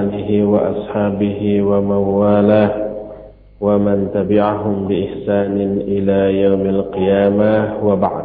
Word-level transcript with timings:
آله 0.00 0.44
وأصحابه 0.44 1.62
ومن 1.62 2.00
والاه 2.20 2.70
ومن 3.60 4.10
تبعهم 4.14 4.88
بإحسان 4.88 5.56
إلى 5.88 6.40
يوم 6.42 6.60
القيامة 6.60 7.52
وبعد. 7.84 8.24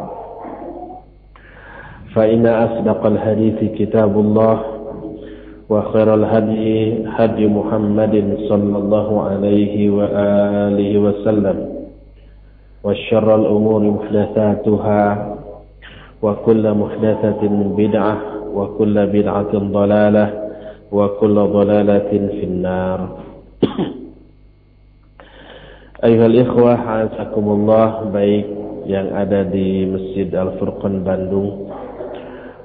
فإن 2.14 2.46
أصدق 2.46 3.06
الحديث 3.06 3.58
كتاب 3.78 4.18
الله 4.20 4.60
وخير 5.70 6.14
الهدي 6.14 6.94
هدي 7.08 7.46
محمد 7.46 8.14
صلى 8.48 8.76
الله 8.78 9.08
عليه 9.22 9.90
وآله 9.90 10.98
وسلم 10.98 11.56
وشر 12.84 13.34
الأمور 13.34 13.80
محدثاتها 13.82 15.36
وكل 16.22 16.64
محدثة 16.74 17.42
بدعة 17.76 18.16
وكل 18.54 19.06
بدعة 19.06 19.52
ضلالة 19.58 20.41
وكل 20.91 21.35
ضلالة 21.35 22.09
في 22.09 22.43
النار 22.43 22.99
أيها 26.03 26.25
الإخوة 26.25 26.73
عزكم 26.73 27.45
الله 27.51 27.89
baik 28.13 28.45
yang 28.87 29.11
ada 29.11 29.43
di 29.43 29.83
Masjid 29.83 30.31
Al-Furqan 30.31 31.03
Bandung 31.03 31.67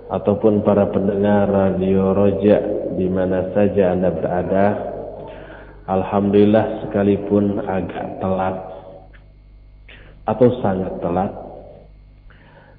ataupun 0.06 0.62
para 0.62 0.86
pendengar 0.92 1.50
Radio 1.50 2.14
Roja 2.14 2.62
di 2.94 3.10
mana 3.10 3.50
saja 3.56 3.90
Anda 3.90 4.14
berada. 4.14 4.66
Alhamdulillah 5.82 6.86
sekalipun 6.86 7.58
agak 7.66 8.22
telat 8.22 8.56
atau 10.30 10.48
sangat 10.62 10.94
telat 11.02 11.32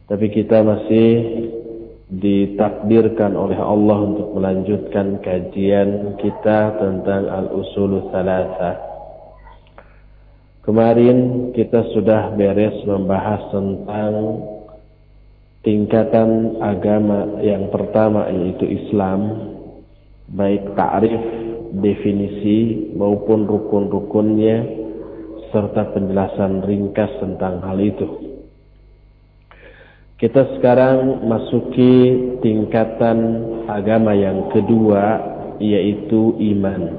tapi 0.08 0.32
kita 0.32 0.64
masih 0.64 1.10
ditakdirkan 2.09 3.37
oleh 3.37 3.61
Allah 3.61 3.99
untuk 4.01 4.33
melanjutkan 4.33 5.21
kajian 5.21 6.17
kita 6.17 6.81
tentang 6.81 7.29
al-usul 7.29 8.09
salasa. 8.09 8.81
Kemarin 10.65 11.51
kita 11.53 11.85
sudah 11.93 12.33
beres 12.37 12.77
membahas 12.85 13.41
tentang 13.53 14.13
tingkatan 15.65 16.61
agama 16.61 17.41
yang 17.45 17.69
pertama 17.69 18.29
yaitu 18.33 18.65
Islam, 18.69 19.21
baik 20.33 20.77
ta'rif, 20.77 21.25
definisi 21.77 22.93
maupun 22.97 23.45
rukun-rukunnya 23.45 24.65
serta 25.53 25.93
penjelasan 25.93 26.65
ringkas 26.65 27.13
tentang 27.21 27.65
hal 27.65 27.81
itu. 27.81 28.28
Kita 30.19 30.59
sekarang 30.59 31.23
masuki 31.31 31.95
tingkatan 32.43 33.19
agama 33.71 34.19
yang 34.19 34.51
kedua 34.51 35.23
yaitu 35.63 36.35
iman. 36.43 36.91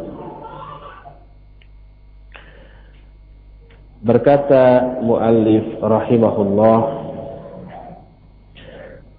Berkata 3.99 5.03
muallif 5.03 5.67
rahimahullah 5.83 6.79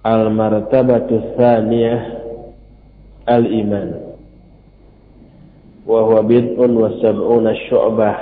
Al-martabatu 0.01 1.37
tsaniyah 1.37 2.01
al-iman. 3.29 4.17
Wa 5.85 6.01
huwa 6.09 6.25
bid'un 6.25 6.73
wa 6.73 6.89
sab'una 6.97 7.53
syu'bah. 7.69 8.17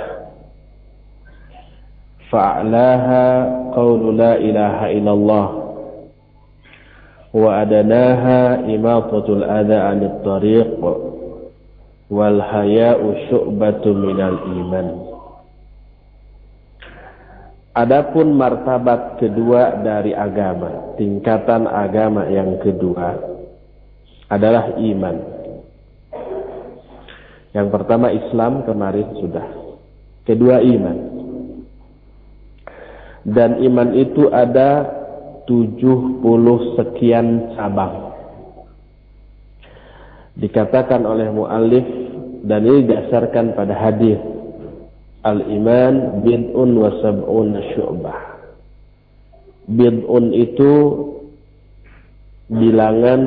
Fa'laha 2.28 3.24
qawlu 3.72 4.12
la 4.12 4.36
ilaha 4.36 4.92
illallah 4.92 5.69
وأدناها 7.35 8.63
إماطة 8.63 9.27
الأذى 9.27 9.75
عن 9.75 9.99
الطريق 10.03 10.71
والحياء 12.09 12.99
شعبة 13.29 13.83
من 13.85 14.19
الإيمان 14.21 14.89
Adapun 17.75 18.39
martabat 18.39 19.19
kedua 19.19 19.83
dari 19.83 20.15
agama, 20.15 20.95
tingkatan 20.95 21.67
agama 21.67 22.23
yang 22.31 22.55
kedua 22.63 23.19
adalah 24.31 24.79
iman. 24.79 25.15
Yang 27.51 27.67
pertama 27.75 28.15
Islam 28.15 28.63
kemarin 28.63 29.19
sudah. 29.19 29.47
Kedua 30.23 30.63
iman. 30.63 30.97
Dan 33.27 33.59
iman 33.59 33.91
itu 33.91 34.31
ada 34.31 34.98
tujuh 35.50 36.22
puluh 36.22 36.78
sekian 36.78 37.58
cabang. 37.58 38.14
Dikatakan 40.38 41.02
oleh 41.02 41.26
muallif 41.34 41.82
dan 42.46 42.62
ini 42.62 42.86
didasarkan 42.86 43.58
pada 43.58 43.74
hadis 43.74 44.16
Al-iman 45.20 46.24
bid'un 46.24 46.70
wa 46.80 46.96
sab'un 47.04 47.52
syu'bah. 47.76 48.20
Bid'un 49.68 50.32
itu 50.32 50.72
bilangan 52.48 53.20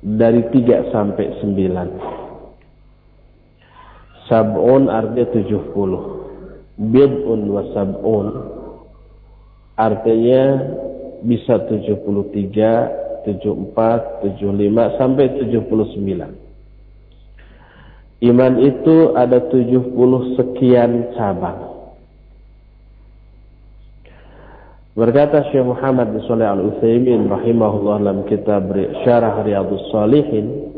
dari 0.00 0.48
tiga 0.48 0.88
sampai 0.88 1.44
sembilan. 1.44 1.88
Sab'un 4.32 4.88
artinya 4.88 5.28
tujuh 5.28 5.62
puluh. 5.76 6.04
Bid'un 6.80 7.52
wa 7.52 7.68
sab'un 7.76 8.26
artinya 9.76 10.42
bisa 11.22 11.62
73, 11.70 13.22
74, 13.24 14.26
75 14.26 14.98
sampai 14.98 15.24
79. 15.38 16.42
Iman 18.22 18.54
itu 18.62 19.18
ada 19.18 19.50
70 19.50 20.38
sekian 20.38 21.10
cabang. 21.18 21.74
Berkata 24.92 25.48
Syekh 25.48 25.64
Muhammad 25.64 26.12
bin 26.12 26.20
Shalih 26.28 26.52
Al 26.52 26.62
Utsaimin 26.68 27.24
rahimahullah 27.26 27.96
dalam 28.04 28.28
kitab 28.28 28.68
Syarah 29.02 29.40
Riyadhus 29.40 29.88
Shalihin 29.88 30.68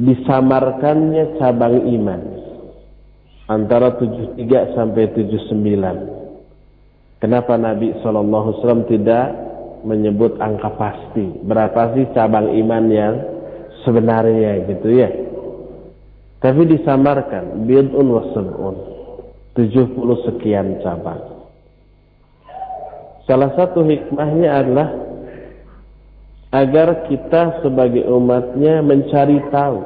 disamarkannya 0.00 1.36
cabang 1.36 1.84
iman 1.92 2.20
antara 3.52 4.00
73 4.00 4.74
sampai 4.74 5.12
79 5.12 6.15
Kenapa 7.16 7.56
Nabi 7.56 7.96
SAW 8.04 8.84
tidak 8.92 9.26
menyebut 9.88 10.36
angka 10.36 10.68
pasti? 10.76 11.24
Berapa 11.48 11.96
sih 11.96 12.04
cabang 12.12 12.52
iman 12.52 12.84
yang 12.92 13.14
sebenarnya 13.88 14.68
gitu 14.68 14.88
ya? 14.92 15.08
Tapi 16.44 16.62
disamarkan 16.68 17.64
bid'un 17.64 18.06
wa 18.06 18.22
sab'un. 18.36 18.76
70 19.56 20.28
sekian 20.28 20.84
cabang. 20.84 21.48
Salah 23.24 23.56
satu 23.56 23.80
hikmahnya 23.80 24.52
adalah 24.52 24.88
agar 26.52 27.08
kita 27.08 27.64
sebagai 27.64 28.04
umatnya 28.04 28.84
mencari 28.84 29.40
tahu 29.48 29.80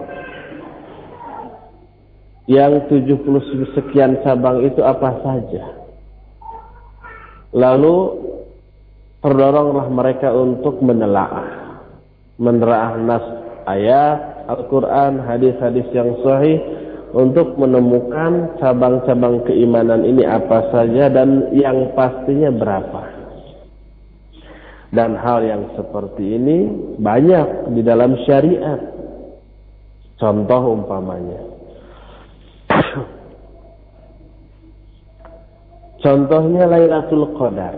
yang 2.51 2.83
70 2.91 3.79
sekian 3.79 4.19
cabang 4.27 4.67
itu 4.67 4.83
apa 4.83 5.23
saja 5.23 5.80
Lalu 7.51 7.97
terdoronglah 9.21 9.91
mereka 9.91 10.31
untuk 10.31 10.79
menelaah, 10.81 11.83
menelaah 12.39 12.95
nas 13.03 13.25
ayat 13.67 14.47
Al-Quran, 14.47 15.23
hadis-hadis 15.27 15.87
yang 15.91 16.15
sahih 16.23 16.59
untuk 17.11 17.59
menemukan 17.59 18.55
cabang-cabang 18.63 19.43
keimanan 19.47 20.07
ini 20.07 20.23
apa 20.23 20.71
saja 20.71 21.11
dan 21.11 21.51
yang 21.55 21.91
pastinya 21.99 22.55
berapa. 22.55 23.03
Dan 24.91 25.15
hal 25.15 25.47
yang 25.47 25.71
seperti 25.79 26.35
ini 26.35 26.59
banyak 26.99 27.79
di 27.79 27.83
dalam 27.87 28.19
syariat. 28.27 28.79
Contoh 30.19 30.75
umpamanya. 30.75 31.60
Contohnya 36.01 36.65
Lailatul 36.65 37.37
Qadar. 37.37 37.77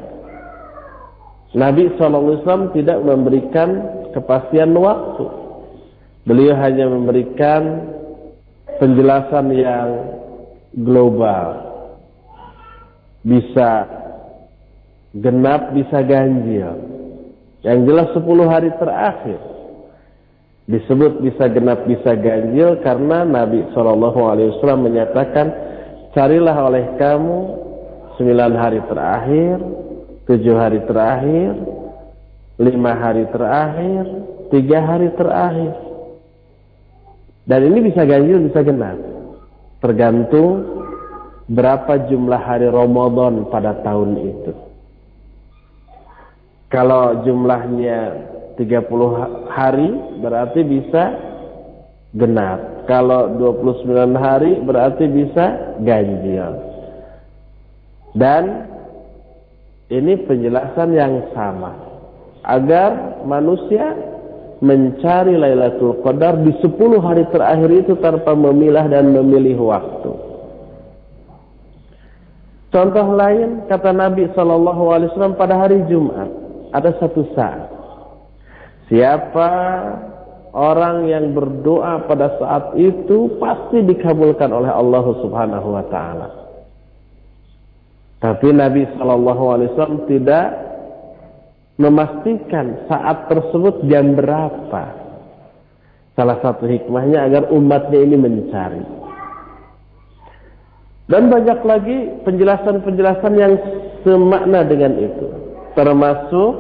Nabi 1.53 1.91
SAW 1.99 2.73
tidak 2.73 3.03
memberikan 3.03 3.71
kepastian 4.15 4.73
waktu. 4.79 5.27
Beliau 6.25 6.55
hanya 6.55 6.87
memberikan 6.87 7.93
penjelasan 8.79 9.53
yang 9.53 9.89
global. 10.81 11.75
Bisa 13.27 13.91
genap, 15.19 15.75
bisa 15.75 15.99
ganjil. 16.07 16.73
Yang 17.67 17.79
jelas 17.91 18.09
10 18.17 18.47
hari 18.49 18.71
terakhir. 18.79 19.41
Disebut 20.71 21.27
bisa 21.27 21.51
genap, 21.51 21.85
bisa 21.91 22.15
ganjil 22.15 22.79
karena 22.87 23.27
Nabi 23.27 23.67
SAW 23.75 24.79
menyatakan, 24.79 25.51
carilah 26.15 26.55
oleh 26.71 26.87
kamu 26.97 27.39
sembilan 28.23 28.55
hari 28.55 28.79
terakhir, 28.87 29.57
tujuh 30.31 30.55
hari 30.55 30.79
terakhir, 30.87 31.59
lima 32.63 32.95
hari 32.95 33.27
terakhir, 33.35 34.03
tiga 34.55 34.79
hari 34.79 35.11
terakhir. 35.19 35.75
Dan 37.43 37.67
ini 37.67 37.91
bisa 37.91 38.07
ganjil, 38.07 38.47
bisa 38.47 38.63
genap. 38.63 38.95
Tergantung 39.83 40.63
berapa 41.51 42.07
jumlah 42.07 42.39
hari 42.39 42.71
Ramadan 42.71 43.51
pada 43.51 43.83
tahun 43.83 44.15
itu. 44.23 44.55
Kalau 46.71 47.27
jumlahnya 47.27 47.99
30 48.55 49.51
hari 49.51 49.91
berarti 50.23 50.63
bisa 50.63 51.19
genap. 52.15 52.87
Kalau 52.87 53.35
29 53.35 54.15
hari 54.15 54.63
berarti 54.63 55.11
bisa 55.11 55.75
ganjil. 55.83 56.72
Dan 58.13 58.69
ini 59.89 60.21
penjelasan 60.25 60.93
yang 60.93 61.33
sama. 61.33 61.73
Agar 62.43 63.23
manusia 63.23 63.95
mencari 64.63 65.35
Lailatul 65.35 66.03
Qadar 66.03 66.39
di 66.43 66.55
10 66.59 66.73
hari 67.03 67.25
terakhir 67.31 67.71
itu 67.71 67.95
tanpa 67.99 68.35
memilah 68.35 68.87
dan 68.87 69.11
memilih 69.11 69.59
waktu. 69.59 70.13
Contoh 72.73 73.07
lain 73.13 73.69
kata 73.69 73.93
Nabi 73.93 74.33
Shallallahu 74.33 74.83
Alaihi 74.97 75.09
Wasallam 75.13 75.37
pada 75.37 75.61
hari 75.61 75.85
Jumat 75.93 76.31
ada 76.73 76.97
satu 76.97 77.29
saat 77.37 77.69
Siapa 78.93 79.51
orang 80.53 81.09
yang 81.09 81.33
berdoa 81.33 82.05
pada 82.05 82.37
saat 82.37 82.77
itu 82.77 83.41
pasti 83.41 83.81
dikabulkan 83.89 84.53
oleh 84.53 84.69
Allah 84.69 85.05
Subhanahu 85.23 85.69
wa 85.73 85.85
taala. 85.89 86.42
Tapi 88.23 88.55
Nabi 88.55 88.87
Shallallahu 88.95 89.45
alaihi 89.51 89.71
wasallam 89.75 90.07
tidak 90.07 90.47
memastikan 91.75 92.87
saat 92.87 93.27
tersebut 93.27 93.83
jam 93.91 94.15
berapa. 94.15 94.85
Salah 96.15 96.39
satu 96.39 96.71
hikmahnya 96.71 97.27
agar 97.27 97.51
umatnya 97.51 97.99
ini 97.99 98.15
mencari. 98.15 98.85
Dan 101.11 101.29
banyak 101.29 101.61
lagi 101.67 101.99
penjelasan-penjelasan 102.23 103.35
yang 103.35 103.59
semakna 104.07 104.63
dengan 104.71 105.03
itu. 105.03 105.27
Termasuk 105.75 106.53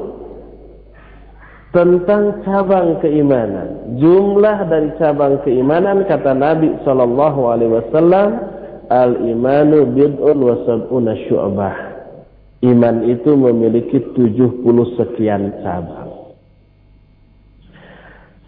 tentang 1.72 2.42
cabang 2.44 2.98
keimanan. 3.00 3.96
Jumlah 4.02 4.68
dari 4.68 4.90
cabang 4.98 5.40
keimanan 5.46 6.04
kata 6.04 6.36
Nabi 6.36 6.74
sallallahu 6.84 7.40
alaihi 7.48 7.72
wasallam, 7.80 8.28
al-imanu 8.90 9.86
bid'un 9.92 10.38
wa 10.38 10.56
sab'una 10.66 11.14
syu'bah. 11.28 11.76
Iman 12.62 13.02
itu 13.10 13.34
memiliki 13.34 13.98
70 14.14 14.62
sekian 14.94 15.50
cabang. 15.66 16.34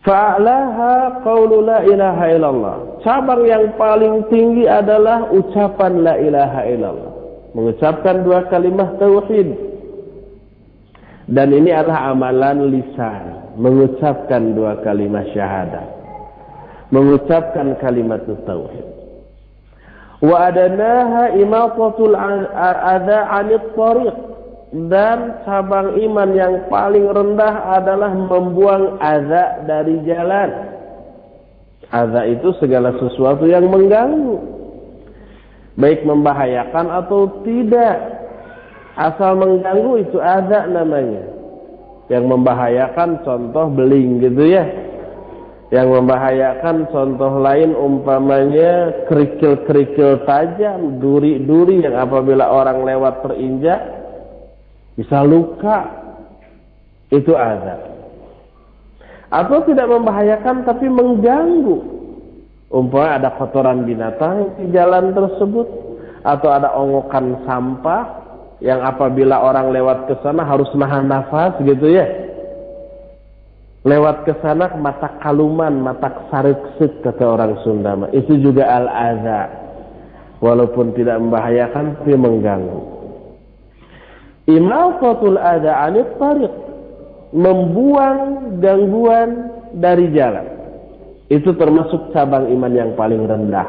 Fa'laha 0.06 1.24
qawlu 1.26 1.64
la 1.64 1.82
ilaha 1.82 2.24
illallah. 2.30 2.76
Cabang 3.02 3.42
yang 3.42 3.74
paling 3.74 4.28
tinggi 4.30 4.70
adalah 4.70 5.32
ucapan 5.34 5.92
la 6.06 6.14
ilaha 6.20 6.60
illallah. 6.68 7.12
Mengucapkan 7.54 8.22
dua 8.22 8.46
kalimat 8.50 8.98
tauhid 9.02 9.74
dan 11.24 11.56
ini 11.56 11.72
adalah 11.72 12.12
amalan 12.12 12.68
lisan, 12.68 13.56
mengucapkan 13.56 14.52
dua 14.52 14.84
kalimat 14.84 15.24
syahadat. 15.32 15.88
Mengucapkan 16.92 17.80
kalimat 17.80 18.20
tauhid. 18.28 18.93
Dan 24.74 25.18
cabang 25.46 25.88
iman 25.94 26.30
yang 26.34 26.66
paling 26.66 27.06
rendah 27.06 27.54
adalah 27.78 28.10
membuang 28.10 28.98
adha 28.98 29.62
dari 29.68 30.02
jalan. 30.02 30.50
Adha 31.94 32.26
itu 32.26 32.50
segala 32.58 32.90
sesuatu 32.98 33.46
yang 33.46 33.70
mengganggu. 33.70 34.34
Baik 35.78 36.02
membahayakan 36.06 36.86
atau 36.90 37.42
tidak 37.46 38.14
asal 38.94 39.34
mengganggu 39.38 40.06
itu 40.06 40.18
ada 40.22 40.70
namanya 40.70 41.34
yang 42.06 42.30
membahayakan 42.30 43.26
contoh 43.26 43.66
beling 43.74 44.22
gitu 44.22 44.54
ya 44.54 44.64
yang 45.72 45.88
membahayakan 45.88 46.92
contoh 46.92 47.40
lain 47.40 47.72
umpamanya 47.72 49.04
kerikil-kerikil 49.08 50.24
tajam 50.28 51.00
duri-duri 51.00 51.84
yang 51.84 51.96
apabila 51.96 52.48
orang 52.48 52.84
lewat 52.84 53.24
terinjak 53.24 53.80
bisa 54.98 55.24
luka. 55.24 56.04
Itu 57.12 57.36
ada 57.38 57.94
atau 59.34 59.58
tidak 59.66 59.90
membahayakan 59.90 60.62
tapi 60.62 60.86
mengganggu. 60.86 61.78
Umpamanya 62.70 63.18
ada 63.18 63.30
kotoran 63.38 63.86
binatang 63.86 64.54
di 64.58 64.70
jalan 64.70 65.10
tersebut 65.14 65.66
atau 66.22 66.48
ada 66.50 66.74
ongokan 66.74 67.42
sampah 67.46 68.24
yang 68.62 68.82
apabila 68.82 69.42
orang 69.42 69.74
lewat 69.74 70.10
ke 70.10 70.14
sana 70.22 70.46
harus 70.46 70.70
nahan 70.74 71.10
nafas 71.10 71.54
gitu 71.62 71.90
ya. 71.90 72.23
Lewat 73.84 74.24
ke 74.24 74.32
sana 74.40 74.72
mata 74.80 75.20
kaluman, 75.20 75.76
mata 75.76 76.24
sariksit 76.32 77.04
kata 77.04 77.20
orang 77.20 77.60
Sunda. 77.60 77.92
Itu 78.16 78.40
juga 78.40 78.64
al-adha. 78.64 79.60
Walaupun 80.40 80.96
tidak 80.96 81.20
membahayakan 81.20 82.00
tapi 82.00 82.16
mengganggu. 82.16 82.80
Imatatul 84.48 85.36
adha 85.36 85.84
anit 85.84 86.08
tariq. 86.16 86.54
Membuang 87.36 88.20
gangguan 88.64 89.52
dari 89.76 90.08
jalan. 90.16 90.48
Itu 91.28 91.52
termasuk 91.52 92.14
cabang 92.16 92.48
iman 92.56 92.72
yang 92.72 92.90
paling 92.96 93.20
rendah. 93.28 93.68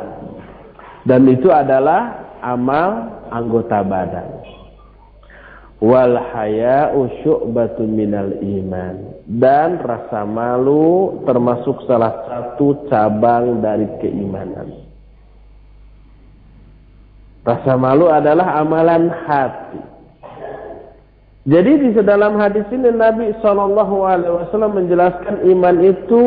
Dan 1.04 1.28
itu 1.28 1.52
adalah 1.52 2.32
amal 2.40 3.20
anggota 3.34 3.84
badan 3.84 4.45
wal 5.84 6.16
haya'u 6.16 7.10
syu'batun 7.24 7.90
minal 7.92 8.32
iman. 8.40 8.96
Dan 9.26 9.82
rasa 9.82 10.22
malu 10.24 11.20
termasuk 11.26 11.82
salah 11.90 12.14
satu 12.30 12.86
cabang 12.88 13.60
dari 13.60 13.90
keimanan. 13.98 14.86
Rasa 17.42 17.74
malu 17.78 18.10
adalah 18.10 18.62
amalan 18.62 19.10
hati. 19.10 19.82
Jadi 21.46 21.72
di 21.78 21.90
dalam 22.02 22.42
hadis 22.42 22.66
ini 22.74 22.90
Nabi 22.90 23.30
Shallallahu 23.38 23.96
Alaihi 24.02 24.34
Wasallam 24.34 24.82
menjelaskan 24.82 25.46
iman 25.46 25.78
itu 25.78 26.24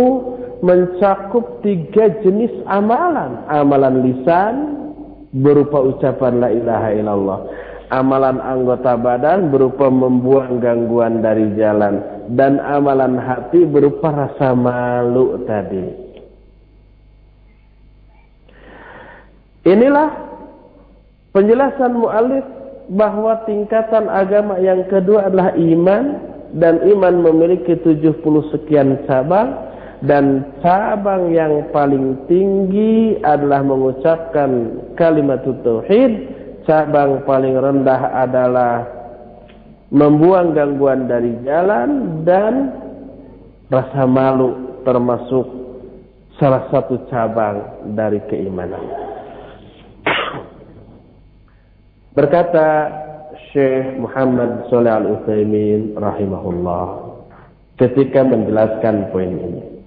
mencakup 0.62 1.58
tiga 1.66 2.06
jenis 2.22 2.54
amalan. 2.70 3.42
Amalan 3.50 4.06
lisan 4.06 4.54
berupa 5.34 5.82
ucapan 5.82 6.38
la 6.38 6.48
ilaha 6.54 6.88
illallah 6.94 7.38
amalan 7.88 8.40
anggota 8.40 8.96
badan 9.00 9.48
berupa 9.48 9.88
membuang 9.88 10.60
gangguan 10.60 11.24
dari 11.24 11.52
jalan 11.56 12.00
dan 12.36 12.60
amalan 12.60 13.16
hati 13.16 13.64
berupa 13.64 14.12
rasa 14.12 14.52
malu 14.52 15.44
tadi. 15.48 16.08
Inilah 19.68 20.08
penjelasan 21.32 21.92
mu'alif 21.92 22.44
bahwa 22.88 23.44
tingkatan 23.44 24.08
agama 24.08 24.56
yang 24.60 24.88
kedua 24.88 25.28
adalah 25.28 25.52
iman 25.52 26.04
dan 26.56 26.80
iman 26.80 27.20
memiliki 27.20 27.76
70 27.84 28.24
sekian 28.48 29.04
cabang 29.04 29.52
dan 30.08 30.46
cabang 30.64 31.34
yang 31.34 31.68
paling 31.68 32.16
tinggi 32.30 33.20
adalah 33.20 33.60
mengucapkan 33.60 34.80
kalimat 34.96 35.44
tauhid 35.44 36.37
cabang 36.68 37.24
paling 37.24 37.56
rendah 37.56 38.28
adalah 38.28 38.84
membuang 39.88 40.52
gangguan 40.52 41.08
dari 41.08 41.32
jalan 41.48 42.20
dan 42.28 42.76
rasa 43.72 44.04
malu 44.04 44.80
termasuk 44.84 45.48
salah 46.36 46.68
satu 46.68 47.08
cabang 47.08 47.88
dari 47.96 48.20
keimanan. 48.28 48.84
Berkata 52.16 52.68
Syekh 53.48 53.96
Muhammad 53.96 54.68
Saleh 54.68 54.92
Al 54.92 55.08
Utsaimin 55.08 55.96
rahimahullah 55.96 56.86
ketika 57.80 58.28
menjelaskan 58.28 59.08
poin 59.08 59.32
ini. 59.32 59.77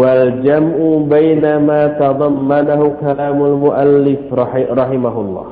والجمع 0.00 0.76
بين 1.16 1.44
ما 1.68 1.82
تضمنه 1.86 2.80
كلام 3.00 3.38
المؤلف 3.44 4.20
رحمه 4.80 5.16
الله 5.20 5.46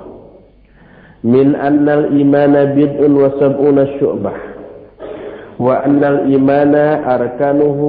من 1.25 1.55
أن 1.57 1.89
الإيمان 1.89 2.55
بدء 2.65 3.11
وسبعون 3.11 3.79
الشعبة 3.79 4.33
وأن 5.59 6.05
الإيمان 6.05 6.75
أركانه 7.17 7.81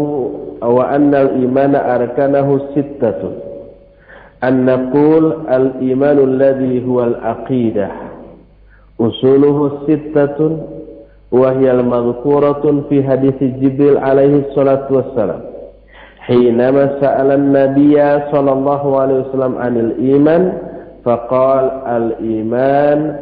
وأن 0.62 1.16
الإيمان 1.16 1.76
أركانه 1.76 2.48
ستة. 2.76 3.22
أن 4.44 4.66
نقول 4.66 5.24
الإيمان 5.50 6.18
الذي 6.20 6.86
هو 6.88 7.04
العقيدة 7.04 7.88
أصوله 9.02 9.58
ستة 9.88 10.58
وهي 11.32 11.72
المذكورة 11.72 12.84
في 12.90 13.04
حديث 13.04 13.40
جبريل 13.44 13.98
عليه 13.98 14.34
الصلاة 14.50 14.88
والسلام. 14.92 15.51
حينما 16.27 17.01
سأل 17.01 17.31
النبي 17.33 17.95
صلى 18.33 18.53
الله 18.53 19.01
عليه 19.01 19.15
وسلم 19.15 19.53
عن 19.59 19.77
الإيمان 19.77 20.53
فقال 21.05 21.65
الإيمان 21.87 23.17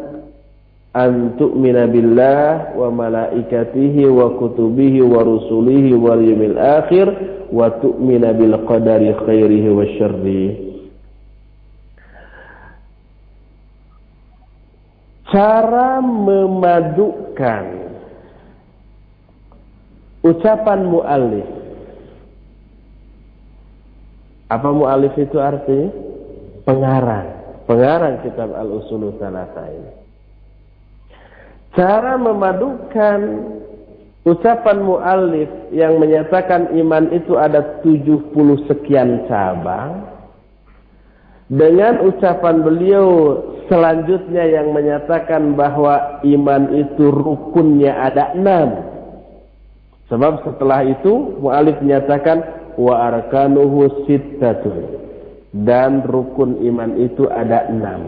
أن 0.96 1.30
تؤمن 1.38 1.86
بالله 1.92 2.66
وملائكته 2.78 3.96
وكتبه 4.06 4.94
ورسله 5.04 5.84
واليوم 5.94 6.42
الآخر 6.42 7.06
وتؤمن 7.52 8.24
بالقدر 8.38 9.02
خيره 9.26 9.64
وشره 9.74 10.50
cara 15.34 15.98
memadukan 15.98 17.64
ucapan 20.22 20.80
mu'alif 20.86 21.57
apa 24.49 24.69
mu'alif 24.73 25.13
itu 25.15 25.37
artinya? 25.37 25.89
pengarang 26.65 27.27
pengarang 27.65 28.21
kitab 28.21 28.53
al-usul 28.53 29.13
salasa 29.17 29.63
ini 29.69 29.93
cara 31.73 32.17
memadukan 32.17 33.19
ucapan 34.25 34.77
mu'alif 34.83 35.49
yang 35.73 35.97
menyatakan 35.97 36.73
iman 36.77 37.09
itu 37.13 37.37
ada 37.37 37.81
70 37.81 38.33
sekian 38.69 39.25
cabang 39.25 40.09
dengan 41.49 42.05
ucapan 42.05 42.61
beliau 42.61 43.07
selanjutnya 43.65 44.45
yang 44.49 44.69
menyatakan 44.69 45.57
bahwa 45.57 46.21
iman 46.21 46.63
itu 46.77 47.09
rukunnya 47.09 47.93
ada 48.05 48.37
enam. 48.37 48.85
Sebab 50.13 50.41
setelah 50.45 50.85
itu 50.85 51.37
mu'alif 51.41 51.77
menyatakan 51.81 52.41
wa 52.79 53.11
arkanuhu 53.11 54.07
sittatun. 54.07 54.95
Dan 55.51 56.05
rukun 56.07 56.63
iman 56.63 56.95
itu 56.95 57.27
ada 57.27 57.67
enam. 57.67 58.07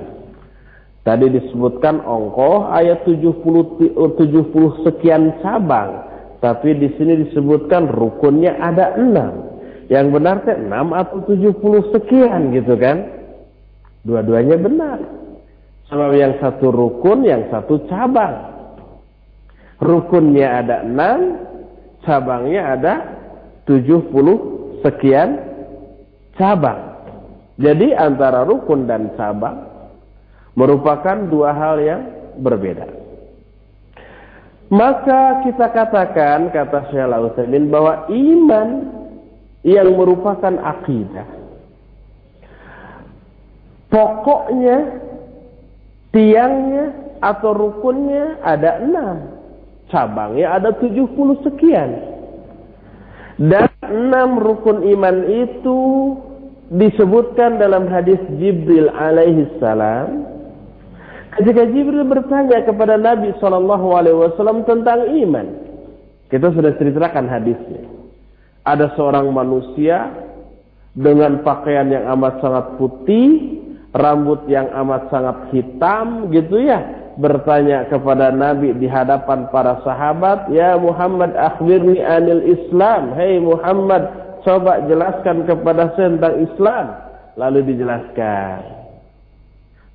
Tadi 1.02 1.34
disebutkan 1.34 2.06
ongkoh 2.06 2.70
ayat 2.70 3.04
70, 3.04 3.98
70 3.98 4.86
sekian 4.86 5.42
cabang. 5.42 6.06
Tapi 6.38 6.78
di 6.78 6.94
sini 6.98 7.26
disebutkan 7.26 7.90
rukunnya 7.90 8.54
ada 8.62 8.94
enam. 8.98 9.50
Yang 9.90 10.08
benar 10.14 10.36
teh 10.46 10.54
enam 10.54 10.94
atau 10.94 11.26
70 11.26 11.58
sekian 11.90 12.54
gitu 12.54 12.78
kan. 12.78 13.02
Dua-duanya 14.06 14.62
benar. 14.62 15.02
Sebab 15.90 16.14
yang 16.14 16.38
satu 16.38 16.70
rukun, 16.70 17.26
yang 17.26 17.50
satu 17.50 17.82
cabang. 17.90 18.54
Rukunnya 19.82 20.62
ada 20.62 20.86
enam, 20.86 21.42
cabangnya 22.06 22.78
ada 22.78 22.94
tujuh 23.66 24.06
puluh 24.14 24.61
sekian 24.82 25.40
cabang. 26.36 26.92
Jadi 27.62 27.94
antara 27.94 28.42
rukun 28.42 28.90
dan 28.90 29.14
cabang 29.14 29.70
merupakan 30.58 31.18
dua 31.30 31.54
hal 31.54 31.76
yang 31.80 32.02
berbeda. 32.42 32.90
Maka 34.72 35.44
kita 35.44 35.68
katakan, 35.68 36.48
kata 36.50 36.90
Syekh 36.90 37.04
Al-Utsaimin 37.04 37.68
bahwa 37.68 38.08
iman 38.08 38.70
yang 39.68 39.94
merupakan 39.94 40.56
akidah 40.64 41.28
pokoknya, 43.92 44.78
tiangnya 46.16 46.86
atau 47.20 47.52
rukunnya 47.52 48.40
ada 48.42 48.80
enam. 48.82 49.18
Cabangnya 49.92 50.56
ada 50.56 50.72
tujuh 50.80 51.04
puluh 51.20 51.36
sekian. 51.44 52.00
Dan 53.36 53.68
enam 53.92 54.40
rukun 54.40 54.88
iman 54.96 55.28
itu 55.28 55.80
disebutkan 56.72 57.60
dalam 57.60 57.92
hadis 57.92 58.20
Jibril 58.40 58.88
alaihi 58.96 59.52
salam. 59.60 60.24
Ketika 61.36 61.68
Jibril 61.68 62.08
bertanya 62.08 62.64
kepada 62.64 62.96
Nabi 62.96 63.36
Wasallam 63.40 64.64
tentang 64.68 65.12
iman, 65.12 65.48
kita 66.28 66.52
sudah 66.52 66.76
ceritakan 66.76 67.28
hadisnya. 67.28 67.88
Ada 68.68 68.96
seorang 68.96 69.32
manusia 69.32 70.12
dengan 70.96 71.40
pakaian 71.44 71.88
yang 71.88 72.08
amat 72.20 72.44
sangat 72.44 72.66
putih, 72.76 73.60
rambut 73.96 74.44
yang 74.48 74.68
amat 74.76 75.08
sangat 75.12 75.38
hitam 75.56 76.32
gitu 76.32 76.60
ya 76.64 77.01
bertanya 77.22 77.86
kepada 77.88 78.34
Nabi 78.34 78.74
di 78.82 78.90
hadapan 78.90 79.46
para 79.54 79.78
sahabat 79.86 80.50
ya 80.50 80.76
Muhammad 80.82 81.38
akhbirni 81.38 82.02
anil 82.02 82.42
Islam. 82.50 83.14
Hei 83.14 83.38
Muhammad 83.38 84.10
coba 84.42 84.82
jelaskan 84.90 85.46
kepada 85.46 85.94
saya 85.94 86.18
tentang 86.18 86.36
Islam. 86.42 86.86
Lalu 87.38 87.60
dijelaskan. 87.72 88.82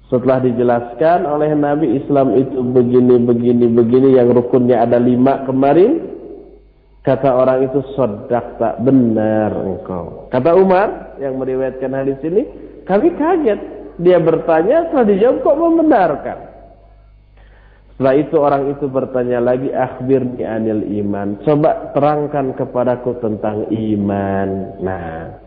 Setelah 0.07 0.39
dijelaskan 0.39 1.27
oleh 1.27 1.51
Nabi 1.59 1.99
Islam 1.99 2.39
itu 2.39 2.63
begini 2.63 3.19
begini 3.27 3.67
begini 3.67 4.09
yang 4.15 4.31
rukunnya 4.31 4.87
ada 4.87 5.03
lima 5.03 5.43
kemarin 5.43 6.15
kata 7.03 7.27
orang 7.27 7.67
itu 7.67 7.83
sodak 7.99 8.55
tak 8.63 8.79
benar 8.87 9.51
engkau. 9.67 10.31
Kata 10.31 10.55
Umar 10.55 11.19
yang 11.19 11.43
meriwayatkan 11.43 11.91
hadis 11.91 12.23
ini 12.23 12.47
kami 12.87 13.19
kaget. 13.19 13.75
Dia 13.97 14.21
bertanya, 14.21 14.93
setelah 14.93 15.09
dijawab 15.09 15.37
kok 15.41 15.57
membenarkan. 15.57 16.39
Setelah 17.97 18.15
itu 18.21 18.37
orang 18.37 18.63
itu 18.77 18.93
bertanya 18.93 19.41
lagi, 19.41 19.73
akhbirni 19.73 20.45
anil 20.45 20.85
iman. 21.01 21.41
Coba 21.41 21.97
terangkan 21.97 22.53
kepadaku 22.53 23.17
tentang 23.25 23.73
iman. 23.73 24.49
Nah. 24.85 25.41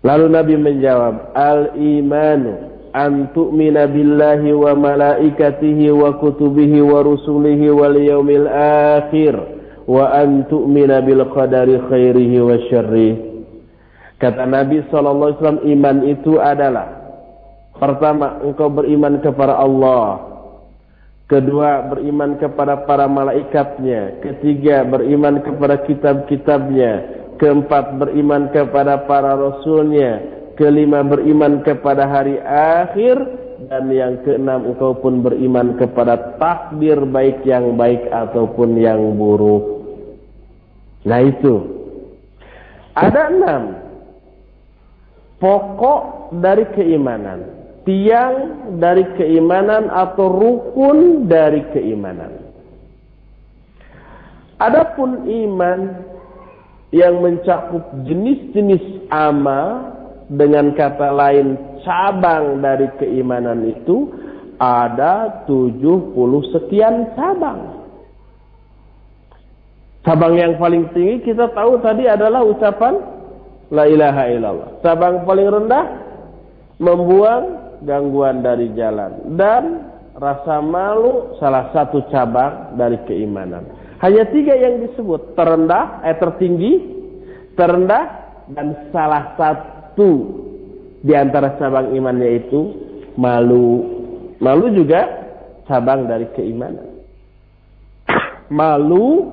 Lalu 0.00 0.26
Nabi 0.32 0.54
menjawab, 0.56 1.36
al-imanu 1.36 2.72
an 2.96 3.28
tu'mina 3.36 3.84
billahi 3.84 4.48
wa 4.56 4.72
malaikatihi 4.72 5.92
wa 5.92 6.16
kutubihi 6.16 6.80
wa 6.80 7.04
rusulihi 7.04 7.68
wal 7.68 7.92
yaumil 7.92 8.48
akhir 8.96 9.36
wa 9.84 10.08
an 10.08 10.48
tu'mina 10.48 11.04
bil 11.04 11.20
qadari 11.36 11.76
khairihi 11.84 12.36
wa 12.40 12.56
syarrihi 12.72 13.32
Kata 14.16 14.46
Nabi 14.46 14.86
SAW, 14.86 15.66
iman 15.66 15.96
itu 16.06 16.38
adalah 16.38 16.94
pertama, 17.74 18.38
engkau 18.40 18.70
beriman 18.70 19.18
kepada 19.18 19.58
Allah. 19.58 20.31
Kedua, 21.32 21.88
beriman 21.88 22.36
kepada 22.36 22.84
para 22.84 23.08
malaikatnya. 23.08 24.20
Ketiga, 24.20 24.84
beriman 24.84 25.40
kepada 25.40 25.80
kitab-kitabnya. 25.88 27.24
Keempat, 27.40 27.96
beriman 27.96 28.52
kepada 28.52 29.08
para 29.08 29.32
rasulnya. 29.32 30.20
Kelima, 30.60 31.00
beriman 31.00 31.64
kepada 31.64 32.04
hari 32.04 32.36
akhir. 32.44 33.16
Dan 33.72 33.88
yang 33.88 34.20
keenam, 34.28 34.76
engkau 34.76 34.92
pun 35.00 35.24
beriman 35.24 35.80
kepada 35.80 36.36
takdir 36.36 37.00
baik 37.00 37.40
yang 37.48 37.80
baik 37.80 38.12
ataupun 38.12 38.76
yang 38.76 39.00
buruk. 39.16 39.88
Nah 41.08 41.24
itu. 41.24 41.64
Ada 42.92 43.32
enam 43.32 43.62
pokok 45.40 46.28
dari 46.44 46.68
keimanan, 46.76 47.61
tiang 47.82 48.34
dari 48.78 49.02
keimanan 49.18 49.90
atau 49.90 50.26
rukun 50.30 51.26
dari 51.26 51.66
keimanan. 51.74 52.42
Adapun 54.62 55.26
iman 55.26 55.80
yang 56.94 57.18
mencakup 57.18 57.82
jenis-jenis 58.06 59.10
amal 59.10 59.90
dengan 60.30 60.70
kata 60.78 61.10
lain 61.10 61.58
cabang 61.82 62.62
dari 62.62 62.86
keimanan 63.02 63.66
itu 63.66 64.12
ada 64.62 65.42
70 65.50 66.14
sekian 66.54 67.10
cabang. 67.18 67.82
Cabang 70.02 70.34
yang 70.34 70.58
paling 70.58 70.90
tinggi 70.94 71.26
kita 71.26 71.50
tahu 71.54 71.78
tadi 71.82 72.06
adalah 72.06 72.42
ucapan 72.46 72.94
La 73.72 73.88
ilaha 73.88 74.28
illallah. 74.28 74.70
Cabang 74.84 75.24
paling 75.24 75.48
rendah 75.48 75.86
membuang 76.76 77.61
gangguan 77.82 78.42
dari 78.42 78.70
jalan 78.74 79.36
dan 79.38 79.92
rasa 80.16 80.60
malu 80.60 81.36
salah 81.40 81.72
satu 81.72 82.04
cabang 82.12 82.76
dari 82.76 83.00
keimanan. 83.08 83.64
Hanya 84.02 84.26
tiga 84.34 84.58
yang 84.58 84.82
disebut 84.82 85.38
terendah, 85.38 86.02
eh 86.02 86.18
tertinggi, 86.18 86.72
terendah 87.54 88.34
dan 88.50 88.90
salah 88.90 89.38
satu 89.38 90.10
di 91.06 91.14
antara 91.14 91.54
cabang 91.56 91.94
imannya 91.94 92.42
itu 92.42 92.60
malu. 93.14 93.86
Malu 94.42 94.74
juga 94.74 95.06
cabang 95.70 96.10
dari 96.10 96.26
keimanan. 96.34 96.90
Malu 98.50 99.32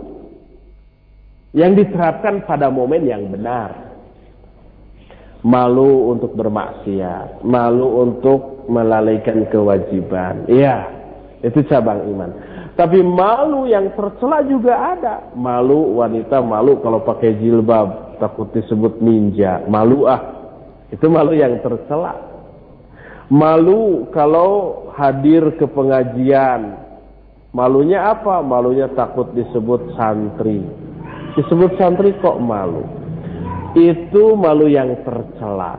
yang 1.58 1.74
diterapkan 1.74 2.46
pada 2.46 2.70
momen 2.70 3.10
yang 3.10 3.26
benar 3.34 3.89
malu 5.44 6.12
untuk 6.12 6.36
bermaksiat, 6.36 7.44
malu 7.48 8.04
untuk 8.04 8.68
melalaikan 8.68 9.48
kewajiban. 9.48 10.46
Iya, 10.52 10.88
itu 11.40 11.64
cabang 11.72 12.04
iman. 12.04 12.32
Tapi 12.76 13.04
malu 13.04 13.68
yang 13.68 13.92
tercela 13.92 14.40
juga 14.48 14.96
ada. 14.96 15.36
Malu 15.36 16.00
wanita 16.00 16.40
malu 16.40 16.80
kalau 16.80 17.04
pakai 17.04 17.36
jilbab 17.40 18.20
takut 18.24 18.52
disebut 18.56 19.00
ninja. 19.04 19.64
Malu 19.68 20.08
ah. 20.08 20.22
Itu 20.92 21.12
malu 21.12 21.36
yang 21.36 21.60
tercela. 21.60 22.16
Malu 23.30 24.08
kalau 24.16 24.88
hadir 24.96 25.56
ke 25.60 25.68
pengajian. 25.68 26.88
Malunya 27.52 28.14
apa? 28.14 28.40
Malunya 28.46 28.92
takut 28.94 29.32
disebut 29.34 29.96
santri. 29.98 30.64
Disebut 31.36 31.76
santri 31.80 32.14
kok 32.20 32.38
malu. 32.40 32.99
Itu 33.78 34.34
malu 34.38 34.70
yang 34.70 35.06
tercela. 35.06 35.78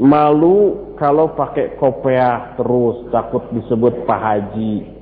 Malu 0.00 0.90
kalau 0.96 1.32
pakai 1.34 1.76
kopiah 1.76 2.56
terus 2.56 3.08
takut 3.12 3.44
disebut 3.52 4.08
pak 4.08 4.20
haji 4.20 5.00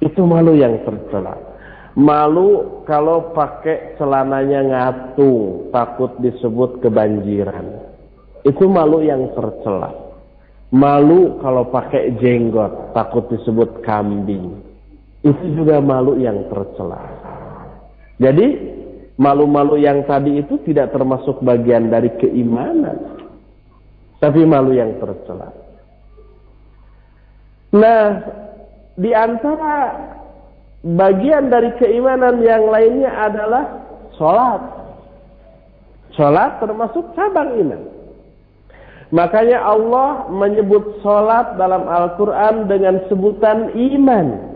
itu 0.00 0.20
malu 0.24 0.56
yang 0.56 0.80
tercela. 0.82 1.36
Malu 1.92 2.80
kalau 2.88 3.36
pakai 3.36 4.00
celananya 4.00 4.64
ngatung, 4.64 5.68
takut 5.68 6.16
disebut 6.24 6.80
kebanjiran. 6.80 7.84
Itu 8.48 8.64
malu 8.72 9.04
yang 9.04 9.28
tercela. 9.36 9.92
Malu 10.72 11.36
kalau 11.44 11.68
pakai 11.68 12.16
jenggot, 12.22 12.96
takut 12.96 13.28
disebut 13.28 13.84
kambing. 13.84 14.64
Itu 15.20 15.44
juga 15.52 15.84
malu 15.84 16.16
yang 16.16 16.48
tercela. 16.48 17.04
Jadi, 18.16 18.79
malu-malu 19.20 19.76
yang 19.76 20.08
tadi 20.08 20.40
itu 20.40 20.56
tidak 20.64 20.96
termasuk 20.96 21.44
bagian 21.44 21.92
dari 21.92 22.08
keimanan. 22.16 23.20
Tapi 24.16 24.40
malu 24.48 24.72
yang 24.72 24.96
tercela. 24.96 25.52
Nah, 27.76 28.04
di 28.96 29.12
antara 29.12 29.76
bagian 30.80 31.52
dari 31.52 31.76
keimanan 31.76 32.40
yang 32.40 32.64
lainnya 32.72 33.12
adalah 33.12 33.64
sholat. 34.16 34.62
Sholat 36.16 36.60
termasuk 36.64 37.12
cabang 37.12 37.60
iman. 37.60 37.80
Makanya 39.10 39.58
Allah 39.62 40.28
menyebut 40.32 41.00
sholat 41.04 41.60
dalam 41.60 41.86
Al-Quran 41.86 42.68
dengan 42.68 43.04
sebutan 43.08 43.72
iman. 43.76 44.49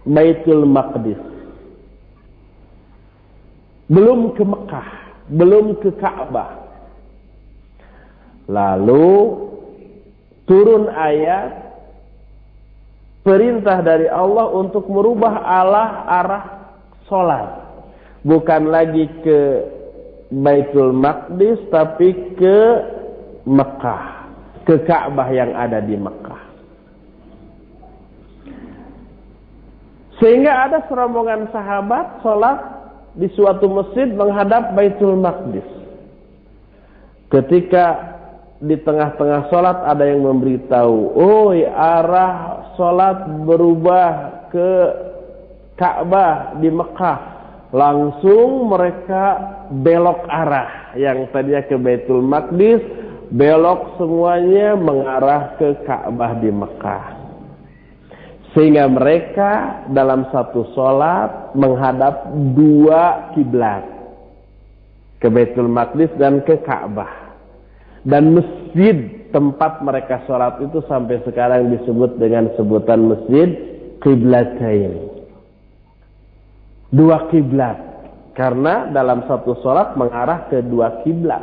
Baitul 0.08 0.64
Maqdis. 0.64 1.20
Belum 3.92 4.32
ke 4.40 4.44
Mekah, 4.48 4.90
belum 5.28 5.84
ke 5.84 5.92
Ka'bah. 6.00 6.64
Lalu 8.48 9.36
turun 10.48 10.88
ayat 10.92 11.76
perintah 13.24 13.80
dari 13.84 14.08
Allah 14.08 14.48
untuk 14.52 14.88
merubah 14.88 15.44
Allah 15.44 16.08
arah 16.08 16.63
solat. 17.08 17.64
Bukan 18.24 18.72
lagi 18.72 19.08
ke 19.20 19.40
Baitul 20.32 20.96
Maqdis 20.96 21.60
tapi 21.70 22.34
ke 22.40 22.58
Mekah, 23.44 24.06
ke 24.64 24.82
Ka'bah 24.88 25.30
yang 25.30 25.52
ada 25.54 25.84
di 25.84 26.00
Mekah. 26.00 26.42
Sehingga 30.24 30.72
ada 30.72 30.88
serombongan 30.88 31.52
sahabat 31.52 32.24
sholat 32.24 32.58
di 33.20 33.28
suatu 33.36 33.68
masjid 33.68 34.08
menghadap 34.08 34.72
Baitul 34.72 35.20
Maqdis. 35.20 35.68
Ketika 37.28 38.16
di 38.64 38.80
tengah-tengah 38.80 39.52
sholat 39.52 39.84
ada 39.84 40.08
yang 40.08 40.24
memberitahu, 40.24 41.18
oh 41.20 41.52
arah 41.76 42.72
sholat 42.80 43.28
berubah 43.44 44.12
ke 44.48 44.72
Ka'bah 45.78 46.58
di 46.62 46.70
Mekah. 46.70 47.20
Langsung 47.74 48.70
mereka 48.70 49.42
belok 49.74 50.30
arah 50.30 50.94
yang 50.94 51.26
tadinya 51.34 51.66
ke 51.66 51.74
Baitul 51.74 52.22
Maqdis, 52.22 52.82
belok 53.34 53.98
semuanya 53.98 54.78
mengarah 54.78 55.58
ke 55.58 55.82
Ka'bah 55.82 56.38
di 56.38 56.54
Mekah. 56.54 57.06
Sehingga 58.54 58.86
mereka 58.86 59.82
dalam 59.90 60.30
satu 60.30 60.70
sholat 60.78 61.58
menghadap 61.58 62.30
dua 62.54 63.34
kiblat. 63.34 63.82
Ke 65.18 65.34
Baitul 65.34 65.66
Maqdis 65.66 66.14
dan 66.22 66.46
ke 66.46 66.62
Ka'bah. 66.62 67.34
Dan 68.06 68.38
masjid 68.38 69.26
tempat 69.34 69.82
mereka 69.82 70.22
sholat 70.30 70.62
itu 70.62 70.86
sampai 70.86 71.26
sekarang 71.26 71.74
disebut 71.74 72.22
dengan 72.22 72.54
sebutan 72.54 73.10
masjid 73.10 73.50
Qiblatain. 74.04 75.13
Dua 76.94 77.28
kiblat. 77.34 77.78
Karena 78.38 78.90
dalam 78.90 79.26
satu 79.26 79.58
sholat 79.62 79.98
mengarah 79.98 80.50
ke 80.50 80.62
dua 80.62 81.02
kiblat. 81.02 81.42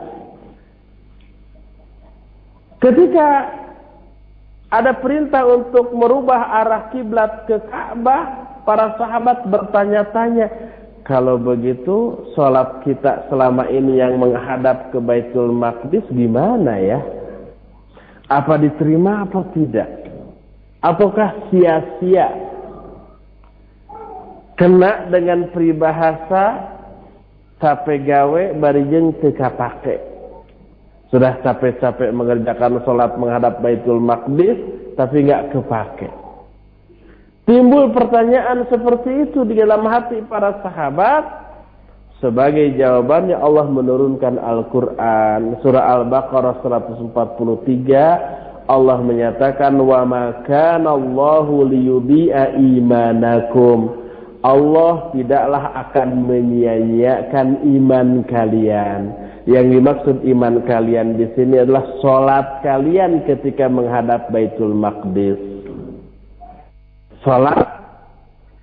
Ketika 2.81 3.29
ada 4.71 4.95
perintah 4.99 5.45
untuk 5.47 5.91
merubah 5.95 6.63
arah 6.63 6.89
kiblat 6.95 7.47
ke 7.51 7.59
Ka'bah, 7.67 8.41
para 8.63 8.95
sahabat 8.97 9.47
bertanya-tanya, 9.51 10.47
kalau 11.07 11.37
begitu 11.43 12.27
sholat 12.39 12.87
kita 12.87 13.27
selama 13.27 13.67
ini 13.67 13.99
yang 13.99 14.19
menghadap 14.23 14.95
ke 14.95 14.99
Baitul 15.03 15.51
Maqdis 15.51 16.07
gimana 16.15 16.79
ya? 16.79 17.01
Apa 18.31 18.63
diterima 18.63 19.27
apa 19.27 19.43
tidak? 19.51 19.91
Apakah 20.81 21.51
sia-sia? 21.51 22.50
kena 24.61 25.09
dengan 25.09 25.49
peribahasa 25.57 26.77
capek 27.57 28.05
gawe 28.05 28.43
barijeng 28.61 29.17
teka 29.25 29.57
pakai 29.57 29.97
sudah 31.09 31.41
capek-capek 31.43 32.15
mengerjakan 32.15 32.79
sholat 32.87 33.19
menghadap 33.19 33.59
Baitul 33.65 33.99
Maqdis 33.99 34.55
tapi 34.95 35.27
nggak 35.27 35.51
kepake. 35.57 36.07
Timbul 37.51 37.91
pertanyaan 37.91 38.63
seperti 38.71 39.27
itu 39.27 39.43
di 39.43 39.59
dalam 39.59 39.83
hati 39.89 40.23
para 40.29 40.63
sahabat 40.63 41.25
sebagai 42.23 42.79
jawabannya 42.79 43.35
Allah 43.35 43.67
menurunkan 43.67 44.39
Al-Qur'an 44.39 45.59
surah 45.65 45.99
Al-Baqarah 45.99 46.63
143 46.63 48.71
Allah 48.71 49.03
menyatakan 49.03 49.75
wa 49.83 50.07
makan 50.07 50.87
Allahu 50.87 51.67
liyubi'a 51.67 52.55
imanakum. 52.55 54.00
Allah 54.41 55.13
tidaklah 55.13 55.65
akan 55.89 56.25
menyia-nyiakan 56.25 57.61
iman 57.77 58.25
kalian. 58.25 59.13
Yang 59.45 59.67
dimaksud 59.77 60.17
iman 60.25 60.65
kalian 60.65 61.21
di 61.21 61.29
sini 61.37 61.61
adalah 61.61 61.85
solat 62.01 62.65
kalian 62.65 63.25
ketika 63.29 63.69
menghadap 63.69 64.33
Baitul 64.33 64.73
Maqdis. 64.73 65.41
Solat 67.21 67.69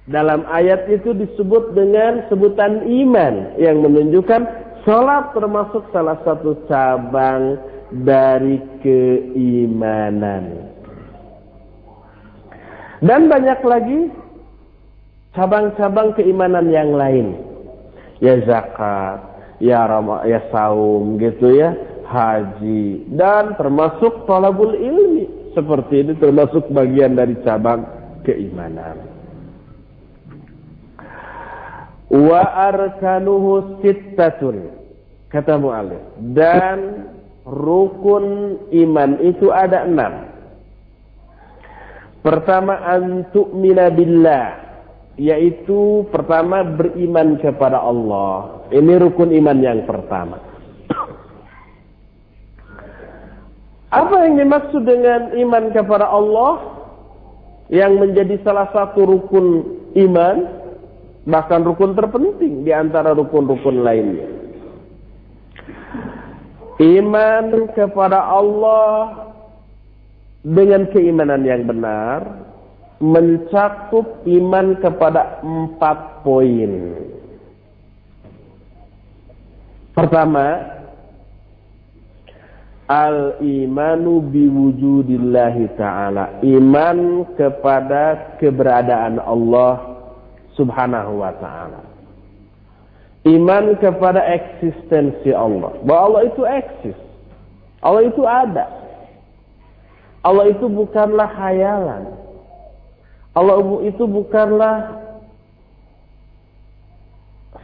dalam 0.10 0.48
ayat 0.50 0.90
itu 0.90 1.14
disebut 1.14 1.78
dengan 1.78 2.26
sebutan 2.32 2.88
iman 2.88 3.60
yang 3.62 3.84
menunjukkan 3.84 4.42
solat 4.88 5.36
termasuk 5.36 5.84
salah 5.94 6.18
satu 6.26 6.66
cabang 6.66 7.60
dari 7.92 8.58
keimanan. 8.82 10.74
Dan 12.98 13.30
banyak 13.30 13.62
lagi 13.62 14.10
cabang-cabang 15.38 16.18
keimanan 16.18 16.74
yang 16.74 16.98
lain. 16.98 17.38
Ya 18.18 18.42
zakat, 18.50 19.22
ya 19.62 19.86
rama, 19.86 20.26
ya 20.26 20.42
saum 20.50 21.22
gitu 21.22 21.54
ya, 21.54 21.78
haji 22.10 23.06
dan 23.14 23.54
termasuk 23.54 24.26
talabul 24.26 24.74
ilmi. 24.74 25.54
Seperti 25.54 26.02
ini 26.02 26.14
termasuk 26.18 26.66
bagian 26.74 27.14
dari 27.14 27.38
cabang 27.46 27.86
keimanan. 28.26 29.06
Wa 32.10 32.42
arkanuhu 32.74 33.82
sittatun. 33.86 34.74
Kata 35.28 35.60
mu'alif. 35.60 36.02
Dan 36.34 37.10
rukun 37.44 38.58
iman 38.70 39.12
itu 39.20 39.52
ada 39.52 39.84
enam. 39.84 40.30
Pertama, 42.24 42.80
antu'mina 42.86 43.92
billah 43.92 44.67
yaitu 45.18 46.06
pertama 46.14 46.62
beriman 46.62 47.42
kepada 47.42 47.82
Allah. 47.82 48.62
Ini 48.70 49.02
rukun 49.02 49.34
iman 49.34 49.58
yang 49.58 49.84
pertama. 49.90 50.38
Apa 53.90 54.30
yang 54.30 54.38
dimaksud 54.38 54.86
dengan 54.86 55.34
iman 55.34 55.74
kepada 55.74 56.06
Allah 56.06 56.54
yang 57.74 57.98
menjadi 57.98 58.38
salah 58.46 58.70
satu 58.70 59.04
rukun 59.10 59.66
iman? 59.98 60.38
Bahkan 61.28 61.60
rukun 61.68 61.92
terpenting 61.92 62.64
di 62.64 62.72
antara 62.72 63.12
rukun-rukun 63.12 63.84
lainnya. 63.84 64.32
Iman 66.78 67.68
kepada 67.76 68.22
Allah 68.32 69.28
dengan 70.46 70.88
keimanan 70.94 71.44
yang 71.44 71.68
benar 71.68 72.47
mencakup 72.98 74.26
iman 74.26 74.78
kepada 74.82 75.42
empat 75.46 76.26
poin. 76.26 76.98
Pertama, 79.94 80.78
Al-imanu 82.88 84.24
biwujudillahi 84.32 85.76
ta'ala. 85.76 86.40
Iman 86.40 87.28
kepada 87.36 88.40
keberadaan 88.40 89.20
Allah 89.20 90.00
subhanahu 90.56 91.20
wa 91.20 91.36
ta'ala. 91.36 91.84
Iman 93.28 93.76
kepada 93.84 94.24
eksistensi 94.24 95.36
Allah. 95.36 95.76
Bahwa 95.84 96.16
Allah 96.16 96.22
itu 96.32 96.42
eksis. 96.48 96.98
Allah 97.84 98.08
itu 98.08 98.24
ada. 98.24 98.66
Allah 100.24 100.48
itu 100.48 100.72
bukanlah 100.72 101.28
hayalan. 101.28 102.17
Allah 103.38 103.62
itu 103.86 104.04
bukanlah 104.10 104.98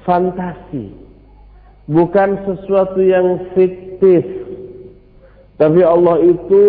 fantasi. 0.06 0.94
Bukan 1.84 2.48
sesuatu 2.48 3.02
yang 3.04 3.52
fiktif 3.58 4.44
tapi 5.54 5.86
Allah 5.86 6.18
itu 6.26 6.64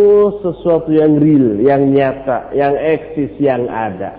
sesuatu 0.44 0.92
yang 0.92 1.16
real, 1.16 1.56
yang 1.58 1.88
nyata, 1.90 2.52
yang 2.52 2.76
eksis, 2.76 3.32
yang 3.40 3.64
ada. 3.66 4.12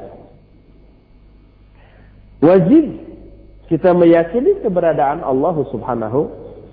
Wajib 2.42 2.98
kita 3.72 3.94
meyakini 3.94 4.60
keberadaan 4.66 5.22
Allah 5.22 5.56
Subhanahu 5.70 6.20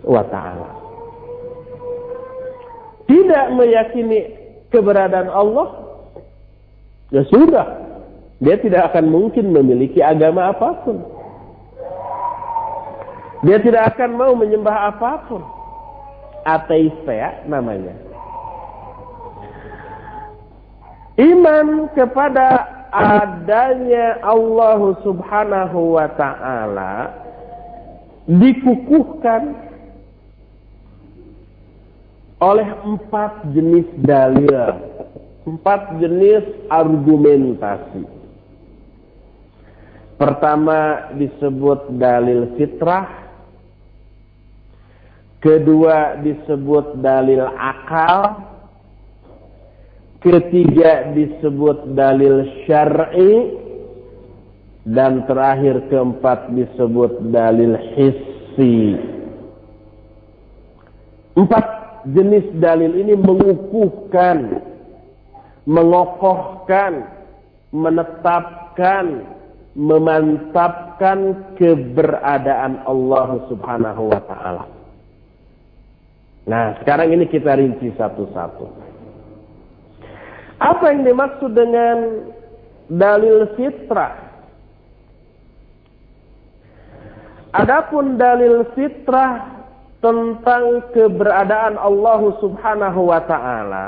wa 0.08 0.24
taala. 0.26 0.70
Tidak 3.06 3.46
meyakini 3.54 4.18
keberadaan 4.72 5.28
Allah 5.28 5.68
ya 7.12 7.22
sudah. 7.28 7.81
Dia 8.42 8.58
tidak 8.58 8.90
akan 8.90 9.06
mungkin 9.06 9.54
memiliki 9.54 10.02
agama 10.02 10.50
apa 10.50 10.82
pun. 10.82 10.98
Dia 13.46 13.62
tidak 13.62 13.94
akan 13.94 14.10
mau 14.18 14.34
menyembah 14.34 14.90
apa 14.90 15.30
pun 15.30 15.42
ateis 16.42 16.94
ya 17.06 17.42
namanya. 17.46 17.94
Iman 21.18 21.86
kepada 21.94 22.66
adanya 22.90 24.18
Allah 24.26 24.80
Subhanahu 25.06 25.96
wa 25.98 26.08
taala 26.18 26.94
dikukuhkan 28.26 29.54
oleh 32.42 32.68
empat 32.82 33.54
jenis 33.54 33.86
dalil, 34.02 34.82
empat 35.46 35.94
jenis 36.02 36.42
argumentasi. 36.66 38.21
Pertama 40.22 41.10
disebut 41.18 41.98
dalil 41.98 42.54
fitrah, 42.54 43.10
kedua 45.42 46.22
disebut 46.22 47.02
dalil 47.02 47.42
akal, 47.42 48.46
ketiga 50.22 51.10
disebut 51.10 51.98
dalil 51.98 52.46
syar'i, 52.70 53.58
dan 54.86 55.26
terakhir 55.26 55.90
keempat 55.90 56.54
disebut 56.54 57.26
dalil 57.34 57.74
hissi. 57.98 59.02
Empat 61.34 61.66
jenis 62.14 62.46
dalil 62.62 62.94
ini 62.94 63.18
mengukuhkan, 63.18 64.62
mengokohkan, 65.66 67.10
menetapkan, 67.74 69.41
memantapkan 69.72 71.52
keberadaan 71.56 72.84
Allah 72.84 73.28
Subhanahu 73.48 74.12
wa 74.12 74.20
taala. 74.28 74.64
Nah, 76.44 76.76
sekarang 76.82 77.14
ini 77.14 77.24
kita 77.30 77.56
rinci 77.56 77.94
satu-satu. 77.96 78.66
Apa 80.60 80.84
yang 80.92 81.06
dimaksud 81.06 81.50
dengan 81.54 81.98
dalil 82.90 83.50
fitrah? 83.56 84.14
Adapun 87.52 88.16
dalil 88.16 88.64
fitrah 88.76 89.64
tentang 90.02 90.90
keberadaan 90.92 91.78
Allah 91.78 92.20
Subhanahu 92.42 93.00
wa 93.08 93.20
taala 93.24 93.86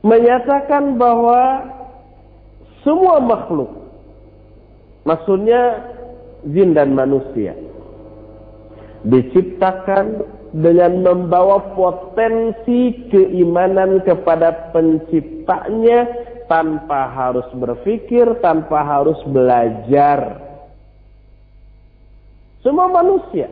menyatakan 0.00 0.96
bahwa 0.96 1.66
semua 2.84 3.20
makhluk. 3.20 3.68
Maksudnya 5.04 5.90
jin 6.48 6.76
dan 6.76 6.92
manusia. 6.96 7.56
Diciptakan 9.04 10.24
dengan 10.52 11.00
membawa 11.00 11.72
potensi 11.78 13.08
keimanan 13.08 14.02
kepada 14.04 14.74
penciptanya 14.74 16.10
tanpa 16.50 17.06
harus 17.14 17.46
berpikir, 17.54 18.26
tanpa 18.42 18.82
harus 18.82 19.16
belajar. 19.30 20.42
Semua 22.60 22.90
manusia. 22.92 23.48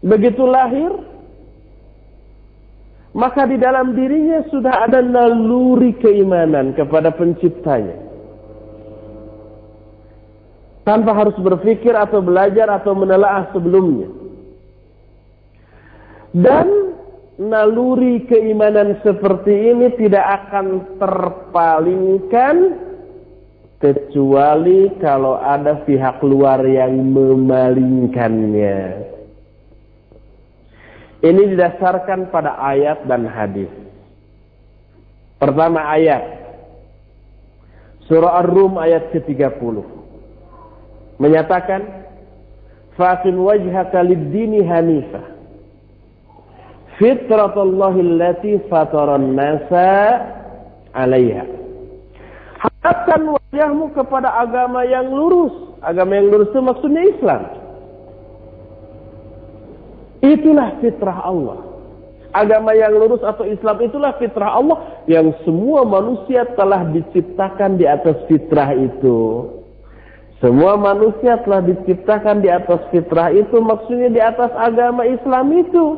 Begitu 0.00 0.40
lahir, 0.46 0.94
maka 3.16 3.48
di 3.48 3.56
dalam 3.56 3.96
dirinya 3.96 4.44
sudah 4.52 4.84
ada 4.84 5.00
naluri 5.00 5.96
keimanan 5.96 6.76
kepada 6.76 7.08
penciptanya 7.16 7.96
tanpa 10.84 11.16
harus 11.16 11.32
berpikir 11.40 11.96
atau 11.96 12.20
belajar 12.22 12.70
atau 12.70 12.94
menelaah 12.94 13.50
sebelumnya. 13.50 14.06
Dan 16.30 16.94
naluri 17.42 18.22
keimanan 18.30 19.02
seperti 19.02 19.74
ini 19.74 19.90
tidak 19.98 20.46
akan 20.46 20.86
terpalingkan 21.00 22.78
kecuali 23.82 24.94
kalau 25.02 25.42
ada 25.42 25.82
pihak 25.82 26.22
luar 26.22 26.62
yang 26.68 26.94
memalingkannya. 27.10 29.15
Ini 31.24 31.42
didasarkan 31.56 32.28
pada 32.28 32.60
ayat 32.60 33.08
dan 33.08 33.24
hadis. 33.24 33.72
Pertama 35.36 35.84
ayat 35.92 36.24
Surah 38.08 38.40
Ar-Rum 38.40 38.78
ayat 38.80 39.12
ke-30 39.12 39.76
menyatakan 41.20 42.06
Fasim 42.96 43.36
wajhaka 43.44 44.00
lid-dini 44.00 44.64
hanifah 44.64 45.36
fitratallahi 46.96 48.00
allati 48.00 48.56
fataran 48.72 49.36
nasa 49.36 49.92
'alaiha 50.96 51.44
Hadapkan 52.56 53.36
wajahmu 53.36 53.92
kepada 53.92 54.32
agama 54.40 54.80
yang 54.88 55.12
lurus. 55.12 55.52
Agama 55.84 56.16
yang 56.16 56.32
lurus 56.32 56.48
itu 56.50 56.60
maksudnya 56.64 57.02
Islam. 57.04 57.42
Itulah 60.24 60.80
fitrah 60.80 61.20
Allah. 61.24 61.58
Agama 62.36 62.76
yang 62.76 62.92
lurus 62.92 63.24
atau 63.24 63.48
Islam 63.48 63.80
itulah 63.80 64.12
fitrah 64.20 64.60
Allah 64.60 65.00
yang 65.08 65.32
semua 65.48 65.88
manusia 65.88 66.44
telah 66.52 66.84
diciptakan 66.92 67.80
di 67.80 67.88
atas 67.88 68.20
fitrah 68.28 68.76
itu. 68.76 69.48
Semua 70.36 70.76
manusia 70.76 71.40
telah 71.40 71.64
diciptakan 71.64 72.44
di 72.44 72.52
atas 72.52 72.84
fitrah 72.92 73.32
itu, 73.32 73.56
maksudnya 73.56 74.12
di 74.12 74.20
atas 74.20 74.52
agama 74.52 75.08
Islam 75.08 75.48
itu. 75.56 75.96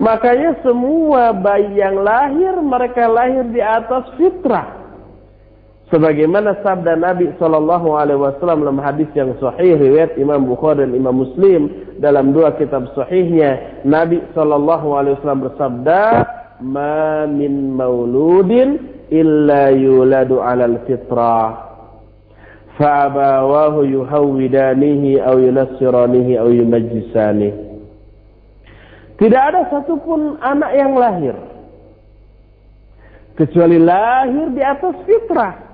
Makanya 0.00 0.56
semua 0.64 1.36
bayi 1.36 1.78
yang 1.78 2.00
lahir, 2.00 2.56
mereka 2.64 3.04
lahir 3.04 3.44
di 3.52 3.60
atas 3.60 4.08
fitrah 4.16 4.73
sebagaimana 5.92 6.56
sabda 6.64 6.96
Nabi 6.96 7.28
Shallallahu 7.36 7.88
Alaihi 7.96 8.20
Wasallam 8.20 8.64
dalam 8.64 8.80
hadis 8.80 9.08
yang 9.12 9.36
sahih 9.40 9.76
riwayat 9.76 10.16
Imam 10.16 10.48
Bukhari 10.48 10.84
dan 10.84 10.92
Imam 10.96 11.24
Muslim 11.24 11.68
dalam 12.00 12.32
dua 12.32 12.56
kitab 12.56 12.88
sahihnya 12.96 13.84
Nabi 13.84 14.20
Shallallahu 14.32 14.86
Alaihi 14.96 15.14
Wasallam 15.20 15.42
bersabda 15.50 16.02
ma 16.64 17.28
min 17.28 17.76
mauludin 17.76 18.80
illa 19.12 19.68
yuladu 19.74 20.40
alal 20.40 20.80
fitrah 20.88 21.76
fa'abawahu 22.80 23.86
yuhawidanihi 23.86 25.20
au 25.20 25.36
yunassiranihi 25.38 26.40
au 26.40 26.50
tidak 29.14 29.42
ada 29.46 29.60
satupun 29.70 30.42
anak 30.42 30.74
yang 30.74 30.98
lahir 30.98 31.38
kecuali 33.38 33.78
lahir 33.78 34.50
di 34.54 34.62
atas 34.62 34.94
fitrah. 35.06 35.73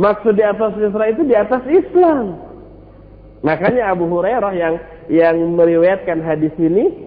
Maksud 0.00 0.32
di 0.32 0.40
atas 0.40 0.72
fitrah 0.80 1.12
itu 1.12 1.22
di 1.28 1.36
atas 1.36 1.60
Islam. 1.68 2.40
Makanya 3.44 3.92
Abu 3.92 4.08
Hurairah 4.08 4.52
yang 4.56 4.74
yang 5.12 5.36
meriwayatkan 5.52 6.24
hadis 6.24 6.56
ini 6.56 7.04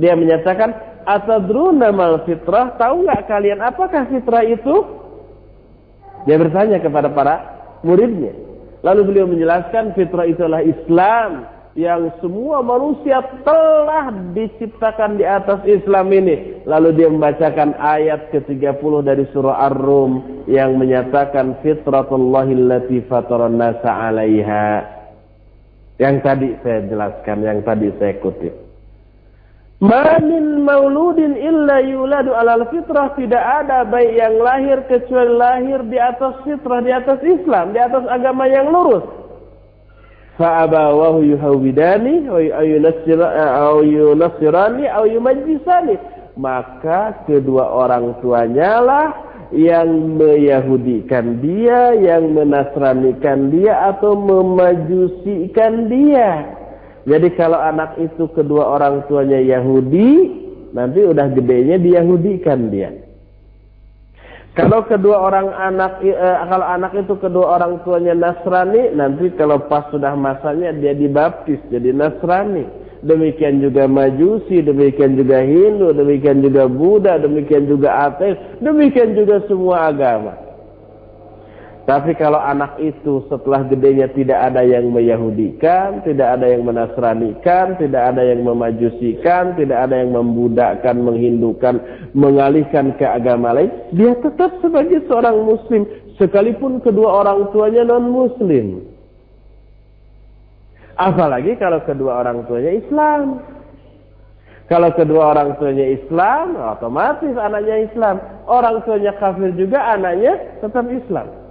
dia 0.00 0.16
menyatakan 0.16 0.72
atadruna 1.04 1.92
mal 1.92 2.24
fitrah? 2.24 2.72
Tahu 2.80 3.04
nggak 3.04 3.28
kalian 3.28 3.60
apakah 3.60 4.08
fitrah 4.08 4.48
itu? 4.48 4.76
Dia 6.24 6.40
bertanya 6.40 6.80
kepada 6.80 7.12
para 7.12 7.34
muridnya. 7.84 8.32
Lalu 8.80 9.12
beliau 9.12 9.28
menjelaskan 9.28 9.92
fitrah 9.92 10.24
itulah 10.24 10.64
Islam 10.64 11.44
yang 11.76 12.08
semua 12.24 12.64
manusia 12.64 13.20
telah 13.44 14.08
diciptakan 14.32 15.20
di 15.20 15.28
atas 15.28 15.60
Islam 15.68 16.08
ini. 16.08 16.64
Lalu 16.64 16.96
dia 16.96 17.08
membacakan 17.12 17.76
ayat 17.76 18.32
ke-30 18.32 18.92
dari 19.04 19.28
surah 19.30 19.60
Ar-Rum 19.68 20.44
yang 20.48 20.80
menyatakan 20.80 21.60
fitratullahi 21.60 22.56
allati 22.56 23.04
nasa 23.52 23.92
'alaiha. 23.92 24.68
Yang 26.00 26.16
tadi 26.24 26.48
saya 26.64 26.80
jelaskan, 26.88 27.36
yang 27.44 27.60
tadi 27.60 27.92
saya 28.00 28.16
kutip. 28.24 28.56
Ma 29.76 30.16
mauludin 30.40 31.36
illa 31.36 31.84
yuladu 31.84 32.32
alal 32.32 32.64
fitrah 32.72 33.12
tidak 33.12 33.44
ada 33.44 33.84
baik 33.84 34.16
yang 34.16 34.40
lahir 34.40 34.80
kecuali 34.88 35.36
lahir 35.36 35.84
di 35.84 36.00
atas 36.00 36.40
fitrah, 36.48 36.80
di 36.80 36.88
atas 36.88 37.20
Islam, 37.20 37.76
di 37.76 37.80
atas 37.84 38.08
agama 38.08 38.48
yang 38.48 38.72
lurus 38.72 39.25
fa'abawahu 40.36 41.24
yuhawidani 41.24 42.28
au 42.28 43.80
yunasirani 43.84 44.84
au 44.88 45.04
yumajisani 45.08 45.98
maka 46.36 47.24
kedua 47.24 47.64
orang 47.72 48.20
tuanya 48.20 48.80
lah 48.84 49.06
yang 49.54 50.20
meyahudikan 50.20 51.40
dia 51.40 51.96
yang 51.96 52.34
menasranikan 52.36 53.48
dia 53.54 53.94
atau 53.94 54.18
memajusikan 54.18 55.86
dia. 55.86 56.50
Jadi 57.06 57.30
kalau 57.38 57.56
anak 57.56 57.94
itu 58.02 58.26
kedua 58.34 58.74
orang 58.74 59.06
tuanya 59.06 59.38
Yahudi 59.38 60.42
nanti 60.74 61.06
udah 61.06 61.30
gedenya 61.30 61.78
diyahudikan 61.78 62.68
dia 62.68 63.05
kalau 64.56 64.88
kedua 64.88 65.28
orang 65.28 65.52
anak 65.52 66.00
eh, 66.00 66.16
kalau 66.48 66.64
anak 66.64 66.96
itu 66.96 67.12
kedua 67.20 67.60
orang 67.60 67.76
tuanya 67.84 68.16
Nasrani, 68.16 68.96
nanti 68.96 69.28
kalau 69.36 69.60
pas 69.68 69.84
sudah 69.92 70.16
masanya 70.16 70.72
dia 70.72 70.96
dibaptis 70.96 71.60
jadi 71.68 71.92
Nasrani. 71.92 72.64
Demikian 73.04 73.60
juga 73.60 73.84
Majusi, 73.84 74.64
demikian 74.64 75.20
juga 75.20 75.44
Hindu, 75.44 75.92
demikian 75.92 76.40
juga 76.40 76.64
Buddha, 76.66 77.20
demikian 77.20 77.68
juga 77.68 78.08
ateis, 78.08 78.40
demikian 78.64 79.12
juga 79.12 79.44
semua 79.44 79.92
agama. 79.92 80.45
Tapi 81.86 82.18
kalau 82.18 82.42
anak 82.42 82.82
itu 82.82 83.22
setelah 83.30 83.62
gedenya 83.70 84.10
tidak 84.10 84.50
ada 84.50 84.66
yang 84.66 84.90
meyahudikan, 84.90 86.02
tidak 86.02 86.34
ada 86.34 86.50
yang 86.50 86.66
menasranikan, 86.66 87.78
tidak 87.78 88.10
ada 88.10 88.26
yang 88.26 88.42
memajusikan, 88.42 89.54
tidak 89.54 89.86
ada 89.86 90.02
yang 90.02 90.10
membudakkan, 90.10 90.98
menghindukan, 90.98 91.78
mengalihkan 92.10 92.90
ke 92.98 93.06
agama 93.06 93.54
lain, 93.54 93.70
dia 93.94 94.18
tetap 94.18 94.58
sebagai 94.58 95.06
seorang 95.06 95.46
muslim 95.46 95.86
sekalipun 96.18 96.82
kedua 96.82 97.22
orang 97.22 97.54
tuanya 97.54 97.86
non 97.86 98.10
muslim. 98.10 98.82
Apalagi 100.98 101.54
kalau 101.62 101.86
kedua 101.86 102.18
orang 102.18 102.50
tuanya 102.50 102.82
Islam. 102.82 103.46
Kalau 104.66 104.90
kedua 104.90 105.38
orang 105.38 105.54
tuanya 105.62 105.86
Islam, 105.86 106.58
otomatis 106.58 107.30
anaknya 107.38 107.86
Islam. 107.86 108.18
Orang 108.50 108.82
tuanya 108.82 109.14
kafir 109.14 109.54
juga, 109.54 109.78
anaknya 109.94 110.58
tetap 110.58 110.90
Islam. 110.90 111.45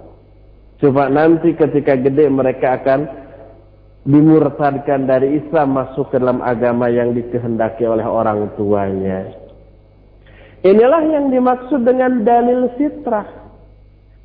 Coba 0.76 1.08
nanti 1.08 1.56
ketika 1.56 1.96
gede 1.96 2.28
mereka 2.28 2.76
akan 2.76 3.08
dimurtadkan 4.04 5.08
dari 5.08 5.40
Islam 5.40 5.74
masuk 5.74 6.12
ke 6.12 6.20
dalam 6.20 6.44
agama 6.44 6.92
yang 6.92 7.16
dikehendaki 7.16 7.88
oleh 7.88 8.04
orang 8.04 8.52
tuanya. 8.60 9.32
Inilah 10.62 11.02
yang 11.08 11.32
dimaksud 11.32 11.80
dengan 11.80 12.22
dalil 12.22 12.70
fitrah. 12.76 13.48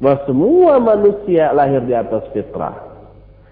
Bahwa 0.01 0.17
semua 0.25 0.81
manusia 0.81 1.53
lahir 1.53 1.85
di 1.85 1.93
atas 1.93 2.25
fitrah. 2.33 2.73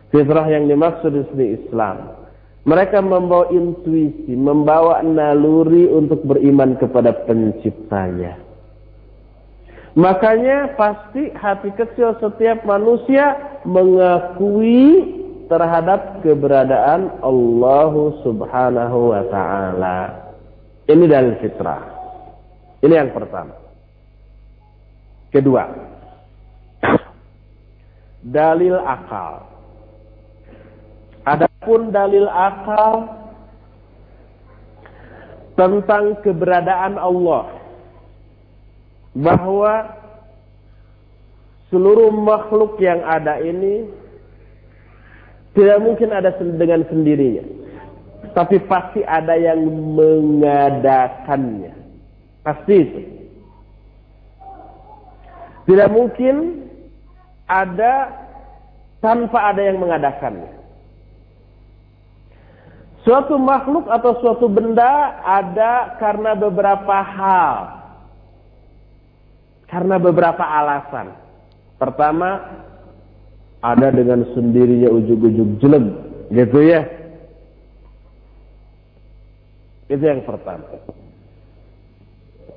Fitrah 0.09 0.49
yang 0.49 0.65
dimaksud 0.65 1.13
di 1.13 1.23
sini 1.29 1.45
Islam. 1.61 2.17
Mereka 2.65 2.99
membawa 3.05 3.53
intuisi, 3.53 4.33
membawa 4.33 5.05
naluri 5.05 5.85
untuk 5.87 6.25
beriman 6.25 6.75
kepada 6.81 7.13
penciptanya. 7.29 8.48
Makanya 9.97 10.77
pasti 10.77 11.33
hati 11.33 11.73
kecil 11.73 12.13
setiap 12.21 12.61
manusia 12.61 13.33
mengakui 13.65 15.17
terhadap 15.49 16.21
keberadaan 16.21 17.09
Allah 17.25 17.93
Subhanahu 18.21 18.97
wa 19.09 19.23
taala. 19.33 19.99
Ini 20.85 21.05
dalil 21.09 21.35
fitrah. 21.41 21.81
Ini 22.85 22.93
yang 23.01 23.11
pertama. 23.11 23.57
Kedua, 25.33 25.65
dalil 28.25 28.77
akal. 28.77 29.45
Adapun 31.25 31.93
dalil 31.93 32.25
akal 32.29 33.05
tentang 35.53 36.17
keberadaan 36.23 36.97
Allah 36.97 37.58
bahwa 39.19 39.99
seluruh 41.69 42.09
makhluk 42.09 42.79
yang 42.79 43.03
ada 43.03 43.43
ini 43.43 43.85
tidak 45.53 45.79
mungkin 45.83 46.09
ada 46.15 46.31
dengan 46.39 46.87
sendirinya. 46.87 47.43
Tapi 48.31 48.61
pasti 48.69 49.01
ada 49.03 49.33
yang 49.35 49.59
mengadakannya. 49.97 51.73
Pasti 52.45 52.75
itu. 52.77 53.01
Tidak 55.67 55.89
mungkin 55.91 56.65
ada 57.49 58.13
tanpa 59.03 59.53
ada 59.53 59.61
yang 59.61 59.81
mengadakannya. 59.81 60.59
Suatu 63.03 63.39
makhluk 63.39 63.89
atau 63.89 64.11
suatu 64.21 64.45
benda 64.51 65.17
ada 65.23 65.97
karena 65.97 66.35
beberapa 66.35 66.97
hal. 66.99 67.78
Karena 69.69 70.01
beberapa 70.01 70.41
alasan. 70.41 71.13
Pertama, 71.77 72.41
ada 73.61 73.87
dengan 73.93 74.25
sendirinya 74.33 74.89
ujung-ujung 74.89 75.61
jelek. 75.61 75.85
Gitu 76.33 76.59
ya. 76.65 76.81
Itu 79.89 80.03
yang 80.05 80.25
pertama. 80.25 80.65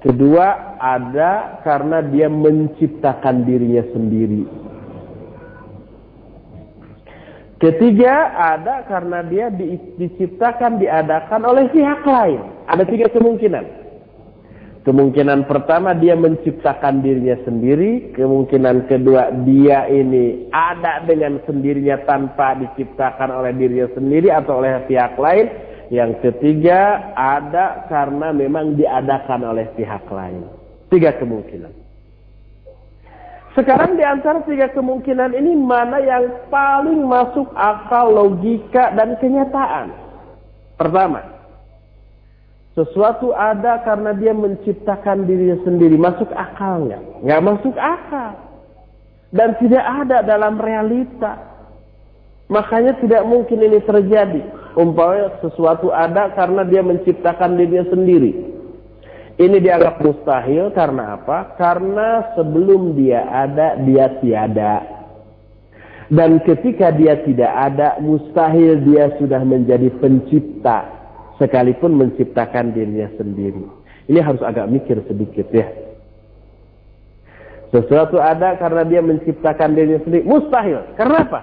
Kedua, 0.03 0.77
ada 0.83 1.63
karena 1.63 2.03
dia 2.03 2.27
menciptakan 2.27 3.47
dirinya 3.47 3.87
sendiri. 3.95 4.43
Ketiga, 7.63 8.35
ada 8.35 8.83
karena 8.91 9.23
dia 9.23 9.47
di, 9.55 9.79
diciptakan, 9.95 10.83
diadakan 10.83 11.47
oleh 11.47 11.71
pihak 11.71 12.03
lain. 12.03 12.43
Ada 12.67 12.83
tiga 12.83 13.07
kemungkinan. 13.15 13.82
Kemungkinan 14.83 15.47
pertama 15.47 15.95
dia 15.95 16.19
menciptakan 16.19 17.07
dirinya 17.07 17.39
sendiri. 17.47 18.11
Kemungkinan 18.19 18.91
kedua 18.91 19.31
dia 19.47 19.87
ini 19.87 20.51
ada 20.51 21.07
dengan 21.07 21.39
sendirinya 21.47 22.03
tanpa 22.03 22.59
diciptakan 22.59 23.31
oleh 23.31 23.55
dirinya 23.55 23.87
sendiri 23.95 24.35
atau 24.35 24.59
oleh 24.59 24.83
pihak 24.91 25.15
lain. 25.23 25.47
Yang 25.95 26.27
ketiga 26.27 27.15
ada 27.15 27.87
karena 27.87 28.35
memang 28.35 28.75
diadakan 28.75 29.55
oleh 29.55 29.71
pihak 29.79 30.03
lain. 30.11 30.51
Tiga 30.91 31.15
kemungkinan. 31.15 31.71
Sekarang 33.55 33.95
di 33.95 34.03
antara 34.03 34.43
tiga 34.43 34.67
kemungkinan 34.75 35.37
ini 35.37 35.63
mana 35.63 36.03
yang 36.03 36.27
paling 36.51 37.07
masuk 37.07 37.55
akal 37.55 38.11
logika 38.11 38.91
dan 38.99 39.15
kenyataan? 39.21 39.95
Pertama, 40.75 41.32
sesuatu 42.73 43.37
ada 43.37 43.85
karena 43.85 44.17
dia 44.17 44.33
menciptakan 44.33 45.29
dirinya 45.29 45.61
sendiri. 45.61 45.97
Masuk 46.01 46.33
akal 46.33 46.89
nggak? 46.89 47.03
Nggak 47.21 47.43
masuk 47.45 47.77
akal. 47.77 48.33
Dan 49.33 49.57
tidak 49.61 49.85
ada 49.85 50.25
dalam 50.25 50.57
realita. 50.57 51.37
Makanya 52.49 52.97
tidak 53.01 53.25
mungkin 53.29 53.61
ini 53.61 53.81
terjadi. 53.85 54.43
Umpamanya 54.77 55.37
sesuatu 55.45 55.93
ada 55.93 56.33
karena 56.33 56.65
dia 56.65 56.81
menciptakan 56.81 57.61
dirinya 57.61 57.89
sendiri. 57.93 58.33
Ini 59.37 59.57
dianggap 59.65 60.01
mustahil 60.05 60.73
karena 60.77 61.17
apa? 61.17 61.57
Karena 61.57 62.37
sebelum 62.37 62.97
dia 62.97 63.25
ada, 63.29 63.81
dia 63.81 64.17
tiada. 64.21 64.85
Dan 66.13 66.45
ketika 66.45 66.93
dia 66.93 67.21
tidak 67.25 67.49
ada, 67.49 67.97
mustahil 68.01 68.81
dia 68.85 69.17
sudah 69.17 69.41
menjadi 69.41 69.89
pencipta 69.97 71.02
sekalipun 71.43 71.99
menciptakan 71.99 72.71
dirinya 72.71 73.11
sendiri. 73.19 73.67
Ini 74.07 74.23
harus 74.23 74.39
agak 74.47 74.71
mikir 74.71 75.03
sedikit 75.11 75.51
ya. 75.51 75.67
Sesuatu 77.75 78.23
ada 78.23 78.55
karena 78.63 78.87
dia 78.87 79.03
menciptakan 79.03 79.75
dirinya 79.75 79.99
sendiri. 80.07 80.23
Mustahil. 80.23 80.95
Karena 80.95 81.27
apa? 81.27 81.41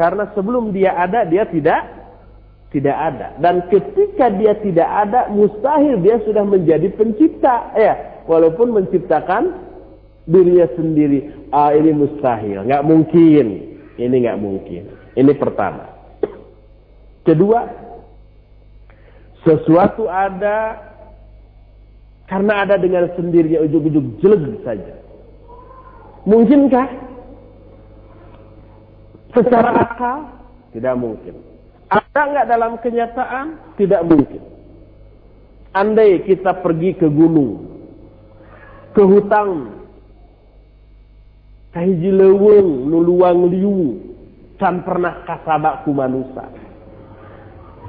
Karena 0.00 0.24
sebelum 0.32 0.72
dia 0.72 0.96
ada, 0.96 1.28
dia 1.28 1.44
tidak 1.44 1.84
tidak 2.72 2.96
ada. 2.96 3.36
Dan 3.38 3.68
ketika 3.70 4.32
dia 4.34 4.58
tidak 4.58 4.88
ada, 4.88 5.30
mustahil 5.30 6.00
dia 6.00 6.18
sudah 6.24 6.42
menjadi 6.42 6.90
pencipta. 6.96 7.70
Ya, 7.76 8.24
walaupun 8.26 8.72
menciptakan 8.74 9.54
dirinya 10.24 10.66
sendiri. 10.74 11.50
Ah, 11.52 11.70
ini 11.76 11.94
mustahil. 11.94 12.64
Nggak 12.64 12.82
mungkin. 12.82 13.46
Ini 13.94 14.14
nggak 14.26 14.40
mungkin. 14.40 14.82
Ini 15.14 15.32
pertama. 15.38 15.86
Kedua, 17.22 17.83
sesuatu 19.44 20.08
ada 20.08 20.80
karena 22.24 22.64
ada 22.64 22.80
dengan 22.80 23.12
sendirinya 23.12 23.60
ujuk-ujuk 23.68 24.24
jelek 24.24 24.64
saja. 24.64 24.96
Mungkinkah? 26.24 26.88
Secara 29.36 29.70
akal? 29.76 30.18
Tidak 30.72 30.94
mungkin. 30.96 31.36
Ada 31.92 32.20
nggak 32.32 32.48
dalam 32.48 32.72
kenyataan? 32.80 33.76
Tidak 33.76 34.02
mungkin. 34.08 34.42
Andai 35.74 36.22
kita 36.24 36.64
pergi 36.64 36.96
ke 36.96 37.10
gunung, 37.10 37.66
ke 38.94 39.02
hutan, 39.02 39.74
kahiji 41.74 42.14
leweng, 42.14 42.88
nuluang 42.88 43.50
liu, 43.50 43.98
can 44.56 44.86
pernah 44.86 45.26
kasabak 45.26 45.82
ku 45.82 45.90
manusia. 45.90 46.46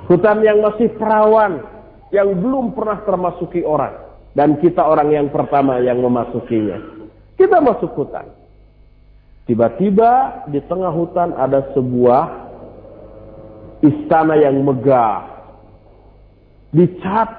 Hutan 0.06 0.46
yang 0.46 0.62
masih 0.62 0.94
perawan, 1.02 1.66
yang 2.14 2.30
belum 2.38 2.78
pernah 2.78 3.02
termasuki 3.02 3.66
orang. 3.66 4.06
Dan 4.36 4.60
kita 4.60 4.84
orang 4.84 5.16
yang 5.16 5.28
pertama 5.32 5.80
yang 5.80 5.98
memasukinya. 6.04 6.78
Kita 7.40 7.64
masuk 7.64 7.96
hutan. 7.96 8.28
Tiba-tiba 9.48 10.44
di 10.52 10.60
tengah 10.66 10.92
hutan 10.92 11.32
ada 11.38 11.72
sebuah 11.72 12.24
istana 13.86 14.36
yang 14.36 14.60
megah. 14.66 15.24
Dicat 16.76 17.30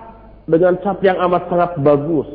dengan 0.48 0.78
cat 0.80 0.98
yang 1.04 1.18
amat 1.26 1.42
sangat 1.52 1.72
bagus. 1.82 2.30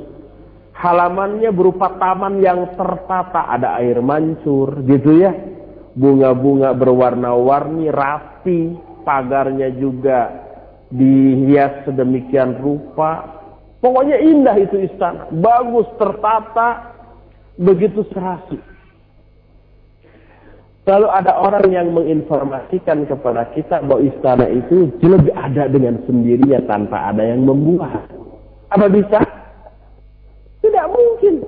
Halamannya 0.76 1.50
berupa 1.54 1.94
taman 1.98 2.42
yang 2.42 2.74
tertata, 2.74 3.48
ada 3.48 3.80
air 3.82 4.02
mancur, 4.02 4.82
gitu 4.86 5.22
ya. 5.22 5.32
Bunga-bunga 5.94 6.74
berwarna-warni, 6.74 7.92
rapi, 7.92 8.91
pagarnya 9.04 9.74
juga 9.78 10.30
dihias 10.92 11.88
sedemikian 11.88 12.60
rupa. 12.60 13.42
Pokoknya 13.82 14.22
indah 14.22 14.56
itu 14.62 14.86
istana, 14.86 15.26
bagus 15.34 15.90
tertata, 15.98 16.94
begitu 17.58 18.06
serasi. 18.14 18.62
Lalu 20.86 21.08
ada 21.14 21.38
orang 21.38 21.66
yang 21.70 21.94
menginformasikan 21.94 23.06
kepada 23.06 23.54
kita 23.54 23.86
bahwa 23.86 24.02
istana 24.02 24.50
itu 24.50 24.90
lebih 25.02 25.34
ada 25.34 25.70
dengan 25.70 26.02
sendirinya 26.10 26.62
tanpa 26.66 27.14
ada 27.14 27.22
yang 27.22 27.46
membuat. 27.46 28.10
Apa 28.74 28.90
bisa? 28.90 29.22
Tidak 30.62 30.86
mungkin. 30.90 31.46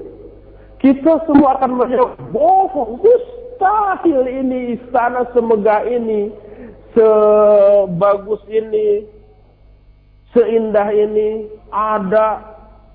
Kita 0.77 1.25
semua 1.25 1.57
akan 1.57 1.79
menjawab, 1.79 2.13
bohong, 2.29 2.99
mustahil 2.99 4.27
ini 4.27 4.77
istana 4.77 5.25
semegah 5.31 5.81
ini, 5.87 6.29
sebagus 6.93 8.41
ini, 8.49 9.05
seindah 10.31 10.89
ini, 10.93 11.49
ada 11.73 12.53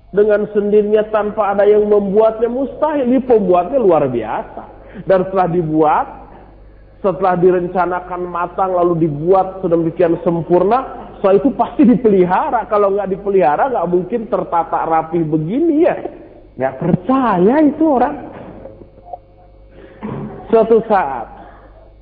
dengan 0.09 0.49
sendirinya 0.55 1.05
tanpa 1.13 1.53
ada 1.53 1.67
yang 1.67 1.85
membuatnya 1.85 2.49
mustahil. 2.49 3.05
Ini 3.05 3.19
pembuatnya 3.27 3.77
luar 3.77 4.09
biasa. 4.09 4.63
Dan 5.05 5.29
setelah 5.29 5.47
dibuat, 5.53 6.07
setelah 6.99 7.37
direncanakan 7.37 8.21
matang 8.25 8.73
lalu 8.73 9.05
dibuat 9.05 9.61
sedemikian 9.61 10.17
sempurna, 10.25 11.11
setelah 11.19 11.35
itu 11.37 11.49
pasti 11.53 11.83
dipelihara. 11.85 12.65
Kalau 12.67 12.95
nggak 12.95 13.11
dipelihara 13.13 13.69
nggak 13.69 13.89
mungkin 13.91 14.21
tertata 14.27 14.87
rapi 14.87 15.21
begini 15.21 15.85
ya. 15.85 15.95
Nggak 16.57 16.75
percaya 16.81 17.55
itu 17.63 17.83
orang. 17.85 18.15
Suatu 20.49 20.81
saat, 20.89 21.29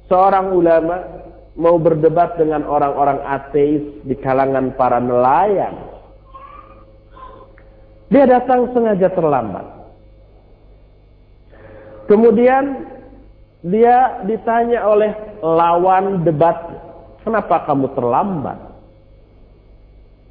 seorang 0.07 0.55
ulama 0.55 1.26
mau 1.57 1.81
berdebat 1.81 2.37
dengan 2.37 2.63
orang-orang 2.69 3.17
ateis 3.25 3.81
di 4.05 4.13
kalangan 4.21 4.77
para 4.77 5.01
nelayan 5.01 5.97
dia 8.07 8.23
datang 8.23 8.71
sengaja 8.71 9.11
terlambat. 9.11 9.67
Kemudian 12.07 12.87
dia 13.67 14.23
ditanya 14.23 14.87
oleh 14.87 15.11
lawan 15.43 16.23
debat, 16.23 16.55
kenapa 17.27 17.67
kamu 17.67 17.91
terlambat? 17.99 18.59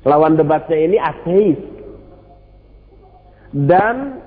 Lawan 0.09 0.41
debatnya 0.41 0.79
ini 0.81 0.97
ateis. 0.97 1.61
Dan 3.53 4.25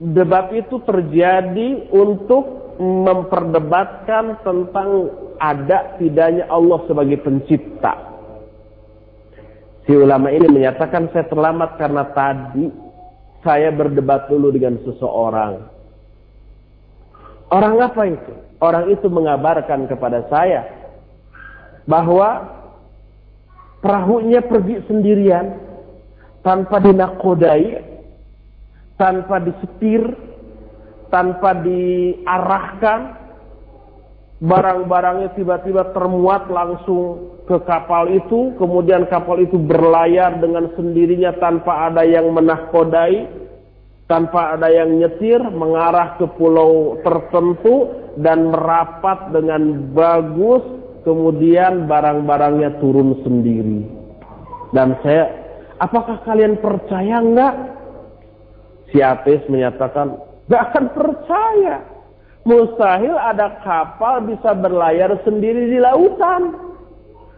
debat 0.00 0.48
itu 0.56 0.80
terjadi 0.80 1.92
untuk 1.92 2.61
memperdebatkan 2.80 4.40
tentang 4.40 5.12
ada 5.36 5.98
tidaknya 5.98 6.48
Allah 6.48 6.80
sebagai 6.88 7.20
pencipta. 7.20 8.12
Si 9.82 9.92
ulama 9.92 10.30
ini 10.30 10.46
menyatakan 10.46 11.10
saya 11.10 11.26
terlambat 11.26 11.74
karena 11.74 12.06
tadi 12.14 12.70
saya 13.42 13.74
berdebat 13.74 14.30
dulu 14.30 14.54
dengan 14.54 14.78
seseorang. 14.86 15.66
Orang 17.50 17.82
apa 17.82 18.02
itu? 18.06 18.32
Orang 18.62 18.88
itu 18.94 19.10
mengabarkan 19.10 19.90
kepada 19.90 20.24
saya 20.30 20.62
bahwa 21.84 22.46
perahunya 23.82 24.46
pergi 24.46 24.86
sendirian 24.86 25.58
tanpa 26.46 26.78
dinakodai, 26.78 27.82
tanpa 28.94 29.42
disetir, 29.42 30.14
tanpa 31.12 31.60
diarahkan, 31.60 33.00
barang-barangnya 34.40 35.36
tiba-tiba 35.36 35.92
termuat 35.92 36.48
langsung 36.48 37.36
ke 37.44 37.60
kapal 37.68 38.08
itu, 38.08 38.56
kemudian 38.56 39.04
kapal 39.12 39.36
itu 39.38 39.60
berlayar 39.60 40.40
dengan 40.40 40.72
sendirinya 40.72 41.36
tanpa 41.36 41.92
ada 41.92 42.02
yang 42.02 42.32
menahkodai, 42.32 43.28
tanpa 44.08 44.56
ada 44.56 44.72
yang 44.72 44.98
nyetir, 44.98 45.38
mengarah 45.52 46.16
ke 46.16 46.26
pulau 46.40 46.96
tertentu 47.04 47.92
dan 48.18 48.48
merapat 48.48 49.30
dengan 49.36 49.92
bagus, 49.92 50.64
kemudian 51.04 51.84
barang-barangnya 51.86 52.80
turun 52.80 53.20
sendiri. 53.20 53.84
Dan 54.72 54.96
saya, 55.04 55.28
apakah 55.76 56.24
kalian 56.24 56.56
percaya 56.56 57.20
enggak? 57.20 57.54
Si 58.88 59.00
ateis 59.00 59.44
menyatakan, 59.48 60.31
gak 60.52 60.64
akan 60.68 60.86
percaya 60.92 61.80
Mustahil 62.42 63.14
ada 63.14 63.62
kapal 63.62 64.26
bisa 64.26 64.50
berlayar 64.58 65.14
sendiri 65.22 65.70
di 65.70 65.78
lautan. 65.78 66.74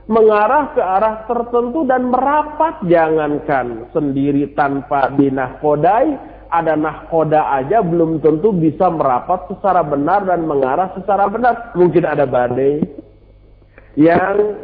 Mengarah 0.04 0.72
ke 0.76 0.80
arah 0.80 1.28
tertentu 1.28 1.84
dan 1.84 2.08
merapat. 2.08 2.80
Jangankan 2.88 3.92
sendiri 3.92 4.52
tanpa 4.56 5.12
dinahkodai. 5.12 6.32
Ada 6.54 6.78
nahkoda 6.78 7.50
aja 7.50 7.82
belum 7.82 8.22
tentu 8.22 8.54
bisa 8.54 8.86
merapat 8.86 9.50
secara 9.50 9.82
benar 9.82 10.24
dan 10.24 10.46
mengarah 10.46 10.92
secara 10.96 11.28
benar. 11.28 11.74
Mungkin 11.74 12.04
ada 12.06 12.24
badai 12.24 12.78
yang 13.98 14.56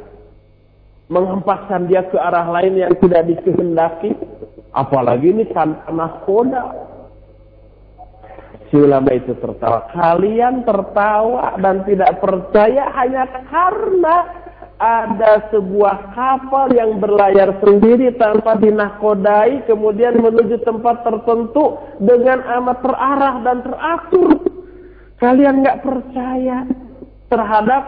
menghempaskan 1.10 1.90
dia 1.90 2.06
ke 2.06 2.16
arah 2.16 2.48
lain 2.48 2.80
yang 2.80 2.94
tidak 2.96 3.28
dikehendaki. 3.28 4.16
Apalagi 4.72 5.34
ini 5.34 5.44
tanpa 5.52 5.90
nahkoda. 5.92 6.89
Si 8.70 8.78
ulama 8.78 9.10
itu 9.10 9.34
tertawa. 9.42 9.90
Kalian 9.90 10.62
tertawa 10.62 11.58
dan 11.58 11.82
tidak 11.82 12.22
percaya 12.22 12.86
hanya 12.94 13.26
karena 13.50 14.16
ada 14.80 15.44
sebuah 15.52 16.16
kapal 16.16 16.72
yang 16.72 17.02
berlayar 17.02 17.58
sendiri 17.60 18.16
tanpa 18.16 18.56
dinakodai 18.56 19.68
kemudian 19.68 20.22
menuju 20.22 20.62
tempat 20.64 21.04
tertentu 21.04 21.82
dengan 22.00 22.40
amat 22.62 22.78
terarah 22.80 23.34
dan 23.44 23.58
teratur. 23.60 24.30
Kalian 25.20 25.60
nggak 25.60 25.84
percaya 25.84 26.64
terhadap 27.28 27.82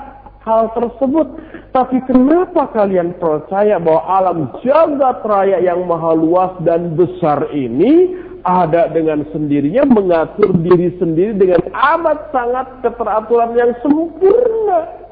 hal 0.45 0.68
tersebut. 0.74 1.26
Tapi 1.72 2.05
kenapa 2.05 2.68
kalian 2.76 3.16
percaya 3.16 3.80
bahwa 3.80 4.03
alam 4.05 4.39
jagat 4.61 5.24
raya 5.24 5.59
yang 5.64 5.89
maha 5.89 6.12
luas 6.12 6.53
dan 6.66 6.93
besar 6.93 7.49
ini 7.57 8.12
ada 8.43 8.90
dengan 8.90 9.22
sendirinya 9.30 9.86
mengatur 9.86 10.51
diri 10.59 10.95
sendiri 10.99 11.34
dengan 11.38 11.62
amat 11.70 12.30
sangat 12.34 12.66
keteraturan 12.82 13.55
yang 13.55 13.72
sempurna. 13.82 15.03